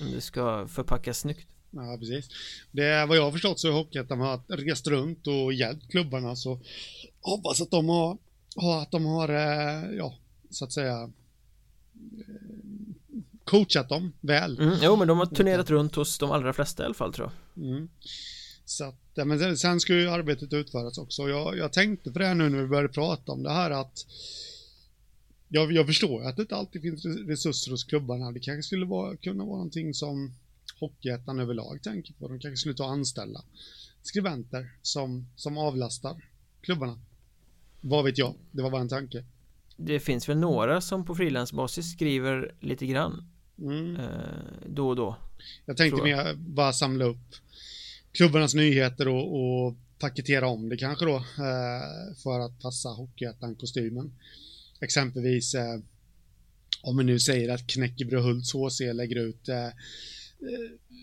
Om 0.00 0.12
det 0.12 0.20
ska 0.20 0.66
förpackas 0.66 1.18
snyggt 1.18 1.48
Ja, 1.70 1.96
precis. 2.00 2.28
Det 2.70 2.84
är 2.84 3.06
vad 3.06 3.16
jag 3.16 3.22
har 3.22 3.32
förstått 3.32 3.60
så 3.60 3.68
är 3.68 3.72
Hockeyettan 3.72 4.20
har 4.20 4.40
rest 4.48 4.86
runt 4.86 5.26
och 5.26 5.52
hjälpt 5.52 5.90
klubbarna 5.90 6.36
så 6.36 6.60
hoppas 7.20 7.60
att 7.60 7.70
de 7.70 7.88
har, 7.88 8.18
att 8.82 8.90
de 8.90 9.04
har, 9.04 9.28
eh, 9.28 9.90
ja, 9.96 10.14
så 10.50 10.64
att 10.64 10.72
säga 10.72 11.02
eh, 11.02 11.10
coachat 13.44 13.88
dem 13.88 14.12
väl. 14.20 14.60
Mm, 14.60 14.74
jo, 14.82 14.96
men 14.96 15.08
de 15.08 15.18
har 15.18 15.26
turnerat 15.26 15.70
runt 15.70 15.94
hos 15.94 16.18
de 16.18 16.30
allra 16.30 16.52
flesta 16.52 16.82
i 16.82 16.86
alla 16.86 16.94
fall 16.94 17.12
tror 17.12 17.30
jag. 17.54 17.64
Mm. 17.64 17.88
Så 18.70 18.84
att, 18.84 19.00
ja, 19.14 19.24
men 19.24 19.56
sen 19.56 19.80
ska 19.80 19.94
ju 19.94 20.08
arbetet 20.10 20.52
utföras 20.52 20.98
också. 20.98 21.28
Jag, 21.28 21.58
jag 21.58 21.72
tänkte 21.72 22.12
på 22.12 22.18
det 22.18 22.26
här 22.26 22.34
nu 22.34 22.48
när 22.48 22.58
vi 22.58 22.66
började 22.66 22.88
prata 22.88 23.32
om 23.32 23.42
det 23.42 23.50
här 23.50 23.70
att 23.70 24.06
jag, 25.48 25.72
jag 25.72 25.86
förstår 25.86 26.24
att 26.24 26.36
det 26.36 26.42
inte 26.42 26.56
alltid 26.56 26.82
finns 26.82 27.04
resurser 27.04 27.70
hos 27.70 27.84
klubbarna. 27.84 28.32
Det 28.32 28.40
kanske 28.40 28.62
skulle 28.62 28.86
vara, 28.86 29.16
kunna 29.16 29.44
vara 29.44 29.56
någonting 29.56 29.94
som 29.94 30.34
Hockeyettan 30.80 31.40
överlag 31.40 31.82
tänker 31.82 32.12
på. 32.12 32.28
De 32.28 32.40
kanske 32.40 32.56
skulle 32.56 32.74
ta 32.74 32.84
och 32.84 32.90
anställa 32.90 33.44
skribenter 34.02 34.70
som, 34.82 35.26
som 35.36 35.58
avlastar 35.58 36.24
klubbarna. 36.60 36.98
Vad 37.80 38.04
vet 38.04 38.18
jag? 38.18 38.34
Det 38.50 38.62
var 38.62 38.70
bara 38.70 38.80
en 38.80 38.88
tanke. 38.88 39.24
Det 39.76 40.00
finns 40.00 40.28
väl 40.28 40.38
några 40.38 40.80
som 40.80 41.04
på 41.04 41.14
frilansbasis 41.14 41.92
skriver 41.92 42.54
lite 42.60 42.86
grann 42.86 43.30
mm. 43.58 43.96
eh, 43.96 44.08
då 44.66 44.88
och 44.88 44.96
då. 44.96 45.16
Jag 45.66 45.76
tänkte 45.76 46.02
mer 46.02 46.34
bara 46.34 46.72
samla 46.72 47.04
upp 47.04 47.34
klubbarnas 48.12 48.54
nyheter 48.54 49.08
och, 49.08 49.40
och 49.40 49.76
paketera 49.98 50.46
om 50.46 50.68
det 50.68 50.76
kanske 50.76 51.04
då 51.04 51.16
eh, 51.16 52.16
för 52.22 52.40
att 52.40 52.60
passa 52.60 52.88
Hockeyettan-kostymen. 52.88 54.12
Exempelvis 54.80 55.54
eh, 55.54 55.80
om 56.82 56.96
vi 56.96 57.04
nu 57.04 57.20
säger 57.20 57.48
att 57.48 57.66
Knäckebröhults 57.66 58.52
HC 58.52 58.80
lägger 58.80 59.16
ut 59.16 59.48
eh, 59.48 59.68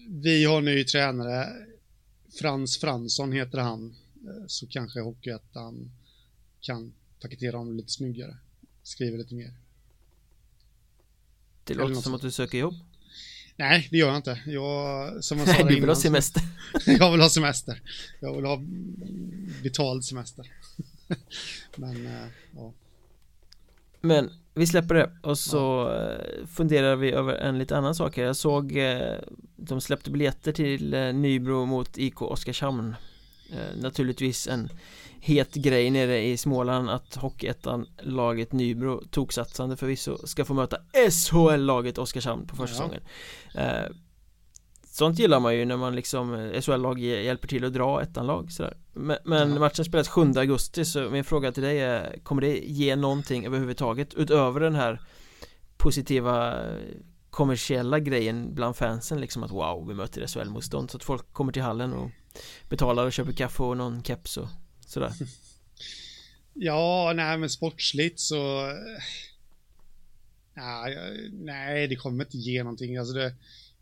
vi 0.10 0.46
har 0.46 0.62
ny 0.62 0.84
tränare 0.84 1.48
Frans 2.40 2.78
Fransson 2.78 3.32
heter 3.32 3.58
han 3.58 3.96
så 4.48 4.68
kanske 4.68 5.00
Hockeyettan 5.00 5.92
kan 6.60 6.94
paketera 7.22 7.58
om 7.58 7.78
lite 7.78 7.92
snyggare 7.92 8.38
skriva 8.88 9.18
lite 9.18 9.36
mer. 9.36 9.54
Det 11.64 11.74
låter 11.74 11.96
som 11.96 12.14
att 12.14 12.22
du 12.22 12.32
söker 12.32 12.58
jobb. 12.58 12.76
Nej, 13.58 13.88
det 13.92 13.98
gör 13.98 14.08
jag 14.08 14.16
inte. 14.16 14.40
Jag, 14.46 15.24
som 15.24 15.38
jag 15.40 15.48
sa 15.58 15.64
du 15.64 15.76
vill 15.76 15.90
ha 15.90 15.96
semester? 15.96 16.44
jag 16.86 17.12
vill 17.12 17.22
ha 17.22 17.30
semester. 17.30 17.82
Jag 18.20 18.36
vill 18.36 18.46
ha 18.46 18.62
betald 19.64 20.06
semester. 20.06 20.46
Men, 21.76 22.06
äh, 22.06 22.28
ja. 22.56 22.74
Men 24.02 24.32
vi 24.54 24.68
släpper 24.68 24.96
det 24.96 25.12
och 25.24 25.38
så 25.38 25.58
ja. 25.58 26.14
Eh, 26.14 26.48
funderar 26.48 26.96
vi 26.96 27.12
över 27.12 27.34
en 27.34 27.60
lite 27.60 27.78
annan 27.78 27.96
sak 27.96 28.18
här. 28.18 28.24
Jag 28.24 28.36
såg 28.36 28.78
eh, 28.78 29.16
de 29.56 29.82
släppte 29.82 30.12
biljetter 30.12 30.52
till 30.52 30.90
Nybro 31.14 31.66
mot 31.66 31.98
IK 31.98 32.22
Oskarshamn. 32.22 32.96
Naturligtvis 33.76 34.48
en 34.48 34.70
het 35.22 35.54
grej 35.54 35.90
nere 35.90 36.22
i 36.22 36.38
Småland 36.38 36.90
att 36.90 37.16
Hockeyettan-laget 37.16 38.52
Nybro 38.52 39.04
toksatsande 39.12 39.78
förvisso 39.78 40.28
ska 40.28 40.46
få 40.46 40.54
möta 40.54 40.78
SHL-laget 41.12 41.98
Oskarshamn 41.98 42.48
på 42.48 42.56
försäsongen 42.56 43.02
ja. 43.54 43.62
eh, 43.62 43.92
Sånt 44.84 45.20
gillar 45.20 45.40
man 45.40 45.56
ju 45.56 45.66
när 45.66 45.78
man 45.78 45.96
liksom 45.96 46.34
eh, 46.34 46.62
SHL-lag 46.62 47.00
hjälper 47.00 47.48
till 47.48 47.66
att 47.66 47.74
dra 47.74 48.02
ettan-lag 48.02 48.52
sådär 48.52 48.78
Men, 48.94 49.18
men 49.24 49.54
ja. 49.54 49.60
matchen 49.60 49.86
spelas 49.86 50.08
7 50.08 50.22
augusti 50.36 50.86
så 50.86 51.10
min 51.10 51.24
fråga 51.24 51.52
till 51.52 51.64
dig 51.64 51.80
är 51.80 52.20
Kommer 52.24 52.42
det 52.42 52.58
ge 52.58 52.96
någonting 52.96 53.46
överhuvudtaget 53.46 54.14
utöver 54.14 54.60
den 54.60 54.76
här 54.76 55.02
positiva 55.78 56.64
kommersiella 57.30 58.00
grejen 58.00 58.56
bland 58.56 58.76
fansen 58.76 59.22
liksom 59.22 59.44
att 59.44 59.52
wow 59.52 59.88
vi 59.88 59.94
möter 59.94 60.28
SHL-motstånd 60.28 60.92
så 60.92 60.98
att 60.98 61.04
folk 61.04 61.34
kommer 61.34 61.52
till 61.52 61.62
hallen 61.62 61.94
och 61.94 62.10
betalar 62.70 63.06
och 63.06 63.14
köper 63.14 63.32
kaffe 63.32 63.64
och 63.64 63.78
någon 63.78 64.04
keps 64.04 64.38
och 64.38 64.48
Sådär 64.88 65.14
Ja, 66.54 67.14
nej 67.16 67.38
men 67.38 67.50
sportsligt 67.50 68.20
så... 68.20 68.70
Eh, 68.70 69.04
nej, 70.54 70.98
nej, 71.32 71.88
det 71.88 71.96
kommer 71.96 72.24
inte 72.24 72.38
ge 72.38 72.64
någonting. 72.64 72.98
Alltså 72.98 73.14
det, 73.14 73.34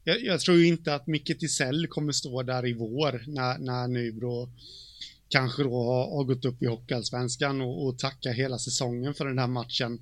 jag, 0.03 0.23
jag 0.23 0.39
tror 0.39 0.57
ju 0.57 0.67
inte 0.67 0.95
att 0.95 1.07
Micke 1.07 1.39
Tisell 1.39 1.87
kommer 1.87 2.11
stå 2.11 2.43
där 2.43 2.67
i 2.67 2.73
vår 2.73 3.23
när, 3.27 3.57
när 3.57 3.87
Nybro 3.87 4.49
kanske 5.29 5.63
då 5.63 5.83
har, 5.83 6.17
har 6.17 6.23
gått 6.23 6.45
upp 6.45 6.63
i 6.63 6.65
Hockeyallsvenskan 6.65 7.61
och, 7.61 7.85
och 7.85 7.99
tacka 7.99 8.31
hela 8.31 8.59
säsongen 8.59 9.13
för 9.13 9.25
den 9.25 9.39
här 9.39 9.47
matchen 9.47 9.99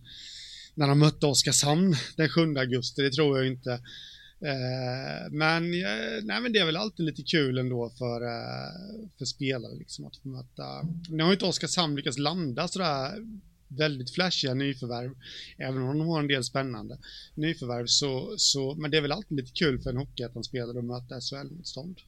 när 0.76 0.88
de 0.88 1.00
mötte 1.00 1.26
Oskarshamn 1.26 1.96
den 2.16 2.30
7 2.30 2.58
augusti, 2.58 3.02
det 3.02 3.12
tror 3.12 3.38
jag 3.38 3.48
inte. 3.48 3.80
Eh, 4.46 5.32
men, 5.32 5.74
eh, 5.74 6.24
nej, 6.24 6.42
men 6.42 6.54
det 6.54 6.60
är 6.60 6.66
väl 6.66 6.78
alltid 6.78 7.06
lite 7.06 7.24
kul 7.24 7.58
ändå 7.58 7.90
för, 7.90 8.22
eh, 8.22 9.08
för 9.18 9.26
spelare 9.26 9.76
liksom 9.76 10.06
att 10.06 10.18
få 10.18 10.28
möta. 10.28 10.64
Nu 11.10 11.24
har 11.24 11.30
ju 11.30 11.34
inte 11.34 11.46
Oskarshamn 11.46 11.96
lyckats 11.96 12.18
landa 12.18 12.68
sådär 12.68 13.26
väldigt 13.68 14.12
flashiga 14.12 14.54
nyförvärv, 14.54 15.16
även 15.58 15.82
om 15.82 15.98
de 15.98 16.08
har 16.08 16.20
en 16.20 16.28
del 16.28 16.44
spännande 16.44 16.98
nyförvärv 17.36 17.86
så, 17.86 18.34
så 18.38 18.76
men 18.76 18.92
det 18.92 18.98
är 18.98 19.02
väl 19.02 19.12
alltid 19.12 19.38
lite 19.38 19.52
kul 19.52 19.82
för 19.82 19.90
en 19.90 19.98
hockeyettan-spelare 19.98 20.80
att 20.80 20.86
möta 20.86 21.22
SHL-motstånd. 21.22 22.00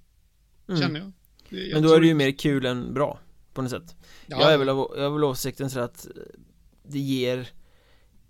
Mm. 0.68 0.82
Känner 0.82 1.00
jag. 1.00 1.12
jag 1.50 1.74
men 1.74 1.84
då 1.84 1.94
är 1.94 2.00
det 2.00 2.08
ju 2.08 2.14
mer 2.14 2.32
kul 2.32 2.66
än 2.66 2.94
bra, 2.94 3.20
på 3.54 3.62
något 3.62 3.72
sätt. 3.72 3.96
Ja. 4.28 4.42
Jag 4.42 4.54
är 4.54 4.58
väl 4.58 4.70
av, 4.70 4.78
jag 4.96 5.06
är 5.06 5.10
väl 5.10 5.24
åsikten 5.24 5.70
så 5.70 5.80
att 5.80 6.08
det 6.84 7.00
ger 7.00 7.50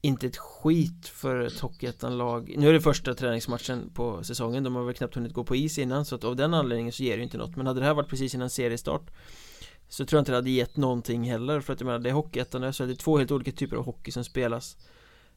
inte 0.05 0.27
ett 0.27 0.37
skit 0.37 1.07
för 1.07 1.39
ett 1.39 1.59
Hockeyettan-lag. 1.59 2.55
Nu 2.57 2.69
är 2.69 2.73
det 2.73 2.81
första 2.81 3.13
träningsmatchen 3.13 3.89
på 3.93 4.23
säsongen. 4.23 4.63
De 4.63 4.75
har 4.75 4.83
väl 4.83 4.93
knappt 4.93 5.15
hunnit 5.15 5.33
gå 5.33 5.43
på 5.43 5.55
is 5.55 5.77
innan 5.77 6.05
Så 6.05 6.15
att 6.15 6.23
av 6.23 6.35
den 6.35 6.53
anledningen 6.53 6.93
så 6.93 7.03
ger 7.03 7.11
det 7.11 7.17
ju 7.17 7.23
inte 7.23 7.37
något. 7.37 7.55
Men 7.55 7.67
hade 7.67 7.79
det 7.79 7.85
här 7.85 7.93
varit 7.93 8.09
precis 8.09 8.35
innan 8.35 8.49
seriestart 8.49 9.11
Så 9.89 10.05
tror 10.05 10.17
jag 10.17 10.21
inte 10.21 10.31
det 10.31 10.35
hade 10.35 10.49
gett 10.49 10.77
någonting 10.77 11.23
heller. 11.23 11.61
För 11.61 11.73
att 11.73 11.79
jag 11.79 11.85
menar 11.85 11.99
det 11.99 12.09
är 12.09 12.13
Hockeyettan 12.13 12.73
Så 12.73 12.85
det 12.85 12.91
är 12.91 12.95
två 12.95 13.17
helt 13.17 13.31
olika 13.31 13.51
typer 13.51 13.75
av 13.75 13.85
hockey 13.85 14.11
som 14.11 14.23
spelas. 14.23 14.77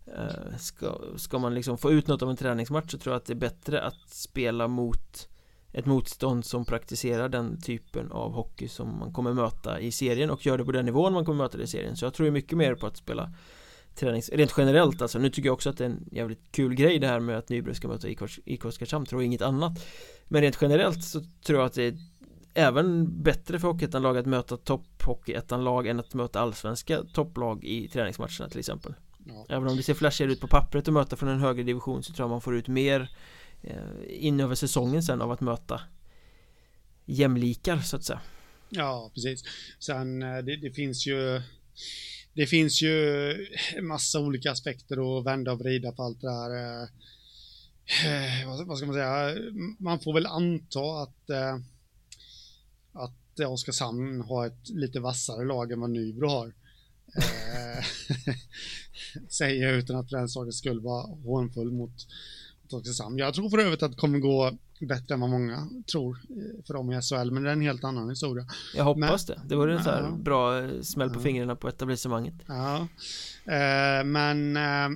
Eh, 0.07 0.57
ska, 0.59 1.01
ska 1.17 1.39
man 1.39 1.55
liksom 1.55 1.79
få 1.79 1.93
ut 1.93 2.07
något 2.07 2.23
av 2.23 2.31
en 2.31 2.37
träningsmatch 2.37 2.91
så 2.91 2.99
tror 2.99 3.13
jag 3.13 3.21
att 3.21 3.27
det 3.27 3.33
är 3.33 3.37
bättre 3.37 3.83
att 3.83 4.11
spela 4.11 4.69
mot 4.69 5.29
ett 5.73 5.87
motstånd 5.87 6.45
som 6.45 6.65
praktiserar 6.65 7.29
den 7.29 7.61
typen 7.61 8.13
av 8.13 8.33
hockey 8.33 8.69
som 8.69 8.99
man 8.99 9.13
kommer 9.13 9.33
möta 9.33 9.81
i 9.81 9.93
serien 9.93 10.31
och 10.31 10.47
gör 10.47 10.59
det 10.59 10.65
på 10.65 10.73
den 10.73 10.85
nivån 10.85 11.13
man 11.13 11.25
kommer 11.25 11.45
möta 11.45 11.59
det 11.59 11.65
i 11.65 11.67
serien. 11.67 11.97
Så 11.97 12.05
jag 12.05 12.15
tror 12.15 12.31
mycket 12.31 12.59
mer 12.59 12.75
på 12.75 12.87
att 12.87 12.97
spela 12.97 13.33
tränings... 13.95 14.29
Rent 14.29 14.55
generellt 14.57 15.03
alltså, 15.03 15.19
nu 15.19 15.31
tycker 15.31 15.49
jag 15.49 15.55
också 15.55 15.71
att 15.71 15.79
det 15.79 15.85
är 15.85 15.89
en 15.89 16.09
jävligt 16.13 16.53
kul 16.53 16.75
grej 16.75 16.99
det 16.99 17.07
här 17.07 17.21
med 17.21 17.39
att 17.39 17.49
Nybro 17.49 17.75
ska 17.75 17.89
möta 17.89 18.09
IK 18.45 18.65
Oskarshamn, 18.65 19.07
tror 19.07 19.23
inget 19.23 19.43
annat 19.43 19.87
Men 20.29 20.43
rent 20.43 20.59
generellt 20.61 21.05
så 21.05 21.21
tror 21.47 21.59
jag 21.59 21.67
att 21.67 21.75
det 21.75 21.83
är 21.83 21.95
även 22.55 23.23
bättre 23.23 23.59
för 23.59 23.69
Hockeyettan-lag 23.69 24.19
att 24.19 24.27
möta 24.27 24.57
topphockeyettan-lag 24.57 25.87
än 25.87 26.01
att 26.01 26.15
möta 26.15 26.41
allsvenska 26.41 27.03
topplag 27.13 27.65
i 27.65 27.89
träningsmatcherna 27.89 28.49
till 28.49 28.59
exempel 28.59 28.95
ja. 29.27 29.47
Även 29.49 29.69
om 29.69 29.77
det 29.77 29.83
ser 29.83 29.95
flashigare 29.95 30.33
ut 30.33 30.41
på 30.41 30.49
pappret 30.49 30.89
att 30.89 30.95
möta 30.95 31.17
från 31.17 31.29
en 31.29 31.41
högre 31.41 31.63
division 31.63 32.03
så 32.03 32.13
tror 32.13 32.25
jag 32.25 32.31
man 32.31 32.41
får 32.41 32.57
ut 32.57 32.69
mer 32.69 33.11
eh, 33.63 33.77
in 34.09 34.41
över 34.41 34.55
säsongen 34.55 35.03
sen 35.03 35.23
av 35.23 35.33
att 35.33 35.41
möta 35.41 35.81
jämlikar 37.05 37.79
så 37.79 37.97
att 37.97 38.05
säga 38.05 38.21
Ja, 38.71 39.11
precis. 39.15 39.45
Sen 39.79 40.23
eh, 40.23 40.39
det, 40.39 40.57
det 40.57 40.71
finns 40.71 41.07
ju 41.07 41.43
det 42.39 42.47
finns 42.47 42.83
ju 42.83 43.33
en 43.77 43.87
massa 43.87 44.21
olika 44.21 44.53
aspekter 44.53 45.19
att 45.19 45.27
vända 45.27 45.53
och 45.53 45.59
vrida 45.59 45.93
på 45.93 46.03
allt 46.03 46.21
det 46.21 46.31
här. 46.31 46.83
Eh, 48.05 48.49
vad 48.67 48.79
ska 48.79 48.87
man 48.87 48.95
säga? 48.95 49.37
Man 49.79 50.01
får 50.01 50.15
väl 50.15 50.27
anta 50.27 51.03
att 51.03 51.31
eh, 51.31 51.59
att 52.93 53.41
Oskarshamn 53.41 54.21
har 54.21 54.47
ett 54.47 54.69
lite 54.69 55.01
vassare 55.01 55.45
lag 55.45 55.73
än 55.73 55.81
vad 55.81 55.91
Nybro 55.91 56.29
har. 56.29 56.47
Eh, 57.17 57.85
säger 59.29 59.69
jag 59.69 59.79
utan 59.79 59.97
att 59.97 60.11
för 60.11 60.17
den 60.17 60.29
sakens 60.29 60.59
skull 60.59 60.81
vara 60.81 61.07
hånfull 61.07 61.71
mot, 61.71 62.07
mot 62.73 62.83
Oskarshamn. 62.83 63.19
Jag 63.19 63.35
tror 63.35 63.51
för 63.51 63.59
övrigt 63.59 63.83
att 63.83 63.91
det 63.91 63.97
kommer 63.97 64.19
gå 64.19 64.59
bättre 64.81 65.15
än 65.15 65.21
vad 65.21 65.31
många 65.31 65.69
tror 65.93 66.19
eh, 66.31 66.65
för 66.67 66.75
dem 66.75 66.93
i 66.93 67.03
SHL, 67.03 67.31
men 67.31 67.43
det 67.43 67.49
är 67.49 67.53
en 67.53 67.61
helt 67.61 67.85
annan 67.85 68.11
historia. 68.11 68.47
Jag 68.75 68.85
hoppas 68.85 69.29
men, 69.29 69.37
det. 69.39 69.49
Det 69.49 69.57
vore 69.57 69.77
en 69.77 69.85
så 69.85 69.91
här 69.91 70.03
ja, 70.03 70.11
bra 70.11 70.65
eh, 70.65 70.81
smäll 70.81 71.11
på 71.11 71.19
ja, 71.19 71.23
fingrarna 71.23 71.57
på 71.57 71.69
etablissemanget. 71.69 72.35
Ja, 72.47 72.89
eh, 73.45 74.05
men 74.05 74.57
eh, 74.57 74.87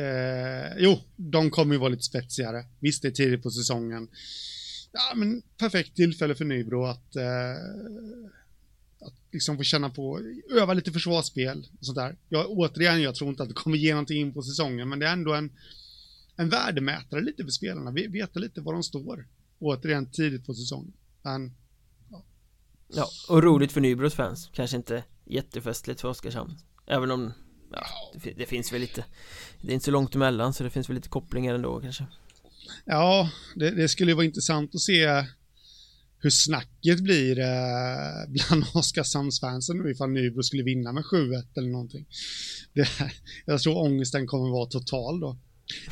eh, 0.00 0.72
jo, 0.78 0.98
de 1.16 1.50
kommer 1.50 1.74
ju 1.74 1.78
vara 1.78 1.88
lite 1.88 2.02
spetsigare. 2.02 2.64
Visst, 2.78 3.02
det 3.02 3.08
är 3.08 3.12
tidigt 3.12 3.42
på 3.42 3.50
säsongen. 3.50 4.08
Ja, 4.92 5.14
men 5.16 5.42
perfekt 5.58 5.96
tillfälle 5.96 6.34
för 6.34 6.44
Nybro 6.44 6.84
att 6.84 7.16
eh, 7.16 7.22
att 9.00 9.14
liksom 9.32 9.56
få 9.56 9.62
känna 9.62 9.90
på, 9.90 10.20
öva 10.50 10.74
lite 10.74 10.92
försvarsspel 10.92 11.66
och 11.78 11.86
sånt 11.86 11.96
där. 11.96 12.16
Jag, 12.28 12.50
återigen, 12.50 13.02
jag 13.02 13.14
tror 13.14 13.30
inte 13.30 13.42
att 13.42 13.48
det 13.48 13.54
kommer 13.54 13.76
ge 13.76 13.90
någonting 13.90 14.20
in 14.20 14.34
på 14.34 14.42
säsongen, 14.42 14.88
men 14.88 14.98
det 14.98 15.06
är 15.06 15.12
ändå 15.12 15.34
en 15.34 15.50
en 16.40 16.48
värdemätare 16.48 17.20
lite 17.20 17.44
för 17.44 17.50
spelarna, 17.50 17.90
veta 17.90 18.38
lite 18.38 18.60
var 18.60 18.72
de 18.72 18.82
står. 18.82 19.28
Återigen 19.58 20.10
tidigt 20.10 20.46
på 20.46 20.54
säsongen. 20.54 20.92
Men, 21.22 21.52
ja. 22.10 22.24
ja, 22.88 23.08
och 23.28 23.42
roligt 23.42 23.72
för 23.72 23.80
Nybros 23.80 24.14
fans, 24.14 24.50
kanske 24.52 24.76
inte 24.76 25.04
jättefestligt 25.24 26.00
för 26.00 26.08
Oskarshamn. 26.08 26.58
Även 26.86 27.10
om, 27.10 27.32
ja, 27.72 27.84
det, 28.22 28.32
det, 28.32 28.46
finns 28.46 28.72
väl 28.72 28.80
lite, 28.80 29.04
det 29.62 29.68
är 29.68 29.74
inte 29.74 29.84
så 29.84 29.90
långt 29.90 30.14
emellan 30.14 30.54
så 30.54 30.64
det 30.64 30.70
finns 30.70 30.88
väl 30.88 30.94
lite 30.94 31.08
kopplingar 31.08 31.54
ändå 31.54 31.80
kanske. 31.80 32.06
Ja, 32.84 33.30
det, 33.54 33.70
det 33.70 33.88
skulle 33.88 34.14
vara 34.14 34.24
intressant 34.24 34.74
att 34.74 34.80
se 34.80 35.24
hur 36.18 36.30
snacket 36.30 37.00
blir 37.00 37.38
eh, 37.38 38.28
bland 38.28 38.64
Oskarshamnsfansen 38.74 39.78
nu 39.78 39.90
ifall 39.90 40.10
Nybro 40.10 40.42
skulle 40.42 40.62
vinna 40.62 40.92
med 40.92 41.04
7-1 41.04 41.44
eller 41.56 41.68
någonting. 41.68 42.06
Det, 42.72 42.88
jag 43.44 43.60
tror 43.60 43.78
ångesten 43.78 44.26
kommer 44.26 44.50
vara 44.50 44.66
total 44.66 45.20
då. 45.20 45.38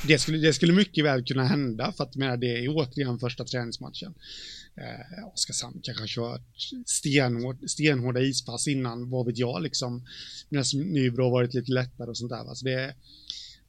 Det 0.06 0.18
skulle, 0.18 0.38
det 0.38 0.52
skulle 0.52 0.72
mycket 0.72 1.04
väl 1.04 1.24
kunna 1.24 1.44
hända 1.44 1.92
för 1.92 2.04
att 2.04 2.16
menar, 2.16 2.36
det 2.36 2.64
är 2.64 2.68
återigen 2.68 3.18
första 3.18 3.44
träningsmatchen. 3.44 4.14
Eh, 4.76 5.28
Oskarshamn 5.32 5.80
kanske 5.82 6.02
har 6.02 6.08
kört 6.08 6.42
stenhård, 6.86 7.70
stenhårda 7.70 8.20
ispass 8.20 8.68
innan, 8.68 9.10
vad 9.10 9.26
vet 9.26 9.38
jag 9.38 9.62
liksom. 9.62 10.06
Medan 10.48 10.64
Nybro 10.74 11.24
har 11.24 11.30
varit 11.30 11.54
lite 11.54 11.72
lättare 11.72 12.10
och 12.10 12.18
sånt 12.18 12.30
där. 12.30 12.48
Alltså 12.48 12.64
det, 12.64 12.94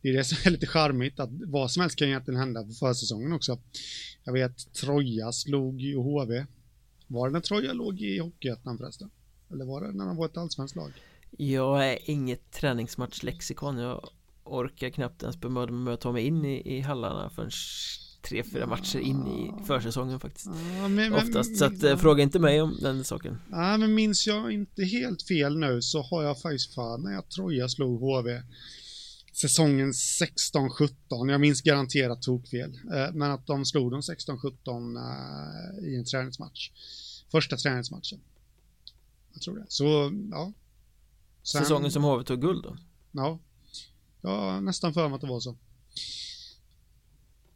det 0.01 0.09
är 0.09 0.13
det 0.13 0.23
som 0.23 0.37
är 0.45 0.51
lite 0.51 0.67
charmigt, 0.67 1.19
att 1.19 1.29
vad 1.31 1.71
som 1.71 1.81
helst 1.81 1.95
kan 1.95 2.07
egentligen 2.07 2.39
hända 2.39 2.63
på 2.63 2.73
försäsongen 2.73 3.33
också. 3.33 3.59
Jag 4.23 4.33
vet, 4.33 4.73
Troja 4.73 5.31
slog 5.31 5.81
ju 5.81 5.95
HV. 5.95 6.45
Var 7.07 7.27
det 7.27 7.33
när 7.33 7.39
Troja 7.39 7.73
låg 7.73 8.01
i 8.01 8.19
Hockeyettan 8.19 8.77
förresten? 8.77 9.09
Eller 9.51 9.65
var 9.65 9.81
det 9.81 9.91
när 9.91 10.05
de 10.05 10.17
var 10.17 10.25
ett 10.25 10.37
allsvenskt 10.37 10.75
lag? 10.75 10.91
Jag 11.37 11.89
är 11.91 11.99
inget 12.05 12.51
träningsmatchlexikon, 12.51 13.77
jag 13.77 14.09
orkar 14.49 14.89
knappt 14.89 15.23
ens 15.23 15.37
bemöda 15.37 15.71
mig 15.71 15.81
med 15.81 15.93
att 15.93 16.01
ta 16.01 16.11
mig 16.11 16.25
in 16.25 16.45
i, 16.45 16.77
i 16.77 16.81
hallarna 16.81 17.29
förrän 17.29 17.51
tre, 18.21 18.43
fyra 18.43 18.67
matcher 18.67 18.99
in 18.99 19.27
i 19.27 19.65
försäsongen 19.65 20.19
faktiskt. 20.19 20.47
Ja, 20.77 20.87
men, 20.87 21.13
Oftast, 21.13 21.57
så 21.57 21.65
att, 21.65 21.83
äh, 21.83 21.97
fråga 21.97 22.23
inte 22.23 22.39
mig 22.39 22.61
om 22.61 22.77
den 22.81 23.03
saken. 23.03 23.37
Ja 23.51 23.77
men 23.77 23.93
minns 23.93 24.27
jag 24.27 24.51
inte 24.51 24.83
helt 24.83 25.21
fel 25.23 25.57
nu 25.57 25.81
så 25.81 26.01
har 26.01 26.23
jag 26.23 26.41
faktiskt 26.41 26.73
för 26.73 26.97
mig 26.97 27.15
att 27.15 27.31
Troja 27.31 27.69
slog 27.69 27.99
HV 27.99 28.41
Säsongen 29.33 29.91
16-17, 29.91 31.31
jag 31.31 31.41
minns 31.41 31.61
garanterat 31.61 32.21
tokfel. 32.21 32.79
Äh, 32.93 33.13
Men 33.13 33.31
att 33.31 33.47
de 33.47 33.65
slog 33.65 33.91
dem 33.91 34.01
16-17 34.01 34.97
äh, 34.97 35.89
i 35.89 35.95
en 35.95 36.05
träningsmatch. 36.05 36.71
Första 37.31 37.57
träningsmatchen. 37.57 38.19
Jag 39.33 39.41
tror 39.41 39.55
det, 39.55 39.65
så 39.67 40.11
ja. 40.31 40.53
Sen, 41.43 41.61
Säsongen 41.61 41.91
som 41.91 42.03
HV 42.03 42.23
tog 42.23 42.41
guld 42.41 42.63
då? 42.63 42.77
Ja 43.11 43.39
Ja, 44.21 44.59
nästan 44.59 44.93
för 44.93 45.07
mig 45.07 45.15
att 45.15 45.21
det 45.21 45.27
var 45.27 45.39
så. 45.39 45.57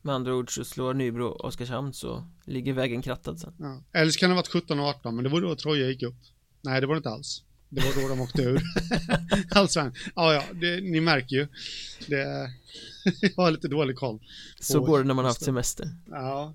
Med 0.02 0.16
andra 0.16 0.36
ord 0.36 0.56
så 0.56 0.66
slår 0.66 0.94
Nybro 0.94 1.28
Oskarshamn 1.28 1.94
så 1.94 2.28
ligger 2.46 2.74
vägen 2.74 3.02
krattad 3.02 3.40
sen. 3.40 3.54
Ja. 3.60 3.84
Eller 3.92 4.12
så 4.12 4.20
kan 4.20 4.30
det 4.30 4.36
ha 4.36 4.42
varit 4.42 4.48
17 4.52 4.80
och 4.80 4.86
18, 4.86 5.16
men 5.16 5.24
det 5.24 5.30
var 5.30 5.42
då 5.42 5.56
Troja 5.56 5.88
gick 5.88 6.04
upp. 6.04 6.16
Nej, 6.62 6.82
det 6.82 6.88
var 6.88 6.96
det 6.96 6.98
inte 6.98 7.10
alls. 7.10 7.44
Det 7.70 7.82
var 7.82 8.02
då 8.02 8.08
de 8.08 8.22
åkte 8.22 8.42
ur. 8.42 8.62
Allsvenskan. 9.52 10.12
Ja, 10.16 10.34
ja, 10.34 10.44
det, 10.54 10.82
ni 10.82 11.02
märker 11.02 11.36
ju. 11.36 11.48
Det, 12.08 12.52
jag 13.22 13.44
har 13.44 13.52
lite 13.52 13.68
dålig 13.68 13.96
koll. 13.96 14.20
Så 14.60 14.80
går 14.80 15.00
det 15.00 15.04
när 15.04 15.14
man 15.14 15.26
har 15.26 15.30
haft 15.30 15.44
semester. 15.44 15.90
Ja. 16.10 16.54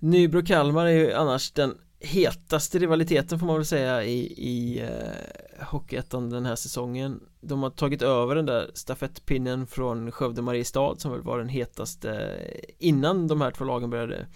Nybro-Kalmar 0.00 0.86
är 0.86 0.90
ju 0.90 1.12
annars 1.12 1.50
den 1.50 1.78
hetaste 2.00 2.78
rivaliteten 2.78 3.38
får 3.38 3.46
man 3.46 3.56
väl 3.56 3.64
säga 3.64 4.04
i, 4.04 4.18
i 4.26 4.80
eh, 4.80 5.66
Hockeyettan 5.66 6.30
den 6.30 6.46
här 6.46 6.56
säsongen. 6.56 7.20
De 7.40 7.62
har 7.62 7.70
tagit 7.70 8.02
över 8.02 8.34
den 8.34 8.46
där 8.46 8.70
stafettpinnen 8.74 9.66
från 9.66 10.12
Skövde 10.12 10.42
Mariestad 10.42 10.96
som 10.98 11.12
väl 11.12 11.22
var 11.22 11.38
den 11.38 11.48
hetaste 11.48 12.12
eh, 12.12 12.60
innan 12.78 13.26
de 13.26 13.40
här 13.40 13.50
två 13.50 13.64
lagen 13.64 13.90
började 13.90 14.26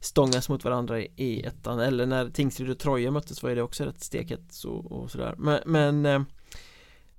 stångas 0.00 0.48
mot 0.48 0.64
varandra 0.64 1.00
i, 1.00 1.10
i 1.16 1.42
ettan. 1.42 1.80
Eller 1.80 2.06
när 2.06 2.30
Tingsryd 2.30 2.70
och 2.70 2.78
Troja 2.78 3.10
möttes 3.10 3.42
var 3.42 3.50
det 3.50 3.62
också 3.62 3.84
rätt 3.84 4.04
steket 4.04 4.40
så, 4.50 4.70
och 4.70 5.10
sådär. 5.10 5.34
Men, 5.38 5.60
men 5.66 6.06
eh, 6.06 6.22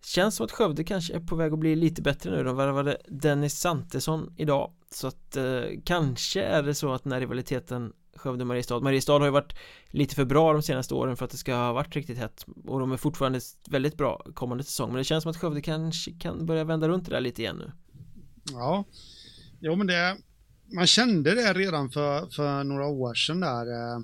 Känns 0.01 0.35
som 0.35 0.45
att 0.45 0.51
Skövde 0.51 0.83
kanske 0.83 1.13
är 1.13 1.19
på 1.19 1.35
väg 1.35 1.53
att 1.53 1.59
bli 1.59 1.75
lite 1.75 2.01
bättre 2.01 2.31
nu 2.31 2.43
De 2.43 2.55
värvade 2.55 2.97
Dennis 3.07 3.59
Santesson 3.59 4.33
idag. 4.37 4.71
Så 4.91 5.07
att 5.07 5.35
eh, 5.35 5.61
kanske 5.83 6.43
är 6.43 6.63
det 6.63 6.75
så 6.75 6.93
att 6.93 7.03
den 7.03 7.13
här 7.13 7.19
rivaliteten 7.19 7.93
Skövde-Mariestad 8.15 8.79
Mariestad 8.79 9.19
har 9.19 9.25
ju 9.25 9.31
varit 9.31 9.53
lite 9.87 10.15
för 10.15 10.25
bra 10.25 10.53
de 10.53 10.61
senaste 10.61 10.93
åren 10.93 11.17
för 11.17 11.25
att 11.25 11.31
det 11.31 11.37
ska 11.37 11.55
ha 11.55 11.73
varit 11.73 11.95
riktigt 11.95 12.17
hett. 12.17 12.45
Och 12.65 12.79
de 12.79 12.91
är 12.91 12.97
fortfarande 12.97 13.39
väldigt 13.69 13.97
bra 13.97 14.25
kommande 14.33 14.63
säsong. 14.63 14.89
Men 14.89 14.97
det 14.97 15.03
känns 15.03 15.23
som 15.23 15.29
att 15.29 15.37
Skövde 15.37 15.61
kanske 15.61 16.11
kan 16.11 16.45
börja 16.45 16.63
vända 16.63 16.87
runt 16.87 17.05
det 17.05 17.11
där 17.11 17.21
lite 17.21 17.41
igen 17.41 17.55
nu. 17.55 17.71
Ja, 18.51 18.85
jo 19.59 19.75
men 19.75 19.87
det 19.87 20.17
man 20.73 20.87
kände 20.87 21.35
det 21.35 21.53
redan 21.53 21.89
för, 21.89 22.29
för 22.29 22.63
några 22.63 22.87
år 22.87 23.13
sedan 23.13 23.39
där 23.39 23.65
eh, 23.65 23.99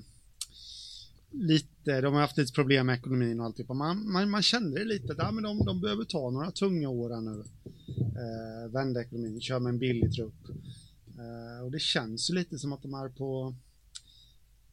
lite, 1.31 1.74
Eh, 1.87 2.01
de 2.01 2.13
har 2.13 2.21
haft 2.21 2.37
lite 2.37 2.53
problem 2.53 2.85
med 2.85 2.95
ekonomin 2.95 3.39
och 3.39 3.45
alltihopa. 3.45 3.73
Man, 3.73 4.11
man, 4.11 4.29
man 4.29 4.41
kände 4.41 4.79
det 4.79 4.85
lite, 4.85 5.13
där, 5.13 5.31
men 5.31 5.43
de, 5.43 5.65
de 5.65 5.81
behöver 5.81 6.03
ta 6.03 6.29
några 6.29 6.51
tunga 6.51 6.89
år 6.89 7.09
här 7.09 7.21
nu. 7.21 7.43
Eh, 7.97 8.71
vända 8.71 9.01
ekonomin, 9.01 9.41
köra 9.41 9.59
med 9.59 9.69
en 9.69 9.79
billig 9.79 10.13
trupp. 10.13 10.49
Eh, 11.17 11.65
och 11.65 11.71
det 11.71 11.79
känns 11.79 12.29
ju 12.29 12.33
lite 12.33 12.57
som 12.57 12.73
att 12.73 12.81
de 12.81 12.93
är 12.93 13.09
på, 13.09 13.55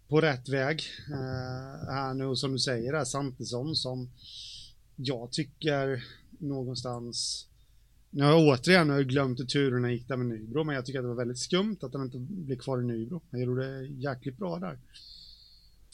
på 0.08 0.20
rätt 0.20 0.48
väg. 0.48 0.82
Eh, 1.10 1.92
här 1.92 2.14
nu, 2.14 2.36
som 2.36 2.52
du 2.52 2.58
säger, 2.58 2.92
där 2.92 3.04
Santesson 3.04 3.76
som 3.76 4.10
jag 4.96 5.32
tycker 5.32 6.04
någonstans 6.38 7.48
nu 8.14 8.22
har 8.22 8.30
jag 8.30 8.40
återigen 8.40 8.88
nu 8.88 9.04
glömt 9.04 9.40
hur 9.40 9.44
turerna 9.44 9.92
gick 9.92 10.08
där 10.08 10.16
med 10.16 10.26
Nybro, 10.26 10.64
men 10.64 10.74
jag 10.74 10.86
tycker 10.86 10.98
att 10.98 11.04
det 11.04 11.08
var 11.08 11.14
väldigt 11.14 11.38
skumt 11.38 11.76
att 11.80 11.92
han 11.92 12.04
inte 12.04 12.18
blev 12.18 12.58
kvar 12.58 12.80
i 12.80 12.84
Nybro. 12.84 13.22
Han 13.30 13.40
gjorde 13.40 13.80
det 13.80 13.86
jäkligt 13.86 14.36
bra 14.36 14.58
där. 14.58 14.78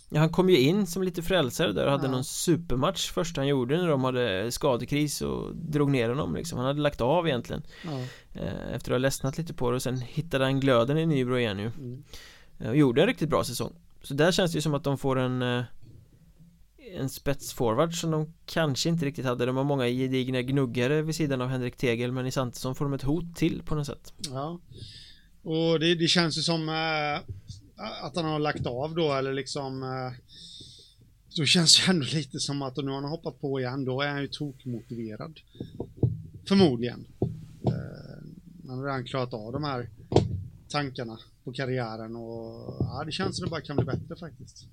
Ja, 0.09 0.21
han 0.21 0.31
kom 0.31 0.51
ju 0.51 0.59
in 0.59 0.87
som 0.87 1.03
lite 1.03 1.23
frälsare 1.23 1.73
där 1.73 1.85
och 1.85 1.93
hade 1.93 2.07
ja. 2.07 2.11
någon 2.11 2.25
supermatch 2.25 3.11
första 3.11 3.41
han 3.41 3.49
gjorde 3.49 3.77
när 3.77 3.89
de 3.89 4.05
hade 4.05 4.53
skadekris 4.53 5.23
och 5.23 5.57
drog 5.57 5.91
ner 5.91 6.09
honom 6.09 6.35
liksom. 6.35 6.59
Han 6.59 6.67
hade 6.67 6.81
lagt 6.81 7.01
av 7.01 7.29
egentligen 7.29 7.63
ja. 7.85 8.01
Eh, 8.33 8.75
efter 8.75 8.91
att 8.91 8.95
ha 8.95 8.99
ledsnat 8.99 9.39
lite 9.39 9.55
på 9.55 9.71
det 9.71 9.77
och 9.77 9.83
sen 9.83 10.01
hittade 10.01 10.45
han 10.45 10.61
glöden 10.61 10.99
i 10.99 11.07
Nybro 11.07 11.39
igen 11.39 11.59
ju 11.59 11.67
mm. 11.67 12.05
Eh, 12.61 12.69
och 12.69 12.77
gjorde 12.77 13.01
en 13.01 13.07
riktigt 13.07 13.29
bra 13.29 13.45
säsong 13.45 13.73
Så 14.03 14.15
där 14.15 14.33
känns 14.33 14.53
det 14.53 14.57
ju 14.57 14.63
som 14.63 14.75
att 14.75 14.85
de 14.85 14.99
får 14.99 15.19
en 15.19 15.43
eh, 15.43 15.63
en 16.97 17.09
spetsforward 17.09 17.95
som 17.95 18.11
de 18.11 18.35
kanske 18.47 18.89
inte 18.89 19.07
riktigt 19.07 19.25
hade 19.25 19.47
De 19.47 19.57
har 19.57 19.65
många 19.65 19.89
gedigna 19.89 20.43
gnuggare 20.43 21.03
vid 21.03 21.15
sidan 21.15 21.41
av 21.41 21.49
Henrik 21.49 21.77
Tegel 21.77 22.13
Men 22.13 22.27
i 22.27 22.31
Santesson 22.31 22.75
får 22.75 22.85
de 22.85 22.95
ett 22.95 23.03
hot 23.03 23.37
till 23.37 23.63
på 23.63 23.75
något 23.75 23.87
sätt 23.87 24.13
Ja 24.31 24.61
Och 25.43 25.81
det, 25.81 25.95
det 25.95 26.09
känns 26.09 26.39
ju 26.39 26.43
som 26.43 26.69
äh, 26.69 27.35
att 27.79 28.17
han 28.17 28.25
har 28.25 28.39
lagt 28.39 28.67
av 28.67 28.95
då 28.95 29.13
eller 29.13 29.33
liksom 29.33 29.83
eh, 29.83 30.13
Då 31.37 31.45
känns 31.45 31.87
det 31.87 31.91
ändå 31.91 32.07
lite 32.13 32.39
som 32.39 32.63
att 32.63 32.77
nu 32.77 32.87
har 32.91 32.95
han 32.95 33.11
hoppat 33.11 33.41
på 33.41 33.61
igen 33.61 33.85
Då 33.85 34.01
är 34.01 34.09
han 34.09 34.23
ju 34.23 34.29
tokmotiverad. 34.29 35.41
Förmodligen. 36.49 37.07
Eh, 37.67 38.29
han 38.69 38.79
har 38.79 38.85
redan 38.85 39.05
klarat 39.05 39.35
av 39.35 39.53
de 39.53 39.65
här 39.65 39.89
tankarna 40.69 41.19
på 41.45 41.53
karriären 41.53 42.17
och 42.17 42.77
ja, 42.81 43.03
det 43.07 43.13
känns 43.13 43.37
som 43.37 43.45
det 43.45 43.51
bara 43.51 43.61
kan 43.61 43.77
bli 43.77 43.85
bättre 43.85 44.17
faktiskt. 44.17 44.67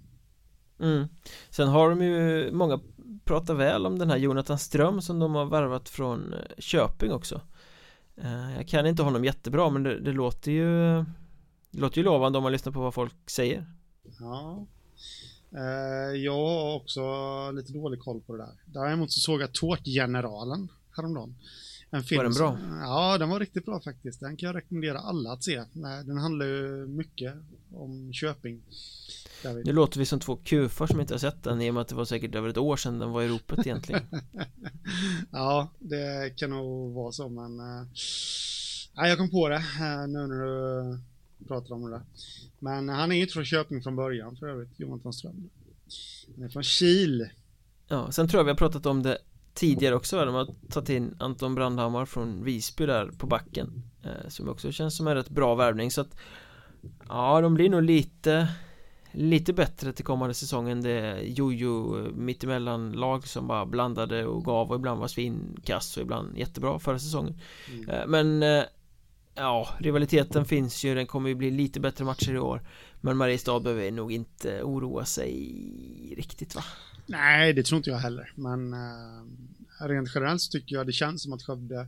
Mm. 0.80 1.08
Sen 1.50 1.68
har 1.68 1.90
de 1.90 2.02
ju, 2.02 2.52
många 2.52 2.80
pratar 3.24 3.54
väl 3.54 3.86
om 3.86 4.00
den 4.00 4.10
här 4.10 4.18
Jonathan 4.18 4.60
Ström 4.60 5.02
som 5.02 5.20
de 5.20 5.36
har 5.36 5.46
värvat 5.46 5.90
från 5.90 6.34
eh, 6.34 6.40
Köping 6.58 7.12
också. 7.12 7.42
Jag 8.58 8.68
kan 8.68 8.88
inte 8.88 9.04
honom 9.04 9.26
jättebra 9.26 9.70
men 9.70 9.84
det, 9.84 10.00
det 10.00 10.12
låter 10.12 10.52
ju 10.52 11.06
det 11.76 11.82
låter 11.82 11.98
ju 11.98 12.04
lovande 12.04 12.38
om 12.38 12.44
man 12.44 12.52
lyssnar 12.52 12.74
på 12.74 12.80
vad 12.80 12.94
folk 12.94 13.30
säger 13.30 13.66
Ja 14.20 14.66
eh, 15.52 16.16
Jag 16.18 16.34
har 16.34 16.76
också 16.76 17.02
lite 17.52 17.74
dålig 17.74 18.00
koll 18.00 18.22
på 18.22 18.36
det 18.36 18.44
där 18.44 18.54
Däremot 18.66 19.12
så 19.12 19.20
såg 19.20 19.42
jag 19.42 19.54
Tårtgeneralen 19.54 20.68
häromdagen 20.96 21.36
en 21.90 22.04
film 22.04 22.18
var 22.18 22.24
den 22.24 22.34
bra? 22.34 22.58
Som, 22.58 22.80
ja, 22.82 23.18
den 23.18 23.30
var 23.30 23.40
riktigt 23.40 23.66
bra 23.66 23.80
faktiskt. 23.80 24.20
Den 24.20 24.38
kan 24.38 24.48
jag 24.48 24.56
rekommendera 24.56 25.00
alla 25.00 25.32
att 25.32 25.44
se. 25.44 25.64
Den 26.06 26.18
handlar 26.18 26.46
ju 26.46 26.88
mycket 26.88 27.34
om 27.74 28.14
Köping. 28.14 28.62
Nu 29.66 29.74
låter 29.74 30.00
vi 30.00 30.06
som 30.06 30.20
två 30.20 30.36
kufar 30.36 30.88
som 30.88 31.02
inte 31.02 31.14
har 31.14 31.20
sett 31.20 31.44
den 31.44 31.62
i 31.62 31.70
och 31.70 31.74
med 31.74 31.82
att 31.82 31.88
det 31.88 31.96
var 31.96 32.06
säkert 32.06 32.36
över 32.36 32.50
ett 32.50 32.58
år 32.58 32.78
sedan 32.78 33.00
den 33.00 33.12
var 33.12 33.22
i 33.22 33.28
ropet 33.28 33.60
egentligen. 33.60 34.02
ja, 35.32 35.72
det 35.80 36.34
kan 36.38 36.50
nog 36.50 36.94
vara 36.94 37.12
så 37.12 37.30
men 37.30 37.60
äh, 37.60 39.08
jag 39.08 39.18
kom 39.18 39.30
på 39.30 39.50
det 39.50 39.56
äh, 39.56 40.08
nu 40.08 40.28
när 40.28 40.46
du 40.46 41.00
pratar 41.48 41.76
om 41.76 41.92
det. 41.92 42.02
Men 42.60 42.90
han 42.90 43.12
är 43.12 43.16
inte 43.16 43.34
från 43.34 43.46
Köping 43.46 43.82
från 43.82 43.96
början 43.96 44.36
för 44.36 44.48
övrigt, 44.48 44.80
Jonathan 44.80 45.14
Ström. 45.14 45.50
Han 46.36 46.46
är 46.46 46.50
från 46.50 46.64
Kil. 46.64 47.30
Ja, 47.88 48.12
sen 48.12 48.28
tror 48.28 48.40
jag 48.40 48.46
vi 48.46 48.52
har 48.52 48.58
pratat 48.58 48.86
om 48.86 49.04
det 49.04 49.18
tidigare 49.54 49.96
också 49.96 50.26
De 50.26 50.36
har 50.36 50.48
tagit 50.70 50.90
in 50.90 51.16
Anton 51.20 51.56
Brandhammar 51.56 52.06
från 52.06 52.44
Visby 52.44 52.86
där 52.86 53.12
på 53.18 53.28
backen 53.28 53.84
eh, 54.04 54.30
Som 54.30 54.50
också 54.50 54.72
känns 54.72 54.98
som 54.98 55.08
en 55.08 55.16
rätt 55.16 55.30
bra 55.30 55.56
värvning 55.56 55.92
så 55.92 56.02
att 56.02 56.18
Ja, 57.08 57.42
de 57.42 57.54
blir 57.54 57.70
nog 57.70 57.84
lite 57.84 58.48
Lite 59.12 59.54
bättre 59.54 59.94
till 59.94 60.06
kommande 60.06 60.34
säsong 60.34 60.70
än 60.70 60.82
det 60.82 61.22
jojo 61.24 62.08
mittemellan 62.16 62.92
lag 62.92 63.28
som 63.28 63.48
bara 63.48 63.66
blandade 63.66 64.26
och 64.26 64.46
gav 64.46 64.70
och 64.70 64.76
ibland 64.76 65.00
var 65.00 65.08
svinkass 65.08 65.98
och 65.98 66.04
ibland 66.04 66.38
jättebra 66.38 66.80
förra 66.80 67.00
säsongen 67.00 67.40
mm. 67.72 67.90
Eh, 67.90 68.08
men 68.08 68.44
eh, 68.44 68.64
Ja, 69.36 69.70
rivaliteten 69.80 70.46
finns 70.46 70.84
ju, 70.84 70.96
den 70.96 71.08
kommer 71.08 71.30
ju 71.30 71.36
bli 71.36 71.52
lite 71.52 71.80
bättre 71.80 72.06
matcher 72.06 72.34
i 72.34 72.40
år 72.40 72.62
Men 73.02 73.18
Mariestad 73.18 73.60
behöver 73.60 73.92
nog 73.92 74.12
inte 74.12 74.64
oroa 74.64 75.06
sig 75.06 75.34
riktigt 76.18 76.56
va? 76.56 76.64
Nej, 77.06 77.54
det 77.54 77.64
tror 77.64 77.78
inte 77.78 77.90
jag 77.90 77.98
heller. 77.98 78.32
Men 78.36 78.74
äh, 78.74 79.88
rent 79.88 80.12
generellt 80.16 80.42
så 80.42 80.52
tycker 80.52 80.76
jag 80.76 80.88
det 80.88 80.94
känns 80.94 81.24
som 81.24 81.34
att 81.34 81.44
Skövde 81.44 81.88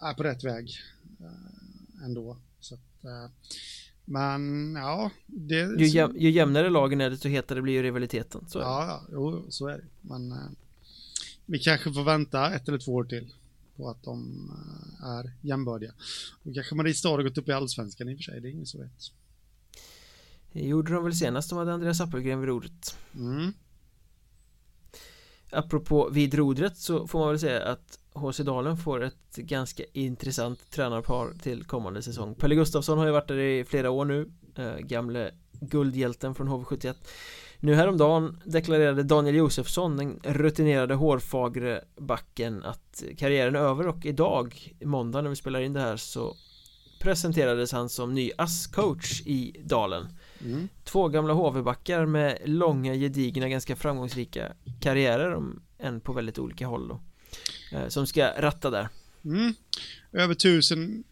är 0.00 0.14
på 0.14 0.22
rätt 0.22 0.44
väg 0.44 0.70
äh, 1.20 2.04
ändå. 2.04 2.36
Så 2.60 2.74
att, 2.74 3.04
äh, 3.04 3.30
men 4.04 4.74
ja, 4.74 5.10
det... 5.26 5.80
Ju, 5.80 5.86
jäm, 5.86 6.16
ju 6.18 6.30
jämnare 6.30 6.70
lagen 6.70 7.00
är 7.00 7.10
desto 7.10 7.28
hetare 7.28 7.62
blir 7.62 7.74
ju 7.74 7.82
rivaliteten. 7.82 8.44
Så 8.48 8.58
ja, 8.58 8.86
ja, 8.86 9.02
jo, 9.12 9.44
så 9.48 9.68
är 9.68 9.78
det. 9.78 9.84
Men 10.00 10.34
vi 11.46 11.58
kanske 11.58 11.92
får 11.92 12.04
vänta 12.04 12.54
ett 12.54 12.68
eller 12.68 12.78
två 12.78 12.94
år 12.94 13.04
till 13.04 13.32
på 13.76 13.90
att 13.90 14.02
de 14.02 14.50
äh, 15.02 15.08
är 15.08 15.32
jämbördiga. 15.40 15.92
Och 16.44 16.54
kanske 16.54 16.74
Mariestad 16.74 17.08
har 17.08 17.22
gått 17.22 17.38
upp 17.38 17.48
i 17.48 17.52
allsvenskan 17.52 18.08
i 18.08 18.14
och 18.14 18.18
för 18.18 18.22
sig, 18.22 18.40
det 18.40 18.48
är 18.48 18.52
ingen 18.52 18.66
som 18.66 18.80
vet. 18.80 19.12
Det 20.52 20.66
gjorde 20.66 20.92
de 20.92 21.04
väl 21.04 21.16
senast 21.16 21.50
de 21.50 21.58
hade 21.58 21.72
Andreas 21.72 22.00
Appelgren 22.00 22.40
vid 22.40 22.48
rodret 22.48 22.98
mm. 23.14 23.52
Apropå 25.50 26.08
vid 26.12 26.34
rodret 26.34 26.76
så 26.76 27.06
får 27.06 27.18
man 27.18 27.28
väl 27.28 27.38
säga 27.38 27.62
att 27.62 27.98
HC 28.12 28.38
Dalen 28.38 28.76
får 28.76 29.02
ett 29.02 29.36
ganska 29.36 29.82
intressant 29.92 30.70
tränarpar 30.70 31.34
till 31.42 31.64
kommande 31.64 32.02
säsong 32.02 32.34
Pelle 32.34 32.54
Gustafsson 32.54 32.98
har 32.98 33.06
ju 33.06 33.12
varit 33.12 33.28
där 33.28 33.38
i 33.38 33.64
flera 33.64 33.90
år 33.90 34.04
nu 34.04 34.32
äh, 34.54 34.76
Gamle 34.76 35.34
guldhjälten 35.60 36.34
från 36.34 36.48
HV71 36.48 36.94
Nu 37.60 37.74
häromdagen 37.74 38.40
deklarerade 38.44 39.02
Daniel 39.02 39.34
Josefsson, 39.34 39.96
den 39.96 40.20
rutinerade 40.22 40.94
hårfagre 40.94 41.84
backen 41.96 42.64
att 42.64 43.02
karriären 43.18 43.54
är 43.54 43.60
över 43.60 43.86
och 43.86 44.06
idag, 44.06 44.72
måndag 44.84 45.22
när 45.22 45.30
vi 45.30 45.36
spelar 45.36 45.60
in 45.60 45.72
det 45.72 45.80
här 45.80 45.96
så 45.96 46.36
presenterades 47.00 47.72
han 47.72 47.88
som 47.88 48.14
ny 48.14 48.30
ASS-coach 48.38 49.22
i 49.26 49.56
Dalen 49.64 50.08
mm. 50.44 50.68
Två 50.84 51.08
gamla 51.08 51.32
HV-backar 51.32 52.06
med 52.06 52.38
långa, 52.44 52.94
gedigna, 52.94 53.48
ganska 53.48 53.76
framgångsrika 53.76 54.52
karriärer 54.80 55.34
om 55.34 55.62
en 55.78 56.00
på 56.00 56.12
väldigt 56.12 56.38
olika 56.38 56.66
håll 56.66 56.88
då 56.88 57.00
eh, 57.72 57.88
Som 57.88 58.06
ska 58.06 58.32
ratta 58.38 58.70
där 58.70 58.88
mm. 59.24 59.54
Över 60.12 60.34
tusen 60.34 61.04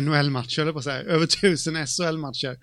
NHL-matcher, 0.00 0.62
eller 0.62 0.72
på 0.72 0.78
att 0.78 0.84
säga 0.84 1.02
Över 1.02 1.26
tusen 1.26 1.86
SHL-matcher 1.86 2.58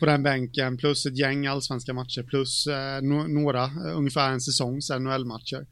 på 0.00 0.06
den 0.06 0.22
bänken, 0.22 0.76
plus 0.76 1.06
ett 1.06 1.18
gäng 1.18 1.46
allsvenska 1.46 1.92
matcher, 1.92 2.22
plus 2.22 2.66
eh, 2.66 3.02
no 3.02 3.26
några, 3.26 3.64
eh, 3.64 3.96
ungefär 3.96 4.30
en 4.30 4.40
säsongs 4.40 4.90
NHL-matcher 4.90 5.66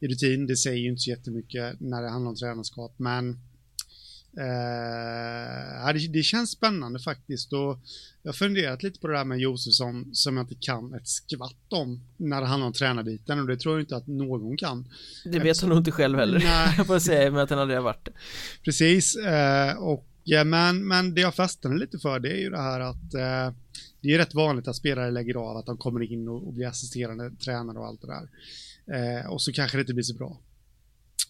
i 0.00 0.06
rutin. 0.06 0.46
Det 0.46 0.56
säger 0.56 0.78
ju 0.78 0.88
inte 0.88 1.00
så 1.00 1.10
jättemycket 1.10 1.80
när 1.80 2.02
det 2.02 2.10
handlar 2.10 2.30
om 2.30 2.36
tränarskap, 2.36 2.94
men 2.96 3.38
Eh, 4.36 5.92
det, 5.92 6.08
det, 6.12 6.22
känns 6.22 6.50
spännande 6.50 6.98
faktiskt 6.98 7.52
och 7.52 7.78
jag 8.22 8.28
har 8.28 8.32
funderat 8.32 8.82
lite 8.82 9.00
på 9.00 9.08
det 9.08 9.16
där 9.16 9.24
med 9.24 9.38
Josefsson 9.38 10.14
som 10.14 10.36
jag 10.36 10.44
inte 10.44 10.54
kan 10.60 10.94
ett 10.94 11.08
skvatt 11.08 11.72
om 11.72 12.00
när 12.16 12.40
det 12.40 12.46
handlar 12.46 12.66
om 12.66 12.72
tränarbiten 12.72 13.40
och 13.40 13.46
det 13.46 13.56
tror 13.56 13.74
jag 13.74 13.82
inte 13.82 13.96
att 13.96 14.06
någon 14.06 14.56
kan. 14.56 14.88
Det 15.24 15.38
vet 15.38 15.60
hon 15.60 15.68
nog 15.68 15.78
inte 15.78 15.90
själv 15.90 16.18
heller, 16.18 16.38
Nej. 16.44 16.74
jag 16.76 16.86
får 16.86 16.98
säga 16.98 17.30
med 17.30 17.42
att 17.42 17.50
han 17.50 17.58
aldrig 17.58 17.78
har 17.78 17.84
varit 17.84 18.04
det. 18.04 18.12
Precis, 18.64 19.16
eh, 19.16 19.76
och 19.76 20.06
ja, 20.24 20.44
men, 20.44 20.88
men 20.88 21.14
det 21.14 21.20
jag 21.20 21.34
fastnade 21.34 21.78
lite 21.78 21.98
för 21.98 22.18
det 22.18 22.30
är 22.30 22.40
ju 22.40 22.50
det 22.50 22.62
här 22.62 22.80
att 22.80 23.14
eh, 23.14 23.54
det 24.02 24.14
är 24.14 24.18
rätt 24.18 24.34
vanligt 24.34 24.68
att 24.68 24.76
spelare 24.76 25.10
lägger 25.10 25.34
av 25.34 25.56
att 25.56 25.66
de 25.66 25.78
kommer 25.78 26.12
in 26.12 26.28
och, 26.28 26.46
och 26.46 26.52
blir 26.52 26.66
assisterande 26.66 27.30
tränare 27.30 27.78
och 27.78 27.86
allt 27.86 28.00
det 28.00 28.06
där. 28.06 28.28
Eh, 28.96 29.26
och 29.26 29.42
så 29.42 29.52
kanske 29.52 29.76
det 29.76 29.80
inte 29.80 29.94
blir 29.94 30.04
så 30.04 30.14
bra. 30.14 30.40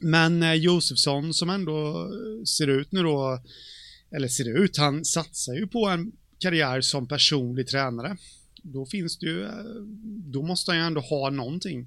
Men 0.01 0.43
eh, 0.43 0.55
Josefsson 0.55 1.35
som 1.35 1.51
ändå 1.51 1.89
eh, 1.89 2.45
ser 2.45 2.67
ut 2.67 2.93
nu 2.93 3.03
då, 3.03 3.41
eller 4.11 4.29
ser 4.29 4.63
ut, 4.63 4.77
han 4.77 5.05
satsar 5.05 5.55
ju 5.55 5.67
på 5.67 5.87
en 5.89 6.13
karriär 6.39 6.81
som 6.81 7.09
personlig 7.09 7.69
tränare. 7.69 8.17
Då 8.63 8.87
finns 8.87 9.19
det 9.19 9.27
ju, 9.27 9.45
eh, 9.45 9.65
då 10.33 10.43
måste 10.43 10.71
han 10.71 10.79
ju 10.79 10.87
ändå 10.87 11.01
ha 11.01 11.31
någonting. 11.31 11.87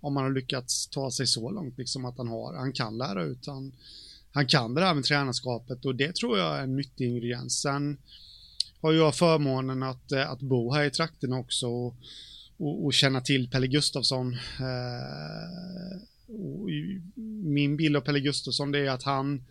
Om 0.00 0.14
man 0.14 0.24
har 0.24 0.30
lyckats 0.30 0.86
ta 0.86 1.10
sig 1.10 1.26
så 1.26 1.50
långt, 1.50 1.78
liksom 1.78 2.04
att 2.04 2.18
han 2.18 2.28
har, 2.28 2.54
han 2.54 2.72
kan 2.72 2.98
lära 2.98 3.24
ut, 3.24 3.46
han, 3.46 3.72
han 4.32 4.46
kan 4.46 4.74
det 4.74 4.80
där 4.80 4.94
med 4.94 5.04
tränarskapet 5.04 5.84
och 5.84 5.94
det 5.94 6.14
tror 6.14 6.38
jag 6.38 6.58
är 6.58 6.62
en 6.62 6.76
nyttig 6.76 7.08
ingrediens. 7.08 7.60
Sen 7.60 7.98
har 8.80 8.92
jag 8.92 9.14
förmånen 9.14 9.82
att, 9.82 10.12
eh, 10.12 10.30
att 10.30 10.40
bo 10.40 10.72
här 10.74 10.84
i 10.84 10.90
trakten 10.90 11.32
också 11.32 11.66
och, 11.66 11.96
och, 12.56 12.84
och 12.84 12.94
känna 12.94 13.20
till 13.20 13.50
Pelle 13.50 13.66
Gustafsson. 13.66 14.34
Eh, 14.60 16.00
min 17.44 17.76
bild 17.76 17.96
av 17.96 18.00
Pelle 18.00 18.20
Gustafsson 18.20 18.72
det 18.72 18.78
är 18.78 18.90
att 18.90 19.02
han, 19.02 19.42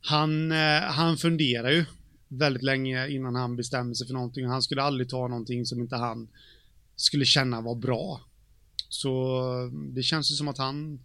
han, 0.00 0.52
eh, 0.52 0.80
han 0.80 1.16
funderar 1.16 1.70
ju 1.70 1.84
väldigt 2.28 2.62
länge 2.62 3.08
innan 3.08 3.34
han 3.34 3.56
bestämmer 3.56 3.94
sig 3.94 4.06
för 4.06 4.14
någonting. 4.14 4.46
Han 4.46 4.62
skulle 4.62 4.82
aldrig 4.82 5.08
ta 5.08 5.28
någonting 5.28 5.66
som 5.66 5.80
inte 5.80 5.96
han 5.96 6.28
skulle 6.96 7.24
känna 7.24 7.60
var 7.60 7.74
bra. 7.74 8.20
Så 8.88 9.40
eh, 9.64 9.72
det 9.72 10.02
känns 10.02 10.30
ju 10.30 10.34
som 10.34 10.48
att 10.48 10.58
han, 10.58 11.00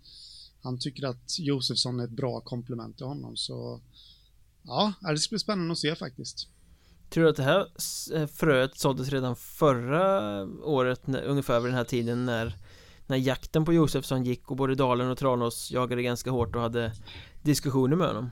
han 0.62 0.80
tycker 0.80 1.08
att 1.08 1.40
Josefsson 1.40 2.00
är 2.00 2.04
ett 2.04 2.10
bra 2.10 2.42
komplement 2.42 2.98
till 2.98 3.06
honom. 3.06 3.38
Så 3.38 3.82
ja, 4.64 4.94
det 5.02 5.18
ska 5.18 5.34
bli 5.34 5.40
spännande 5.40 5.72
att 5.72 5.78
se 5.78 5.96
faktiskt. 5.96 6.48
Tror 7.14 7.24
du 7.24 7.30
att 7.30 7.36
det 7.36 7.44
här 7.44 7.68
eh, 8.16 8.28
fröet 8.28 8.78
såddes 8.78 9.10
redan 9.10 9.36
förra 9.36 10.44
året, 10.64 11.02
ungefär 11.26 11.60
vid 11.60 11.70
den 11.70 11.78
här 11.78 11.84
tiden 11.84 12.26
när 12.26 12.56
när 13.08 13.18
jakten 13.18 13.66
på 13.66 13.74
Josefsson 13.74 14.24
gick 14.24 14.52
och 14.52 14.58
både 14.58 14.76
Dalen 14.76 15.10
och 15.10 15.18
Tranås 15.18 15.72
jagade 15.72 16.04
ganska 16.04 16.32
hårt 16.32 16.56
och 16.56 16.62
hade 16.62 16.92
diskussioner 17.44 17.96
med 17.96 18.08
honom? 18.08 18.32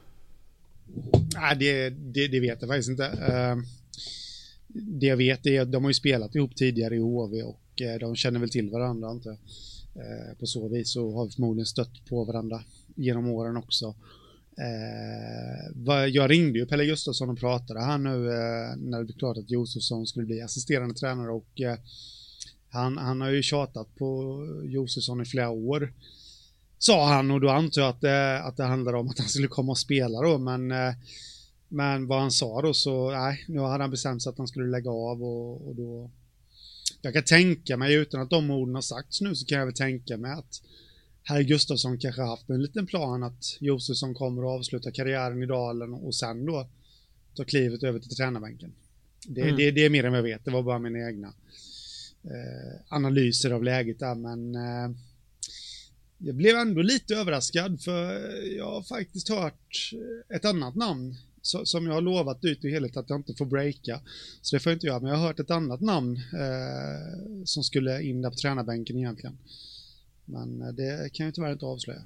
Nej, 1.35 1.55
det, 1.55 1.89
det, 1.89 2.27
det 2.27 2.39
vet 2.39 2.61
jag 2.61 2.69
faktiskt 2.69 2.89
inte. 2.89 3.05
Ehm, 3.05 3.63
det 4.99 5.05
jag 5.05 5.17
vet 5.17 5.45
är 5.45 5.61
att 5.61 5.71
de 5.71 5.83
har 5.83 5.89
ju 5.89 5.93
spelat 5.93 6.35
ihop 6.35 6.55
tidigare 6.55 6.95
i 6.95 6.99
HV 6.99 7.43
och 7.43 7.81
eh, 7.81 7.99
de 7.99 8.15
känner 8.15 8.39
väl 8.39 8.49
till 8.49 8.69
varandra 8.69 9.09
antar 9.09 9.29
jag. 9.29 9.39
Eh, 9.95 10.37
på 10.39 10.45
så 10.45 10.67
vis 10.67 10.93
så 10.93 11.15
har 11.15 11.25
vi 11.25 11.31
förmodligen 11.31 11.65
stött 11.65 12.05
på 12.09 12.23
varandra 12.23 12.63
genom 12.95 13.27
åren 13.27 13.57
också. 13.57 13.95
Eh, 14.57 16.05
jag 16.07 16.29
ringde 16.29 16.59
ju 16.59 16.65
Pelle 16.65 16.85
Gustafsson 16.85 17.29
och 17.29 17.39
pratade 17.39 17.81
här 17.81 17.97
nu 17.97 18.27
eh, 18.27 18.77
när 18.77 18.97
det 18.97 19.05
blev 19.05 19.17
klart 19.17 19.37
att 19.37 19.51
Josefsson 19.51 20.07
skulle 20.07 20.25
bli 20.25 20.41
assisterande 20.41 20.95
tränare 20.95 21.31
och 21.31 21.61
eh, 21.61 21.77
han, 22.69 22.97
han 22.97 23.21
har 23.21 23.29
ju 23.29 23.43
tjatat 23.43 23.95
på 23.95 24.39
Josefsson 24.63 25.21
i 25.21 25.25
flera 25.25 25.49
år. 25.49 25.93
Sa 26.77 27.13
han 27.13 27.31
och 27.31 27.41
då 27.41 27.49
antar 27.49 27.81
jag 27.81 27.89
att 27.89 28.01
det, 28.01 28.43
att 28.43 28.57
det 28.57 28.63
handlar 28.63 28.93
om 28.93 29.09
att 29.09 29.19
han 29.19 29.27
skulle 29.27 29.47
komma 29.47 29.71
och 29.71 29.77
spela 29.77 30.21
då 30.21 30.37
men 30.37 30.71
eh, 30.71 30.93
Men 31.73 32.07
vad 32.07 32.19
han 32.19 32.31
sa 32.31 32.61
då 32.61 32.73
så, 32.73 33.11
nej, 33.11 33.45
nu 33.47 33.59
hade 33.59 33.83
han 33.83 33.91
bestämt 33.91 34.23
sig 34.23 34.29
att 34.29 34.37
han 34.37 34.47
skulle 34.47 34.67
lägga 34.67 34.91
av 34.91 35.23
och, 35.23 35.67
och 35.67 35.75
då 35.75 36.11
Jag 37.01 37.13
kan 37.13 37.23
tänka 37.23 37.77
mig, 37.77 37.93
utan 37.93 38.21
att 38.21 38.29
de 38.29 38.51
orden 38.51 38.75
har 38.75 38.81
sagts 38.81 39.21
nu, 39.21 39.35
så 39.35 39.45
kan 39.45 39.57
jag 39.59 39.65
väl 39.65 39.75
tänka 39.75 40.17
mig 40.17 40.31
att 40.31 40.61
Herr 41.23 41.41
Gustafsson 41.41 41.97
kanske 41.97 42.21
haft 42.21 42.49
en 42.49 42.61
liten 42.61 42.85
plan 42.85 43.23
att 43.23 43.57
Josefsson 43.59 44.13
kommer 44.13 44.41
att 44.41 44.59
avsluta 44.59 44.91
karriären 44.91 45.43
i 45.43 45.45
Dalen 45.45 45.93
och 45.93 46.15
sen 46.15 46.45
då 46.45 46.69
ta 47.35 47.43
klivet 47.43 47.83
över 47.83 47.99
till 47.99 48.15
tränarbänken. 48.15 48.73
Det, 49.27 49.41
mm. 49.41 49.55
det, 49.55 49.71
det 49.71 49.85
är 49.85 49.89
mer 49.89 50.03
än 50.03 50.13
jag 50.13 50.23
vet, 50.23 50.45
det 50.45 50.51
var 50.51 50.63
bara 50.63 50.79
mina 50.79 51.07
egna 51.07 51.33
Eh, 52.23 52.81
analyser 52.89 53.51
av 53.51 53.63
läget 53.63 53.99
där, 53.99 54.15
men 54.15 54.55
eh, 54.55 54.97
jag 56.17 56.35
blev 56.35 56.55
ändå 56.55 56.81
lite 56.81 57.15
överraskad 57.15 57.81
för 57.81 58.13
jag 58.57 58.71
har 58.71 58.83
faktiskt 58.83 59.29
hört 59.29 59.91
ett 60.35 60.45
annat 60.45 60.75
namn 60.75 61.15
som 61.41 61.85
jag 61.85 61.93
har 61.93 62.01
lovat 62.01 62.45
ut 62.45 62.65
i 62.65 62.71
helhet 62.71 62.97
att 62.97 63.09
jag 63.09 63.19
inte 63.19 63.33
får 63.33 63.45
breaka. 63.45 64.01
Så 64.41 64.55
det 64.55 64.59
får 64.59 64.71
jag 64.71 64.75
inte 64.75 64.87
göra, 64.87 64.99
men 64.99 65.09
jag 65.09 65.17
har 65.17 65.27
hört 65.27 65.39
ett 65.39 65.51
annat 65.51 65.81
namn 65.81 66.15
eh, 66.15 67.43
som 67.45 67.63
skulle 67.63 68.03
in 68.03 68.21
där 68.21 68.29
på 68.29 68.35
tränarbänken 68.35 68.97
egentligen. 68.97 69.37
Men 70.31 70.61
eh, 70.61 70.67
det 70.67 71.13
kan 71.13 71.25
jag 71.25 71.35
tyvärr 71.35 71.51
inte 71.51 71.65
avslöja. 71.65 72.01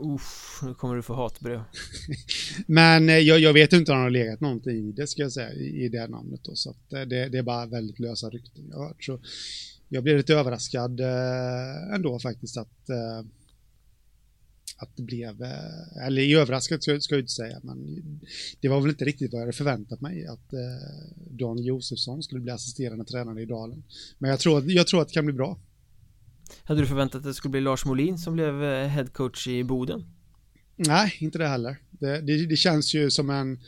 Uff, 0.00 0.60
nu 0.62 0.74
kommer 0.74 0.96
du 0.96 1.02
få 1.02 1.14
hatbrev. 1.14 1.62
Men 2.66 3.08
eh, 3.08 3.18
jag, 3.18 3.40
jag, 3.40 3.52
vet 3.52 3.72
inte 3.72 3.92
om 3.92 3.98
det 3.98 4.04
har 4.04 4.10
legat 4.10 4.40
någonting 4.40 4.88
i 4.88 4.92
det, 4.92 5.06
ska 5.06 5.22
jag 5.22 5.32
säga, 5.32 5.52
i, 5.52 5.84
i 5.84 5.88
det 5.88 6.06
namnet 6.06 6.40
då. 6.44 6.56
Så 6.56 6.70
att 6.70 6.92
eh, 6.92 7.00
det, 7.00 7.28
det, 7.28 7.38
är 7.38 7.42
bara 7.42 7.66
väldigt 7.66 7.98
lösa 7.98 8.30
rykten 8.30 8.64
jag 8.70 8.78
har 8.78 8.86
hört. 8.86 9.04
Så 9.04 9.20
jag 9.88 10.02
blev 10.02 10.16
lite 10.16 10.34
överraskad 10.34 11.00
eh, 11.00 11.94
ändå 11.94 12.18
faktiskt 12.18 12.56
att 12.56 12.88
eh, 12.88 13.22
att 14.82 14.96
det 14.96 15.02
blev, 15.02 15.42
eh, 15.42 16.06
eller 16.06 16.36
överraskad 16.36 16.82
ska, 16.82 17.00
ska 17.00 17.14
jag 17.14 17.22
inte 17.22 17.32
säga, 17.32 17.60
men 17.62 18.00
det 18.60 18.68
var 18.68 18.80
väl 18.80 18.90
inte 18.90 19.04
riktigt 19.04 19.32
vad 19.32 19.40
jag 19.40 19.46
hade 19.46 19.56
förväntat 19.56 20.00
mig 20.00 20.26
att 20.26 20.52
eh, 20.52 20.58
Don 21.30 21.62
Josefsson 21.62 22.22
skulle 22.22 22.40
bli 22.40 22.52
assisterande 22.52 23.04
tränare 23.04 23.42
i 23.42 23.46
Dalen. 23.46 23.82
Men 24.18 24.30
jag 24.30 24.40
tror, 24.40 24.70
jag 24.70 24.86
tror 24.86 25.02
att 25.02 25.08
det 25.08 25.14
kan 25.14 25.24
bli 25.26 25.34
bra. 25.34 25.58
Hade 26.64 26.80
du 26.80 26.86
förväntat 26.86 27.18
att 27.18 27.24
det 27.24 27.34
skulle 27.34 27.50
bli 27.50 27.60
Lars 27.60 27.84
Molin 27.84 28.18
som 28.18 28.34
blev 28.34 28.64
eh, 28.64 28.88
headcoach 28.88 29.46
i 29.46 29.64
Boden? 29.64 30.04
Nej, 30.76 31.16
inte 31.18 31.38
det 31.38 31.48
heller. 31.48 31.76
Det, 31.90 32.20
det, 32.20 32.46
det, 32.46 32.56
känns 32.56 32.94
ju 32.94 33.10
som 33.10 33.30
en, 33.30 33.60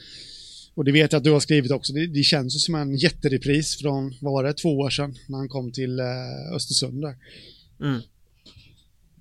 och 0.74 0.84
det 0.84 0.92
vet 0.92 1.12
jag 1.12 1.18
att 1.18 1.24
du 1.24 1.32
har 1.32 1.40
skrivit 1.40 1.70
också, 1.70 1.92
det, 1.92 2.06
det 2.06 2.22
känns 2.22 2.54
ju 2.54 2.58
som 2.58 2.74
en 2.74 2.96
jätterepris 2.96 3.78
från, 3.80 4.14
vad 4.20 4.32
var 4.32 4.44
det, 4.44 4.52
två 4.52 4.78
år 4.78 4.90
sedan 4.90 5.14
när 5.28 5.38
han 5.38 5.48
kom 5.48 5.72
till 5.72 6.00
eh, 6.00 6.54
Östersund 6.54 7.02
där. 7.02 7.16
Mm. 7.80 8.00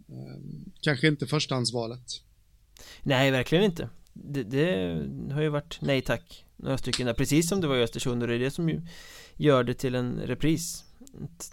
Ehm, 0.10 0.72
kanske 0.82 1.08
inte 1.08 1.28
förstahandsvalet. 1.28 2.22
Nej, 3.04 3.32
verkligen 3.32 3.64
inte. 3.64 3.90
Det, 4.14 4.44
det, 4.44 5.34
har 5.34 5.42
ju 5.42 5.50
varit 5.50 5.78
nej 5.82 6.02
tack 6.02 6.46
några 6.58 6.78
stycken 6.78 7.06
där, 7.06 7.14
precis 7.14 7.50
som 7.50 7.62
det 7.62 7.68
var 7.68 7.78
i 7.78 7.84
Östersund 7.84 8.22
och 8.22 8.28
det 8.28 8.36
är 8.36 8.40
det 8.40 8.52
som 8.52 8.82
gör 9.36 9.64
det 9.64 9.74
till 9.74 9.96
en 9.96 10.20
repris 10.26 10.84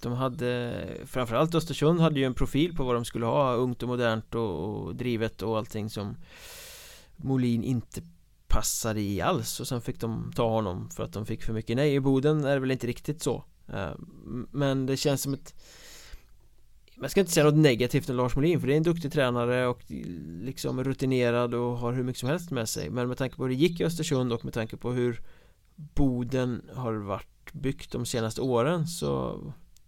de 0.02 0.12
hade 0.12 0.84
Framförallt 1.06 1.54
Östersund 1.54 2.00
hade 2.00 2.20
ju 2.20 2.26
en 2.26 2.34
profil 2.34 2.76
på 2.76 2.84
vad 2.84 2.94
de 2.94 3.04
skulle 3.04 3.26
ha 3.26 3.54
Ungt 3.54 3.82
och 3.82 3.88
modernt 3.88 4.34
och, 4.34 4.84
och 4.86 4.96
drivet 4.96 5.42
och 5.42 5.58
allting 5.58 5.90
som 5.90 6.16
Molin 7.16 7.64
inte 7.64 8.02
passade 8.46 9.00
i 9.00 9.20
alls. 9.20 9.60
Och 9.60 9.68
sen 9.68 9.80
fick 9.80 10.00
de 10.00 10.32
ta 10.36 10.48
honom 10.48 10.90
för 10.90 11.02
att 11.02 11.12
de 11.12 11.26
fick 11.26 11.42
för 11.42 11.52
mycket 11.52 11.76
nej. 11.76 11.94
I 11.94 12.00
Boden 12.00 12.44
är 12.44 12.54
det 12.54 12.60
väl 12.60 12.70
inte 12.70 12.86
riktigt 12.86 13.22
så. 13.22 13.44
Eh, 13.68 13.92
men 14.50 14.86
det 14.86 14.96
känns 14.96 15.22
som 15.22 15.34
ett 15.34 15.54
man 17.00 17.10
ska 17.10 17.20
inte 17.20 17.32
säga 17.32 17.46
något 17.46 17.54
negativt 17.54 18.10
om 18.10 18.16
Lars 18.16 18.36
Molin 18.36 18.60
för 18.60 18.66
det 18.66 18.74
är 18.74 18.76
en 18.76 18.82
duktig 18.82 19.12
tränare 19.12 19.66
och 19.66 19.82
liksom 20.42 20.84
rutinerad 20.84 21.54
och 21.54 21.78
har 21.78 21.92
hur 21.92 22.02
mycket 22.02 22.20
som 22.20 22.28
helst 22.28 22.50
med 22.50 22.68
sig. 22.68 22.90
Men 22.90 23.08
med 23.08 23.16
tanke 23.16 23.36
på 23.36 23.42
hur 23.42 23.48
det 23.48 23.54
gick 23.54 23.80
i 23.80 23.84
Östersund 23.84 24.32
och 24.32 24.44
med 24.44 24.54
tanke 24.54 24.76
på 24.76 24.92
hur 24.92 25.20
Boden 25.76 26.62
har 26.74 26.92
varit 26.92 27.37
byggt 27.52 27.92
de 27.92 28.06
senaste 28.06 28.40
åren 28.40 28.86
så 28.86 29.40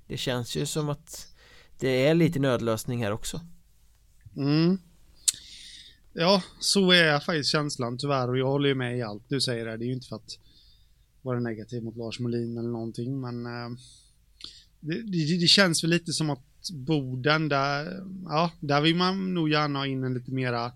det 0.07 0.17
känns 0.17 0.57
ju 0.57 0.67
som 0.67 0.89
att 0.89 1.35
det 1.79 2.07
är 2.07 2.15
lite 2.15 2.39
nödlösning 2.39 3.03
här 3.03 3.13
också. 3.13 3.41
Mm. 4.37 4.79
Ja, 6.13 6.43
så 6.61 6.93
är 6.93 7.21
faktiskt 7.21 7.51
känslan 7.51 7.99
tyvärr 7.99 8.29
och 8.29 8.39
jag 8.39 8.47
håller 8.47 8.69
ju 8.69 8.75
med 8.75 8.99
i 8.99 9.03
allt 9.03 9.23
du 9.29 9.41
säger 9.41 9.67
där. 9.67 9.77
Det 9.77 9.85
är 9.85 9.87
ju 9.87 9.93
inte 9.93 10.09
för 10.09 10.17
att 10.17 10.39
vara 11.23 11.41
negativ 11.41 11.83
mot 11.83 11.97
Lars 11.97 12.21
Molin 12.21 12.59
eller 12.59 12.69
någonting 12.69 13.21
men 13.21 13.47
äh, 13.47 13.79
det, 14.81 14.95
det, 14.95 15.41
det, 15.41 15.47
känns 15.47 15.85
väl 15.85 15.91
lite 15.91 16.13
som 16.13 16.31
att 16.31 16.71
Boden 16.73 17.49
där, 17.49 18.05
ja, 18.25 18.51
där 18.61 18.81
vill 18.81 18.97
man 18.97 19.35
nog 19.35 19.51
gärna 19.51 19.79
ha 19.79 19.87
in 19.87 20.05
en 20.05 20.15
lite 20.15 20.31
mera 20.31 20.73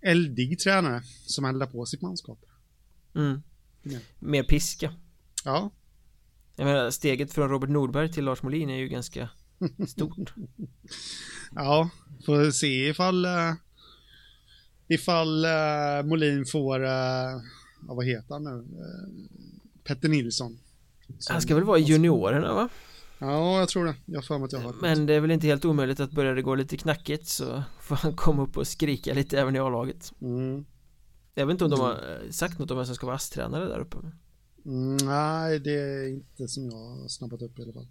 eldig 0.00 0.58
tränare 0.58 1.02
som 1.26 1.44
eldar 1.44 1.66
på 1.66 1.86
sitt 1.86 2.02
manskap. 2.02 2.38
Mm. 3.14 3.40
Mer 4.18 4.42
piska. 4.42 4.94
Ja. 5.44 5.70
Jag 6.58 6.64
menar, 6.64 6.90
steget 6.90 7.32
från 7.32 7.48
Robert 7.48 7.70
Nordberg 7.70 8.12
till 8.12 8.24
Lars 8.24 8.42
Molin 8.42 8.70
är 8.70 8.76
ju 8.76 8.88
ganska 8.88 9.28
stort. 9.88 10.34
ja, 11.54 11.90
får 12.26 12.50
se 12.50 12.88
ifall 12.88 13.26
uh, 13.26 13.54
ifall 14.88 15.44
uh, 15.44 16.06
Molin 16.08 16.46
får, 16.46 16.80
uh, 16.80 16.88
ja, 17.88 17.94
vad 17.94 18.06
heter 18.06 18.34
han 18.34 18.44
nu? 18.44 18.66
Petter 19.84 20.08
Nilsson. 20.08 20.58
Han 21.28 21.42
ska 21.42 21.54
väl 21.54 21.64
vara 21.64 21.78
i 21.78 21.82
juniorerna 21.82 22.54
va? 22.54 22.68
Ja, 23.18 23.58
jag 23.58 23.68
tror 23.68 23.84
det. 23.84 23.94
Jag 24.04 24.24
för 24.24 24.38
mig 24.38 24.44
att 24.44 24.52
jag 24.52 24.60
har 24.60 24.74
Men 24.80 25.06
det 25.06 25.14
är 25.14 25.20
väl 25.20 25.30
inte 25.30 25.46
helt 25.46 25.64
omöjligt 25.64 26.00
att 26.00 26.10
börja 26.10 26.34
det 26.34 26.42
gå 26.42 26.54
lite 26.54 26.76
knackigt 26.76 27.26
så 27.28 27.62
får 27.80 27.96
han 27.96 28.16
komma 28.16 28.42
upp 28.42 28.56
och 28.56 28.66
skrika 28.66 29.14
lite 29.14 29.40
även 29.40 29.56
i 29.56 29.58
A-laget. 29.58 30.12
Mm. 30.20 30.64
Jag 31.34 31.46
vet 31.46 31.52
inte 31.52 31.64
om 31.64 31.70
de 31.70 31.80
har 31.80 32.00
sagt 32.30 32.58
något 32.58 32.70
om 32.70 32.76
vem 32.76 32.86
som 32.86 32.94
ska 32.94 33.06
vara 33.06 33.16
ASS-tränare 33.16 33.64
där 33.64 33.78
uppe. 33.78 33.96
Nej, 34.70 35.58
det 35.58 35.72
är 35.72 36.08
inte 36.08 36.48
som 36.48 36.70
jag 36.70 36.76
har 36.76 37.08
snappat 37.08 37.42
upp 37.42 37.58
i 37.58 37.62
alla 37.62 37.72
fall. 37.72 37.86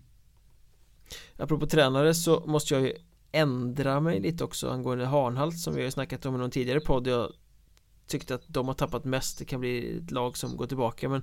Apropå 1.38 1.68
tränare 1.68 2.14
så 2.14 2.44
måste 2.46 2.74
jag 2.74 2.84
ju 2.84 2.94
ändra 3.32 4.00
mig 4.00 4.20
lite 4.20 4.44
också 4.44 4.70
angående 4.70 5.06
Hanhalt 5.06 5.60
som 5.60 5.76
vi 5.76 5.84
har 5.84 5.90
snackat 5.90 6.26
om 6.26 6.36
i 6.36 6.38
någon 6.38 6.52
tidigare 6.52 6.80
podd. 6.80 7.08
Jag 7.08 7.32
tyckte 8.08 8.36
att 8.36 8.44
de 8.48 8.68
har 8.68 8.74
tappat 8.74 9.06
mest. 9.06 9.40
Det 9.40 9.46
kan 9.46 9.60
bli 9.60 9.98
ett 9.98 10.12
lag 10.12 10.38
som 10.38 10.58
går 10.58 10.68
tillbaka 10.68 11.10
men 11.10 11.22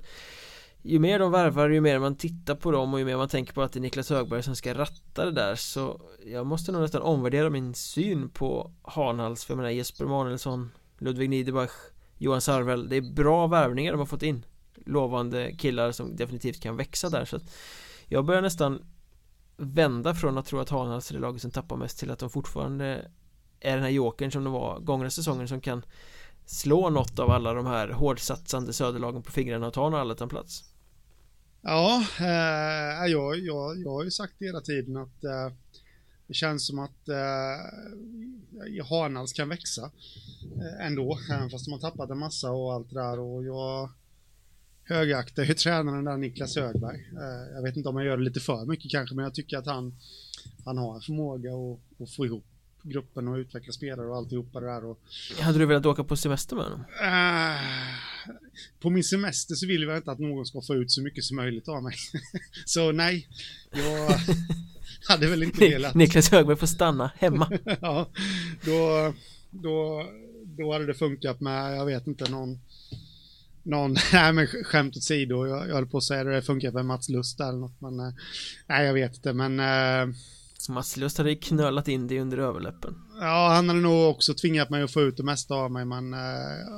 ju 0.83 0.99
mer 0.99 1.19
de 1.19 1.33
värvar, 1.33 1.69
ju 1.69 1.81
mer 1.81 1.99
man 1.99 2.17
tittar 2.17 2.55
på 2.55 2.71
dem 2.71 2.95
och 2.95 3.01
ju 3.01 3.07
mer 3.07 3.17
man 3.17 3.29
tänker 3.29 3.53
på 3.53 3.63
att 3.63 3.73
det 3.73 3.79
är 3.79 3.81
Niklas 3.81 4.11
Högberg 4.11 4.43
som 4.43 4.57
ska 4.57 4.75
ratta 4.75 5.25
det 5.25 5.33
där 5.33 5.55
så 5.55 6.01
jag 6.27 6.47
måste 6.47 6.73
nog 6.73 6.83
nästan 6.83 7.03
omvärdera 7.03 7.51
min 7.51 7.75
syn 7.75 8.29
på 8.29 8.73
Hanhals 8.83 9.45
för 9.45 9.53
jag 9.53 9.57
menar 9.57 9.71
Jesper 9.71 10.05
Manuelsson, 10.05 10.71
Ludvig 10.99 11.31
Niederbach, 11.31 11.73
Johan 12.19 12.41
Sarvel, 12.41 12.89
det 12.89 12.97
är 12.97 13.15
bra 13.15 13.47
värvningar 13.47 13.93
de 13.93 13.99
har 13.99 14.07
fått 14.07 14.23
in 14.23 14.45
lovande 14.87 15.53
killar 15.53 15.93
som 15.93 16.17
definitivt 16.17 16.61
kan 16.61 16.77
växa 16.77 17.11
där 17.11 17.25
så 17.25 17.37
att 17.37 17.55
jag 18.07 18.25
börjar 18.25 18.43
nästan 18.43 18.85
vända 19.57 20.15
från 20.15 20.39
att 20.39 20.47
tro 20.47 20.59
att 20.59 20.71
Hanhals 20.71 21.11
är 21.11 21.15
det 21.15 21.21
laget 21.21 21.43
som 21.43 21.51
tappar 21.51 21.77
mest 21.77 21.99
till 21.99 22.11
att 22.11 22.19
de 22.19 22.31
fortfarande 22.31 23.11
är 23.61 23.75
den 23.75 23.83
här 23.83 23.91
jokern 23.91 24.31
som 24.31 24.45
de 24.45 24.53
var 24.53 24.81
gångna 24.81 25.11
säsongen 25.11 25.49
som 25.49 25.61
kan 25.61 25.85
slå 26.47 26.91
något 26.91 27.19
av 27.19 27.31
alla 27.31 27.55
de 27.55 27.67
här 27.67 27.89
hårdsatsande 27.89 28.73
söderlagen 28.73 29.23
på 29.23 29.33
fingrarna 29.33 29.67
och 29.67 29.73
ta 29.73 29.87
en 29.87 29.95
allettan 29.95 30.29
plats 30.29 30.75
Ja, 31.67 32.07
eh, 32.21 33.07
jag, 33.07 33.39
jag, 33.39 33.79
jag 33.79 33.91
har 33.91 34.05
ju 34.05 34.11
sagt 34.11 34.35
hela 34.41 34.61
tiden 34.61 34.97
att 34.97 35.25
eh, 35.25 35.53
det 36.27 36.35
känns 36.35 36.67
som 36.67 36.79
att 36.79 37.09
eh, 37.09 38.85
Hanals 38.89 39.33
kan 39.33 39.49
växa 39.49 39.91
eh, 40.61 40.87
ändå, 40.87 41.19
även 41.31 41.51
fast 41.51 41.65
de 41.65 41.73
har 41.73 41.81
tappat 41.81 42.11
en 42.11 42.19
massa 42.19 42.51
och 42.51 42.73
allt 42.73 42.91
det 42.91 43.01
där. 43.01 43.19
Och 43.19 43.45
jag 43.45 43.91
högaktar 44.85 45.45
ju 45.45 45.55
tränaren 45.55 46.05
där, 46.05 46.17
Niklas 46.17 46.57
Högberg. 46.57 46.97
Eh, 47.13 47.55
jag 47.55 47.63
vet 47.63 47.77
inte 47.77 47.89
om 47.89 47.97
jag 47.97 48.07
gör 48.07 48.17
det 48.17 48.25
lite 48.25 48.41
för 48.41 48.67
mycket 48.67 48.91
kanske, 48.91 49.15
men 49.15 49.23
jag 49.23 49.35
tycker 49.35 49.59
att 49.59 49.67
han, 49.67 49.95
han 50.65 50.79
har 50.79 50.95
en 50.95 51.01
förmåga 51.01 51.51
att, 51.51 52.03
att 52.03 52.15
få 52.15 52.27
ihop 52.27 52.45
gruppen 52.83 53.29
och 53.29 53.37
utveckla 53.37 53.73
spelare 53.73 54.07
och 54.07 54.17
alltihopa 54.17 54.61
det 54.61 54.67
där. 54.67 54.85
Och, 54.85 54.99
Hade 55.41 55.59
du 55.59 55.67
velat 55.67 55.87
åka 55.87 56.05
på 56.05 56.17
semester 56.17 56.57
med 56.57 56.65
honom? 56.65 56.81
eh, 57.03 57.61
på 58.81 58.91
min 58.91 59.05
semester 59.05 59.55
så 59.55 59.67
vill 59.67 59.83
jag 59.83 59.97
inte 59.97 60.13
att 60.13 60.19
någon 60.19 60.47
ska 60.47 60.61
få 60.61 60.75
ut 60.75 60.91
så 60.91 61.03
mycket 61.03 61.25
som 61.25 61.37
möjligt 61.37 61.69
av 61.69 61.83
mig. 61.83 61.95
så 62.65 62.93
nej, 62.93 63.29
jag 63.71 64.19
hade 65.09 65.27
väl 65.31 65.43
inte 65.43 65.61
velat. 65.61 65.95
Niklas 65.95 66.31
Högberg 66.31 66.57
får 66.57 66.67
stanna 66.67 67.11
hemma. 67.19 67.59
ja, 67.81 68.09
då, 68.65 69.15
då, 69.51 70.07
då 70.45 70.73
hade 70.73 70.87
det 70.87 70.95
funkat 70.95 71.41
med, 71.41 71.77
jag 71.77 71.87
vet 71.87 72.07
inte, 72.07 72.31
någon 72.31 72.61
någon, 73.65 73.97
nej 74.13 74.33
men 74.33 74.47
skämt 74.47 74.97
åsido, 74.97 75.47
jag, 75.47 75.69
jag 75.69 75.75
höll 75.75 75.87
på 75.87 75.99
att 75.99 76.05
säga 76.05 76.25
det, 76.25 76.35
det 76.35 76.43
funkar 76.43 76.73
med 76.73 76.87
Mats 76.87 77.09
Lust 77.09 77.41
eller 77.41 77.59
något, 77.59 77.81
men 77.81 78.01
eh, 78.01 78.13
nej 78.67 78.87
jag 78.87 78.95
vet 78.95 79.15
inte, 79.15 79.33
men 79.33 79.61
eh, 79.61 80.15
Mats 80.69 80.97
Lust 80.97 81.19
hade 81.19 81.35
knölat 81.35 81.89
in 81.89 82.07
det 82.07 82.21
under 82.21 82.39
överläppen. 82.39 82.95
Ja, 83.21 83.53
han 83.55 83.69
hade 83.69 83.81
nog 83.81 84.11
också 84.11 84.35
tvingat 84.35 84.71
mig 84.71 84.83
att 84.83 84.93
få 84.93 85.03
ut 85.03 85.17
det 85.17 85.23
mesta 85.23 85.55
av 85.55 85.73
mig, 85.73 85.85
men 85.85 86.15
eh, 86.15 86.21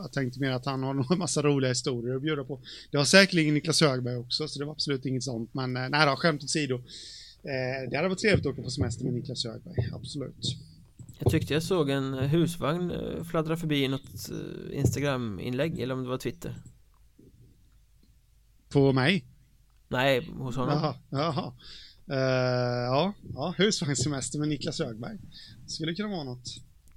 jag 0.02 0.12
tänkte 0.12 0.40
mer 0.40 0.50
att 0.50 0.66
han 0.66 0.82
har 0.82 0.94
nog 0.94 1.12
en 1.12 1.18
massa 1.18 1.42
roliga 1.42 1.68
historier 1.68 2.16
att 2.16 2.22
bjuda 2.22 2.44
på. 2.44 2.60
Det 2.90 2.98
har 2.98 3.04
säkerligen 3.04 3.54
Niklas 3.54 3.80
Högberg 3.80 4.16
också, 4.16 4.48
så 4.48 4.58
det 4.58 4.64
var 4.64 4.72
absolut 4.72 5.06
inget 5.06 5.22
sånt, 5.22 5.54
men 5.54 5.76
eh, 5.76 5.88
nej 5.88 6.06
då, 6.06 6.16
skämt 6.16 6.44
åsido. 6.44 6.74
Eh, 6.74 7.90
det 7.90 7.96
hade 7.96 8.08
varit 8.08 8.18
trevligt 8.18 8.46
att 8.46 8.52
åka 8.52 8.62
på 8.62 8.70
semester 8.70 9.04
med 9.04 9.14
Niklas 9.14 9.44
Högberg, 9.44 9.90
absolut. 9.94 10.56
Jag 11.18 11.32
tyckte 11.32 11.54
jag 11.54 11.62
såg 11.62 11.90
en 11.90 12.14
husvagn 12.14 12.90
eh, 12.90 13.24
fladdra 13.24 13.56
förbi 13.56 13.84
i 13.84 13.88
något 13.88 14.30
eh, 14.30 14.78
Instagram-inlägg, 14.78 15.80
eller 15.80 15.94
om 15.94 16.02
det 16.02 16.08
var 16.08 16.18
Twitter. 16.18 16.54
På 18.76 18.92
mig? 18.92 19.24
Nej, 19.88 20.30
hos 20.38 20.56
honom. 20.56 20.78
Jaha, 20.78 20.94
jaha. 21.10 21.52
Uh, 22.10 22.16
ja, 22.86 23.12
ja, 23.34 23.54
husvagnssemester 23.58 24.38
med 24.38 24.48
Niklas 24.48 24.78
Högberg. 24.78 25.18
Skulle 25.66 25.94
kunna 25.94 26.08
vara 26.08 26.24
något. 26.24 26.48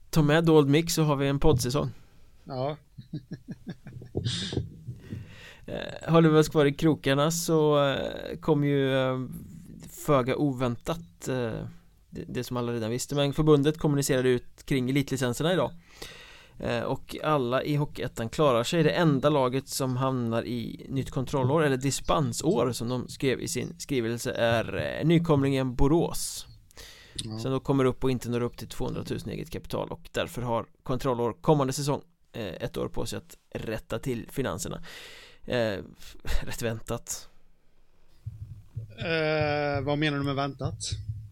Ta 0.09 0.21
med 0.21 0.45
dold 0.45 0.69
mix 0.69 0.93
så 0.93 1.03
har 1.03 1.15
vi 1.15 1.27
en 1.27 1.39
poddsäsong. 1.39 1.89
Ja. 2.43 2.77
uh, 5.67 6.11
håller 6.11 6.29
vi 6.29 6.39
oss 6.39 6.49
kvar 6.49 6.65
i 6.65 6.73
krokarna 6.73 7.31
så 7.31 7.89
uh, 7.89 8.39
kom 8.39 8.63
ju 8.63 8.93
uh, 8.93 9.29
föga 10.05 10.35
oväntat 10.35 11.25
det, 12.09 12.25
det, 12.27 12.43
som 12.43 12.57
alla 12.57 12.73
redan 12.73 12.91
visste 12.91 13.15
men 13.15 13.33
förbundet 13.33 13.77
kommunicerade 13.77 14.29
ut 14.29 14.65
kring 14.65 14.89
elitlicenserna 14.89 15.53
idag 15.53 15.71
Eh, 15.71 16.18
och 16.85 17.15
alla 17.23 17.63
i 17.63 17.75
Hockeyettan 17.75 18.29
klarar 18.29 18.63
sig 18.63 18.83
Det 18.83 18.91
enda 18.91 19.29
laget 19.29 19.67
som 19.67 19.97
hamnar 19.97 20.45
i 20.45 20.85
nytt 20.89 21.11
kontrollår 21.11 21.63
eller 21.63 21.77
dispensår 21.77 22.71
som 22.71 22.89
de 22.89 23.07
skrev 23.07 23.41
i 23.41 23.47
sin 23.47 23.75
skrivelse 23.79 24.31
är 24.31 24.97
eh, 24.99 25.07
nykomlingen 25.07 25.75
Borås 25.75 26.45
ja. 27.23 27.39
Som 27.39 27.51
då 27.51 27.59
kommer 27.59 27.85
upp 27.85 28.03
och 28.03 28.11
inte 28.11 28.29
når 28.29 28.41
upp 28.41 28.57
till 28.57 28.67
200 28.67 29.03
000 29.09 29.19
eget 29.25 29.49
kapital 29.49 29.89
och 29.89 30.09
därför 30.11 30.41
har 30.41 30.65
kontrollår 30.83 31.33
kommande 31.41 31.73
säsong 31.73 32.01
eh, 32.31 32.63
ett 32.63 32.77
år 32.77 32.87
på 32.87 33.05
sig 33.05 33.17
att 33.17 33.37
rätta 33.53 33.99
till 33.99 34.27
finanserna 34.31 34.83
Rätt 36.41 36.61
väntat 36.61 37.29
eh, 38.97 39.81
Vad 39.81 39.97
menar 39.97 40.17
du 40.17 40.23
med 40.23 40.35
väntat? 40.35 40.79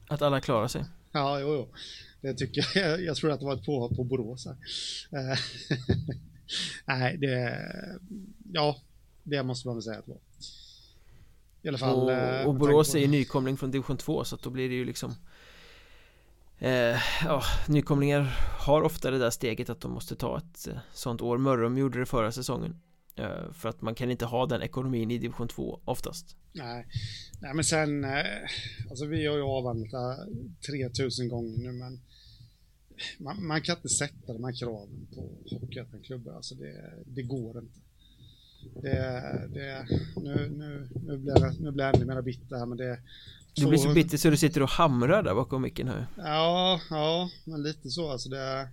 Att 0.07 0.21
alla 0.21 0.41
klarar 0.41 0.67
sig 0.67 0.85
Ja, 1.11 1.39
jo, 1.39 1.47
jo. 1.53 1.73
Det 2.21 2.33
tycker 2.33 2.79
jag. 2.79 3.03
Jag 3.03 3.15
tror 3.15 3.31
att 3.31 3.39
det 3.39 3.45
var 3.45 3.55
ett 3.55 3.65
påhopp 3.65 3.95
på 3.95 4.03
Borås. 4.03 4.45
Eh, 4.45 4.53
nej, 6.85 7.17
det... 7.17 7.59
Ja, 8.53 8.81
det 9.23 9.43
måste 9.43 9.67
man 9.67 9.75
väl 9.75 9.83
säga 9.83 9.99
att 9.99 10.05
det 10.05 10.11
var. 10.11 10.21
I 11.61 11.67
alla 11.67 11.77
fall. 11.77 11.99
Och, 11.99 12.11
eh, 12.11 12.47
och 12.47 12.55
Borås 12.55 12.95
är 12.95 12.99
ju 12.99 13.07
nykomling 13.07 13.57
från 13.57 13.71
division 13.71 13.97
2 13.97 14.23
så 14.23 14.35
att 14.35 14.41
då 14.41 14.49
blir 14.49 14.69
det 14.69 14.75
ju 14.75 14.85
liksom 14.85 15.15
eh, 16.57 16.97
Ja, 17.25 17.43
nykomlingar 17.67 18.21
har 18.59 18.81
ofta 18.81 19.11
det 19.11 19.17
där 19.17 19.29
steget 19.29 19.69
att 19.69 19.81
de 19.81 19.91
måste 19.91 20.15
ta 20.15 20.37
ett 20.37 20.67
eh, 20.67 20.77
sånt 20.93 21.21
år 21.21 21.37
Mörrum 21.37 21.77
gjorde 21.77 21.99
det 21.99 22.05
förra 22.05 22.31
säsongen 22.31 22.81
För 23.53 23.69
att 23.69 23.81
man 23.81 23.95
kan 23.95 24.11
inte 24.11 24.25
ha 24.25 24.45
den 24.45 24.61
ekonomin 24.61 25.11
i 25.11 25.17
division 25.17 25.47
2 25.47 25.79
oftast. 25.85 26.35
Nej, 26.53 26.87
Nej 27.41 27.53
men 27.53 27.63
sen 27.63 28.03
eh, 28.03 28.21
Alltså 28.89 29.05
vi 29.05 29.25
har 29.25 29.35
ju 29.35 29.43
avhandlat 29.43 30.19
3000 30.67 31.27
gånger 31.27 31.57
nu 31.57 31.71
men 31.71 31.99
man, 33.19 33.47
man, 33.47 33.61
kan 33.61 33.75
inte 33.75 33.89
sätta 33.89 34.33
de 34.33 34.43
här 34.43 34.59
kraven 34.59 35.07
på 35.15 35.29
Hockeyettan-klubbar. 35.55 36.33
Alltså 36.33 36.55
det, 36.55 36.93
det 37.05 37.21
går 37.21 37.59
inte. 37.59 37.79
Det, 38.81 39.47
det, 39.53 39.87
nu, 40.15 40.49
nu, 40.57 40.89
nu, 41.05 41.17
blir 41.17 41.39
jag, 41.39 41.61
nu 41.61 41.71
blir 41.71 41.85
jag 41.85 41.95
ännu 41.95 42.05
mer 42.05 42.21
bitter 42.21 42.55
här 42.55 42.65
men 42.65 42.77
det 42.77 42.99
Du 43.53 43.67
blir 43.67 43.77
så 43.77 43.93
bitter 43.93 44.17
så 44.17 44.29
du 44.29 44.37
sitter 44.37 44.63
och 44.63 44.69
hamrar 44.69 45.23
där 45.23 45.35
bakom 45.35 45.61
micken 45.61 45.87
här. 45.87 46.07
Ja, 46.17 46.81
ja, 46.89 47.29
men 47.45 47.63
lite 47.63 47.89
så. 47.89 48.11
Alltså 48.11 48.29
det 48.29 48.59
eh, 48.61 48.67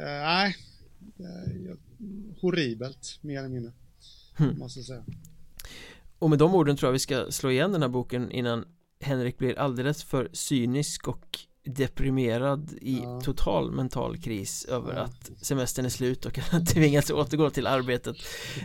Nej. 0.00 0.56
Det 1.16 1.24
är 1.24 1.76
Horribelt, 2.40 3.18
mer 3.20 3.38
eller 3.38 3.48
mindre 3.48 3.72
hmm. 4.36 4.58
Måste 4.58 4.82
säga 4.82 5.04
Och 6.18 6.30
med 6.30 6.38
de 6.38 6.54
orden 6.54 6.76
tror 6.76 6.88
jag 6.88 6.92
vi 6.92 6.98
ska 6.98 7.30
slå 7.30 7.50
igen 7.50 7.72
den 7.72 7.82
här 7.82 7.88
boken 7.88 8.30
innan 8.30 8.64
Henrik 9.00 9.38
blir 9.38 9.58
alldeles 9.58 10.04
för 10.04 10.30
cynisk 10.32 11.08
och 11.08 11.38
deprimerad 11.64 12.72
i 12.80 13.00
ja. 13.02 13.20
total 13.20 13.72
mental 13.72 14.16
kris 14.16 14.64
över 14.64 14.94
ja. 14.94 15.00
att 15.00 15.30
semestern 15.40 15.84
är 15.84 15.88
slut 15.88 16.26
och 16.26 16.38
att 16.50 16.66
tvingas 16.66 17.10
återgå 17.10 17.50
till 17.50 17.66
arbetet. 17.66 18.16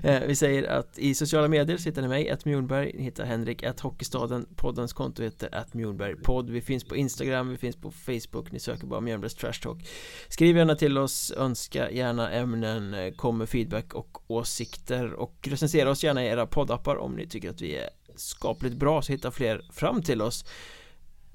Eh, 0.03 0.21
Vi 0.27 0.35
säger 0.35 0.63
att 0.63 0.99
i 0.99 1.15
sociala 1.15 1.47
medier 1.47 1.77
så 1.77 1.89
hittar 1.89 2.01
ni 2.01 2.07
mig, 2.07 2.29
att 2.29 2.45
Mjornberg, 2.45 2.91
ni 2.95 3.03
hittar 3.03 3.25
Henrik, 3.25 3.63
att 3.63 3.79
Hockeystaden, 3.79 4.45
poddens 4.55 4.93
konto 4.93 5.23
heter 5.23 5.55
att 5.55 5.73
Mjornberg 5.73 6.15
podd. 6.15 6.49
Vi 6.49 6.61
finns 6.61 6.83
på 6.83 6.95
Instagram, 6.95 7.49
vi 7.49 7.57
finns 7.57 7.75
på 7.75 7.91
Facebook, 7.91 8.51
ni 8.51 8.59
söker 8.59 8.87
bara 8.87 9.01
Mjornbergs 9.01 9.35
Trash 9.35 9.61
Talk. 9.61 9.87
Skriv 10.29 10.57
gärna 10.57 10.75
till 10.75 10.97
oss, 10.97 11.33
önska 11.37 11.91
gärna 11.91 12.31
ämnen, 12.31 12.93
eh, 12.93 13.13
kom 13.13 13.37
med 13.37 13.49
feedback 13.49 13.93
och 13.93 14.31
åsikter. 14.31 15.13
Och 15.13 15.35
recensera 15.41 15.89
oss 15.89 16.03
gärna 16.03 16.23
i 16.23 16.27
era 16.27 16.47
poddappar 16.47 16.95
om 16.95 17.15
ni 17.15 17.27
tycker 17.27 17.49
att 17.49 17.61
vi 17.61 17.75
är 17.75 17.89
skapligt 18.15 18.75
bra 18.75 19.01
så 19.01 19.11
hittar 19.11 19.31
fler 19.31 19.61
fram 19.71 20.01
till 20.01 20.21
oss 20.21 20.45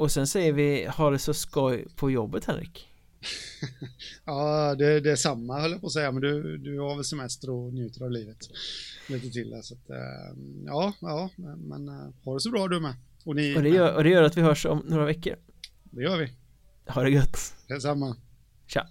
och 0.00 0.12
sen 0.12 0.26
säger 0.26 0.52
vi, 0.52 0.86
ha 0.86 1.10
det 1.10 1.18
så 1.18 1.34
skoj 1.34 1.86
på 1.96 2.10
jobbet 2.10 2.44
Henrik 2.44 2.88
Ja, 4.24 4.74
det, 4.74 5.00
det 5.00 5.10
är 5.10 5.16
samma 5.16 5.60
höll 5.60 5.70
jag 5.70 5.80
på 5.80 5.86
att 5.86 5.92
säga, 5.92 6.12
men 6.12 6.22
du, 6.22 6.58
du 6.58 6.80
har 6.80 6.94
väl 6.94 7.04
semester 7.04 7.50
och 7.50 7.74
njuter 7.74 8.04
av 8.04 8.10
livet 8.10 8.38
lite 9.08 9.30
till 9.30 9.60
så 9.62 9.74
att, 9.74 9.90
eh, 9.90 10.36
ja, 10.66 10.92
ja, 11.00 11.30
men 11.56 11.88
eh, 11.88 12.08
ha 12.24 12.34
det 12.34 12.40
så 12.40 12.50
bra 12.50 12.68
du 12.68 12.80
med. 12.80 12.94
Och, 13.24 13.36
ni, 13.36 13.56
och, 13.56 13.62
det 13.62 13.68
gör, 13.68 13.96
och 13.96 14.04
det 14.04 14.10
gör 14.10 14.22
att 14.22 14.36
vi 14.36 14.40
hörs 14.40 14.66
om 14.66 14.82
några 14.88 15.04
veckor. 15.04 15.36
Det 15.82 16.02
gör 16.02 16.18
vi. 16.18 16.32
Ha 16.92 17.02
det 17.02 17.10
gött. 17.10 17.54
Detsamma. 17.68 18.16
Tja. 18.66 18.86